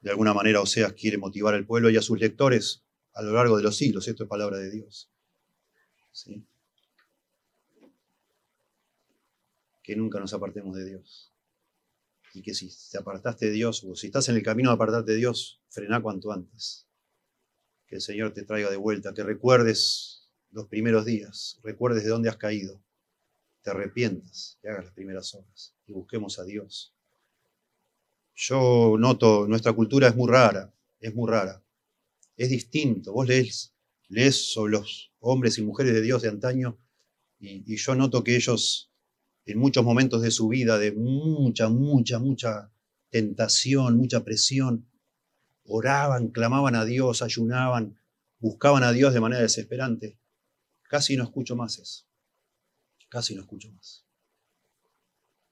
de 0.00 0.10
alguna 0.10 0.32
manera 0.32 0.60
Oseas 0.60 0.92
quiere 0.92 1.18
motivar 1.18 1.54
al 1.54 1.66
pueblo 1.66 1.90
y 1.90 1.96
a 1.96 2.02
sus 2.02 2.18
lectores 2.18 2.84
a 3.12 3.22
lo 3.22 3.32
largo 3.32 3.56
de 3.56 3.62
los 3.62 3.76
siglos. 3.76 4.08
Esto 4.08 4.24
es 4.24 4.28
palabra 4.28 4.58
de 4.58 4.70
Dios. 4.70 5.10
Que 9.82 9.96
nunca 9.96 10.18
nos 10.18 10.32
apartemos 10.32 10.76
de 10.76 10.84
Dios. 10.84 11.35
Y 12.34 12.42
que 12.42 12.54
si 12.54 12.70
te 12.90 12.98
apartaste 12.98 13.46
de 13.46 13.52
Dios 13.52 13.82
o 13.84 13.94
si 13.94 14.08
estás 14.08 14.28
en 14.28 14.36
el 14.36 14.42
camino 14.42 14.70
de 14.70 14.74
apartarte 14.74 15.12
de 15.12 15.18
Dios, 15.18 15.60
frena 15.68 16.02
cuanto 16.02 16.32
antes. 16.32 16.86
Que 17.86 17.96
el 17.96 18.00
Señor 18.00 18.32
te 18.32 18.42
traiga 18.42 18.70
de 18.70 18.76
vuelta, 18.76 19.14
que 19.14 19.22
recuerdes 19.22 20.28
los 20.50 20.66
primeros 20.66 21.04
días, 21.04 21.58
recuerdes 21.62 22.04
de 22.04 22.10
dónde 22.10 22.28
has 22.28 22.36
caído, 22.36 22.82
te 23.62 23.70
arrepientas 23.70 24.58
y 24.62 24.68
hagas 24.68 24.84
las 24.86 24.94
primeras 24.94 25.34
obras 25.34 25.74
y 25.86 25.92
busquemos 25.92 26.38
a 26.38 26.44
Dios 26.44 26.96
yo 28.36 28.96
noto, 28.98 29.48
nuestra 29.48 29.72
cultura 29.72 30.08
es 30.08 30.14
muy 30.14 30.30
rara, 30.30 30.72
es 31.00 31.14
muy 31.14 31.28
rara. 31.28 31.64
Es 32.36 32.50
distinto. 32.50 33.12
Vos 33.12 33.26
lees, 33.26 33.72
lees 34.08 34.52
sobre 34.52 34.72
los 34.72 35.10
hombres 35.20 35.56
y 35.56 35.62
mujeres 35.62 35.94
de 35.94 36.02
Dios 36.02 36.22
de 36.22 36.28
antaño 36.28 36.78
y, 37.40 37.76
yo 37.76 37.94
noto 37.94 38.22
que 38.22 38.36
ellos 38.36 38.92
en 39.46 39.58
muchos 39.58 39.84
momentos 39.84 40.22
de 40.22 40.32
su 40.32 40.48
vida, 40.48 40.78
de 40.78 40.92
mucha, 40.92 41.68
mucha, 41.68 42.18
mucha 42.18 42.72
tentación, 43.10 43.96
mucha 43.96 44.24
presión, 44.24 44.88
oraban, 45.64 46.28
clamaban 46.28 46.74
a 46.74 46.84
Dios, 46.84 47.22
ayunaban, 47.22 47.98
buscaban 48.40 48.82
a 48.82 48.92
Dios 48.92 49.14
de 49.14 49.20
manera 49.20 49.42
desesperante. 49.42 50.18
Casi 50.82 51.16
no 51.16 51.24
escucho 51.24 51.54
más 51.54 51.78
eso. 51.78 52.04
Casi 53.08 53.34
no 53.36 53.42
escucho 53.42 53.72
más. 53.72 54.04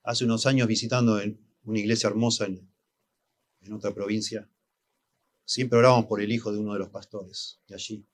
Hace 0.02 0.24
unos 0.24 0.44
años 0.46 0.66
visitando 0.66 1.20
una 1.62 1.78
iglesia 1.78 2.08
hermosa 2.08 2.46
en, 2.46 2.68
en 3.62 3.72
otra 3.72 3.94
provincia, 3.94 4.50
siempre 5.44 5.78
orábamos 5.78 6.06
por 6.06 6.20
el 6.20 6.32
hijo 6.32 6.52
de 6.52 6.58
uno 6.58 6.72
de 6.72 6.80
los 6.80 6.90
pastores 6.90 7.60
de 7.68 7.74
allí. 7.76 8.06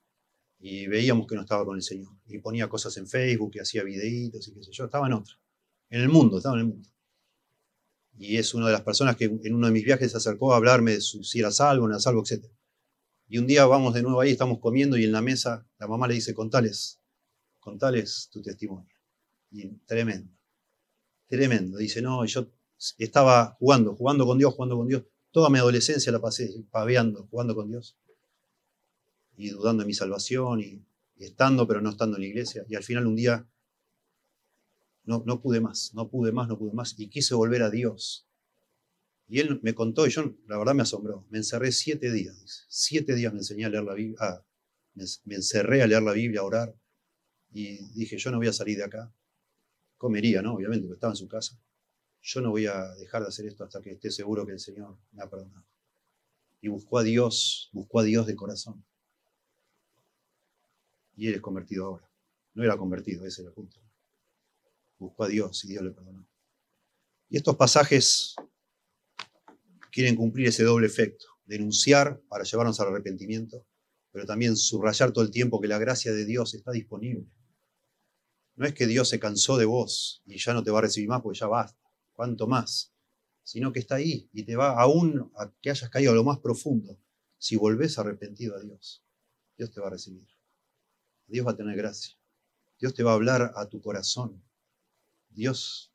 y 0.59 0.85
veíamos 0.85 1.25
que 1.25 1.33
no 1.35 1.41
estaba 1.41 1.65
con 1.65 1.75
el 1.75 1.81
Señor. 1.81 2.13
Y 2.27 2.37
ponía 2.37 2.69
cosas 2.69 2.95
en 2.97 3.07
Facebook, 3.07 3.51
y 3.55 3.59
hacía 3.59 3.83
videitos 3.83 4.47
y 4.47 4.53
qué 4.53 4.63
sé 4.63 4.71
yo. 4.71 4.85
Estaba 4.85 5.07
en 5.07 5.13
otra. 5.13 5.40
En 5.91 6.01
el 6.01 6.09
mundo, 6.09 6.37
estaba 6.37 6.55
en 6.55 6.61
el 6.61 6.67
mundo. 6.67 6.89
Y 8.17 8.37
es 8.37 8.53
una 8.53 8.65
de 8.67 8.71
las 8.71 8.81
personas 8.81 9.15
que 9.15 9.25
en 9.25 9.53
uno 9.53 9.67
de 9.67 9.73
mis 9.73 9.83
viajes 9.83 10.11
se 10.11 10.17
acercó 10.17 10.53
a 10.53 10.57
hablarme 10.57 10.93
de 10.93 11.01
si 11.01 11.39
era 11.39 11.51
salvo, 11.51 11.87
no 11.87 11.93
era 11.93 11.99
salvo, 11.99 12.23
etc. 12.25 12.45
Y 13.27 13.37
un 13.37 13.45
día 13.45 13.65
vamos 13.65 13.93
de 13.93 14.01
nuevo 14.01 14.19
ahí, 14.21 14.31
estamos 14.31 14.59
comiendo 14.59 14.97
y 14.97 15.03
en 15.03 15.11
la 15.11 15.21
mesa 15.21 15.67
la 15.77 15.87
mamá 15.87 16.07
le 16.07 16.15
dice, 16.15 16.33
contales, 16.33 16.99
contales 17.59 18.29
tu 18.31 18.41
testimonio. 18.41 18.95
Y 19.51 19.67
tremendo, 19.85 20.31
tremendo. 21.27 21.77
Dice, 21.77 22.01
no, 22.01 22.25
yo 22.25 22.51
estaba 22.97 23.55
jugando, 23.59 23.95
jugando 23.95 24.25
con 24.25 24.37
Dios, 24.37 24.53
jugando 24.53 24.77
con 24.77 24.87
Dios. 24.87 25.03
Toda 25.31 25.49
mi 25.49 25.59
adolescencia 25.59 26.11
la 26.11 26.19
pasé 26.19 26.53
paveando, 26.71 27.27
jugando 27.29 27.53
con 27.53 27.69
Dios 27.69 27.97
y 29.35 29.49
dudando 29.49 29.83
de 29.83 29.87
mi 29.87 29.93
salvación 29.93 30.61
y, 30.61 30.85
estando 31.17 31.67
pero 31.67 31.81
no 31.81 31.89
estando 31.89 32.17
en 32.17 32.21
la 32.21 32.27
iglesia. 32.27 32.65
Y 32.67 32.75
al 32.75 32.83
final 32.83 33.07
un 33.07 33.15
día 33.15 33.47
no, 35.03 35.23
no 35.25 35.41
pude 35.41 35.61
más, 35.61 35.93
no 35.93 36.09
pude 36.09 36.31
más, 36.31 36.47
no 36.47 36.57
pude 36.57 36.73
más 36.73 36.95
y 36.97 37.07
quise 37.07 37.35
volver 37.35 37.63
a 37.63 37.69
Dios. 37.69 38.27
Y 39.27 39.39
él 39.39 39.59
me 39.63 39.73
contó, 39.73 40.05
y 40.05 40.09
yo 40.09 40.35
la 40.47 40.57
verdad 40.57 40.75
me 40.75 40.83
asombró, 40.83 41.25
me 41.29 41.37
encerré 41.37 41.71
siete 41.71 42.11
días, 42.11 42.65
siete 42.67 43.15
días 43.15 43.31
me 43.31 43.39
enseñé 43.39 43.65
a 43.65 43.69
leer 43.69 43.83
la 43.83 43.93
Biblia, 43.93 44.45
me, 44.93 45.35
encerré 45.35 45.81
a 45.81 45.87
leer 45.87 46.03
la 46.03 46.11
Biblia, 46.11 46.41
a 46.41 46.43
orar, 46.43 46.75
y 47.53 47.77
dije, 47.93 48.17
yo 48.17 48.31
no 48.31 48.37
voy 48.37 48.47
a 48.47 48.53
salir 48.53 48.77
de 48.77 48.83
acá. 48.83 49.13
Comería, 49.97 50.41
¿no? 50.41 50.55
Obviamente, 50.55 50.87
porque 50.87 50.97
estaba 50.97 51.13
en 51.13 51.17
su 51.17 51.27
casa. 51.27 51.59
Yo 52.21 52.41
no 52.41 52.51
voy 52.51 52.65
a 52.65 52.93
dejar 52.95 53.21
de 53.21 53.27
hacer 53.27 53.45
esto 53.45 53.63
hasta 53.63 53.81
que 53.81 53.91
esté 53.91 54.09
seguro 54.09 54.45
que 54.45 54.53
el 54.53 54.59
Señor 54.59 54.97
me 55.11 55.23
ha 55.23 55.29
perdonado. 55.29 55.65
Y 56.61 56.69
buscó 56.69 56.99
a 56.99 57.03
Dios, 57.03 57.69
buscó 57.73 57.99
a 57.99 58.03
Dios 58.03 58.25
de 58.25 58.35
corazón 58.35 58.83
y 61.15 61.27
eres 61.27 61.41
convertido 61.41 61.85
ahora. 61.85 62.09
No 62.53 62.63
era 62.63 62.77
convertido, 62.77 63.25
ese 63.25 63.41
era 63.41 63.49
el 63.49 63.53
punto. 63.53 63.77
Buscó 65.01 65.23
a 65.23 65.27
Dios 65.27 65.65
y 65.65 65.69
Dios 65.69 65.83
le 65.83 65.89
perdonó. 65.89 66.29
Y 67.27 67.35
estos 67.35 67.55
pasajes 67.55 68.35
quieren 69.91 70.15
cumplir 70.15 70.47
ese 70.47 70.63
doble 70.63 70.85
efecto, 70.85 71.25
denunciar 71.43 72.21
para 72.29 72.43
llevarnos 72.43 72.79
al 72.79 72.89
arrepentimiento, 72.89 73.65
pero 74.11 74.27
también 74.27 74.55
subrayar 74.55 75.11
todo 75.11 75.23
el 75.23 75.31
tiempo 75.31 75.59
que 75.59 75.67
la 75.67 75.79
gracia 75.79 76.13
de 76.13 76.23
Dios 76.23 76.53
está 76.53 76.71
disponible. 76.71 77.25
No 78.53 78.67
es 78.67 78.75
que 78.75 78.85
Dios 78.85 79.09
se 79.09 79.19
cansó 79.19 79.57
de 79.57 79.65
vos 79.65 80.21
y 80.23 80.37
ya 80.37 80.53
no 80.53 80.61
te 80.61 80.69
va 80.69 80.77
a 80.77 80.83
recibir 80.83 81.09
más 81.09 81.23
porque 81.23 81.39
ya 81.39 81.47
basta, 81.47 81.81
cuánto 82.13 82.45
más, 82.45 82.93
sino 83.41 83.73
que 83.73 83.79
está 83.79 83.95
ahí 83.95 84.29
y 84.31 84.43
te 84.43 84.55
va 84.55 84.79
aún 84.79 85.31
a 85.35 85.51
que 85.61 85.71
hayas 85.71 85.89
caído 85.89 86.11
a 86.11 86.15
lo 86.15 86.23
más 86.23 86.37
profundo. 86.37 86.99
Si 87.39 87.55
volvés 87.55 87.97
arrepentido 87.97 88.55
a 88.55 88.59
Dios, 88.59 89.03
Dios 89.57 89.71
te 89.71 89.81
va 89.81 89.87
a 89.87 89.91
recibir. 89.91 90.27
Dios 91.25 91.47
va 91.47 91.53
a 91.53 91.57
tener 91.57 91.75
gracia. 91.75 92.15
Dios 92.79 92.93
te 92.93 93.01
va 93.01 93.11
a 93.11 93.15
hablar 93.15 93.53
a 93.55 93.67
tu 93.67 93.81
corazón. 93.81 94.43
Dios 95.33 95.91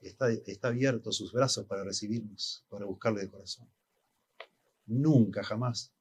está, 0.00 0.68
abierto 0.68 1.12
sus 1.12 1.32
brazos 1.32 1.66
para 1.66 1.84
recibirnos, 1.84 2.64
para 2.68 2.84
buscarle 2.84 3.22
de 3.22 3.30
corazón. 3.30 3.68
Nunca, 4.86 5.42
jamás, 5.42 5.92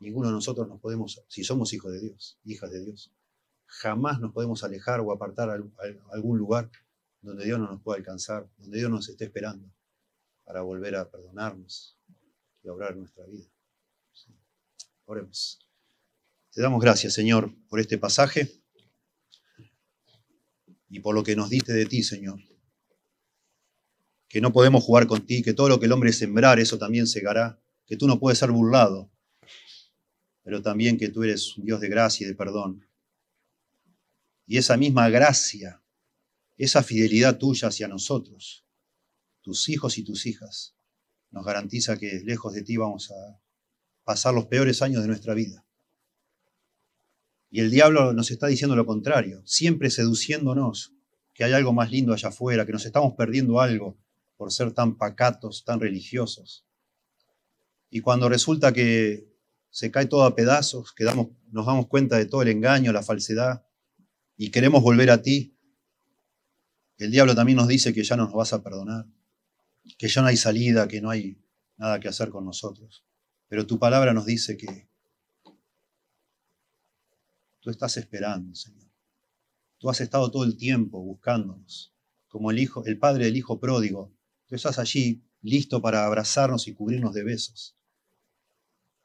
ninguno 0.00 0.28
de 0.28 0.34
nosotros 0.34 0.66
nos 0.68 0.80
podemos, 0.80 1.22
si 1.28 1.44
somos 1.44 1.72
hijos 1.72 1.92
de 1.92 2.00
Dios, 2.00 2.38
hijas 2.44 2.70
de 2.70 2.84
Dios, 2.84 3.12
jamás 3.66 4.20
nos 4.20 4.32
podemos 4.32 4.64
alejar 4.64 5.00
o 5.00 5.12
apartar 5.12 5.50
a, 5.50 5.58
algún 6.12 6.38
lugar 6.38 6.70
donde 7.20 7.44
Dios 7.44 7.58
no 7.58 7.68
nos 7.68 7.80
pueda 7.82 7.98
alcanzar, 7.98 8.48
donde 8.58 8.78
Dios 8.78 8.90
nos 8.90 9.08
esté 9.08 9.24
esperando 9.24 9.68
para 10.44 10.62
volver 10.62 10.96
a 10.96 11.08
perdonarnos 11.08 11.96
y 12.64 12.68
obrar 12.68 12.96
nuestra 12.96 13.24
vida. 13.26 13.46
Oremos. 15.04 15.60
Te 16.50 16.60
damos 16.60 16.80
gracias, 16.80 17.14
Señor, 17.14 17.54
por 17.68 17.80
este 17.80 17.96
pasaje 17.96 18.61
y 20.92 21.00
por 21.00 21.14
lo 21.14 21.24
que 21.24 21.34
nos 21.34 21.48
diste 21.48 21.72
de 21.72 21.86
ti, 21.86 22.02
Señor. 22.02 22.38
Que 24.28 24.42
no 24.42 24.52
podemos 24.52 24.84
jugar 24.84 25.06
con 25.06 25.24
ti, 25.24 25.42
que 25.42 25.54
todo 25.54 25.70
lo 25.70 25.80
que 25.80 25.86
el 25.86 25.92
hombre 25.92 26.12
sembrar, 26.12 26.60
eso 26.60 26.76
también 26.76 27.06
segará, 27.06 27.58
que 27.86 27.96
tú 27.96 28.06
no 28.06 28.20
puedes 28.20 28.38
ser 28.38 28.50
burlado, 28.50 29.10
pero 30.42 30.60
también 30.60 30.98
que 30.98 31.08
tú 31.08 31.22
eres 31.22 31.56
un 31.56 31.64
Dios 31.64 31.80
de 31.80 31.88
gracia 31.88 32.26
y 32.26 32.28
de 32.28 32.34
perdón. 32.34 32.86
Y 34.46 34.58
esa 34.58 34.76
misma 34.76 35.08
gracia, 35.08 35.82
esa 36.58 36.82
fidelidad 36.82 37.38
tuya 37.38 37.68
hacia 37.68 37.88
nosotros, 37.88 38.66
tus 39.40 39.70
hijos 39.70 39.96
y 39.96 40.04
tus 40.04 40.26
hijas, 40.26 40.76
nos 41.30 41.46
garantiza 41.46 41.96
que 41.96 42.20
lejos 42.22 42.52
de 42.52 42.64
ti 42.64 42.76
vamos 42.76 43.10
a 43.10 43.40
pasar 44.04 44.34
los 44.34 44.44
peores 44.44 44.82
años 44.82 45.00
de 45.00 45.08
nuestra 45.08 45.32
vida. 45.32 45.64
Y 47.54 47.60
el 47.60 47.70
diablo 47.70 48.14
nos 48.14 48.30
está 48.30 48.46
diciendo 48.46 48.74
lo 48.74 48.86
contrario, 48.86 49.42
siempre 49.44 49.90
seduciéndonos, 49.90 50.94
que 51.34 51.44
hay 51.44 51.52
algo 51.52 51.74
más 51.74 51.90
lindo 51.90 52.14
allá 52.14 52.30
afuera, 52.30 52.64
que 52.64 52.72
nos 52.72 52.86
estamos 52.86 53.12
perdiendo 53.12 53.60
algo 53.60 53.98
por 54.38 54.50
ser 54.50 54.72
tan 54.72 54.96
pacatos, 54.96 55.62
tan 55.62 55.78
religiosos. 55.78 56.66
Y 57.90 58.00
cuando 58.00 58.30
resulta 58.30 58.72
que 58.72 59.30
se 59.68 59.90
cae 59.90 60.06
todo 60.06 60.24
a 60.24 60.34
pedazos, 60.34 60.94
que 60.94 61.04
nos 61.04 61.66
damos 61.66 61.88
cuenta 61.88 62.16
de 62.16 62.24
todo 62.24 62.40
el 62.40 62.48
engaño, 62.48 62.90
la 62.90 63.02
falsedad, 63.02 63.66
y 64.34 64.50
queremos 64.50 64.82
volver 64.82 65.10
a 65.10 65.20
ti, 65.20 65.54
el 66.96 67.10
diablo 67.10 67.34
también 67.34 67.56
nos 67.56 67.68
dice 67.68 67.92
que 67.92 68.02
ya 68.02 68.16
no 68.16 68.24
nos 68.24 68.32
vas 68.32 68.54
a 68.54 68.62
perdonar, 68.62 69.04
que 69.98 70.08
ya 70.08 70.22
no 70.22 70.28
hay 70.28 70.38
salida, 70.38 70.88
que 70.88 71.02
no 71.02 71.10
hay 71.10 71.38
nada 71.76 72.00
que 72.00 72.08
hacer 72.08 72.30
con 72.30 72.46
nosotros. 72.46 73.04
Pero 73.46 73.66
tu 73.66 73.78
palabra 73.78 74.14
nos 74.14 74.24
dice 74.24 74.56
que 74.56 74.88
Tú 77.62 77.70
estás 77.70 77.96
esperando, 77.96 78.54
Señor. 78.56 78.90
Tú 79.78 79.88
has 79.88 80.00
estado 80.00 80.30
todo 80.30 80.44
el 80.44 80.56
tiempo 80.56 81.00
buscándonos, 81.00 81.94
como 82.28 82.50
el 82.50 82.58
hijo, 82.58 82.84
el 82.84 82.98
padre 82.98 83.26
del 83.26 83.36
hijo 83.36 83.60
pródigo. 83.60 84.12
Tú 84.46 84.56
estás 84.56 84.80
allí 84.80 85.24
listo 85.40 85.80
para 85.80 86.04
abrazarnos 86.04 86.66
y 86.66 86.74
cubrirnos 86.74 87.14
de 87.14 87.22
besos 87.22 87.76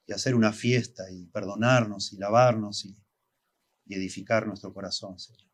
y 0.07 0.13
hacer 0.13 0.33
una 0.33 0.53
fiesta 0.53 1.11
y 1.11 1.25
perdonarnos 1.27 2.13
y 2.13 2.17
lavarnos 2.17 2.85
y, 2.85 2.97
edificar 3.89 4.45
nuestro 4.45 4.73
corazón, 4.73 5.17
Señor. 5.17 5.49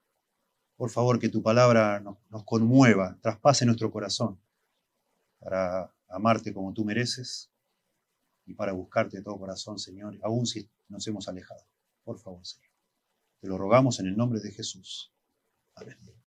Por 0.75 0.89
favor, 0.89 1.19
que 1.19 1.30
tu 1.30 1.43
palabra 1.43 1.99
nos, 1.99 2.43
conmueva, 2.45 3.19
traspase 3.21 3.63
nuestro 3.63 3.91
corazón 3.91 4.41
para 5.38 5.93
amarte 6.07 6.51
como 6.51 6.73
tú 6.73 6.84
mereces 6.84 7.51
y 8.47 8.55
para 8.55 8.71
buscarte 8.71 9.17
de 9.17 9.23
todo 9.23 9.38
corazón, 9.38 9.77
Señor, 9.77 10.17
aun 10.23 10.47
si 10.47 10.67
nos 10.88 11.05
hemos 11.05 11.27
alejado. 11.27 11.61
Por 12.03 12.17
favor, 12.17 12.43
Señor. 12.43 12.72
Te 13.43 13.49
lo 13.49 13.57
rogamos 13.57 13.99
en 13.99 14.07
el 14.07 14.15
nombre 14.15 14.39
de 14.39 14.51
Jesús. 14.51 15.11
Amén. 15.75 16.13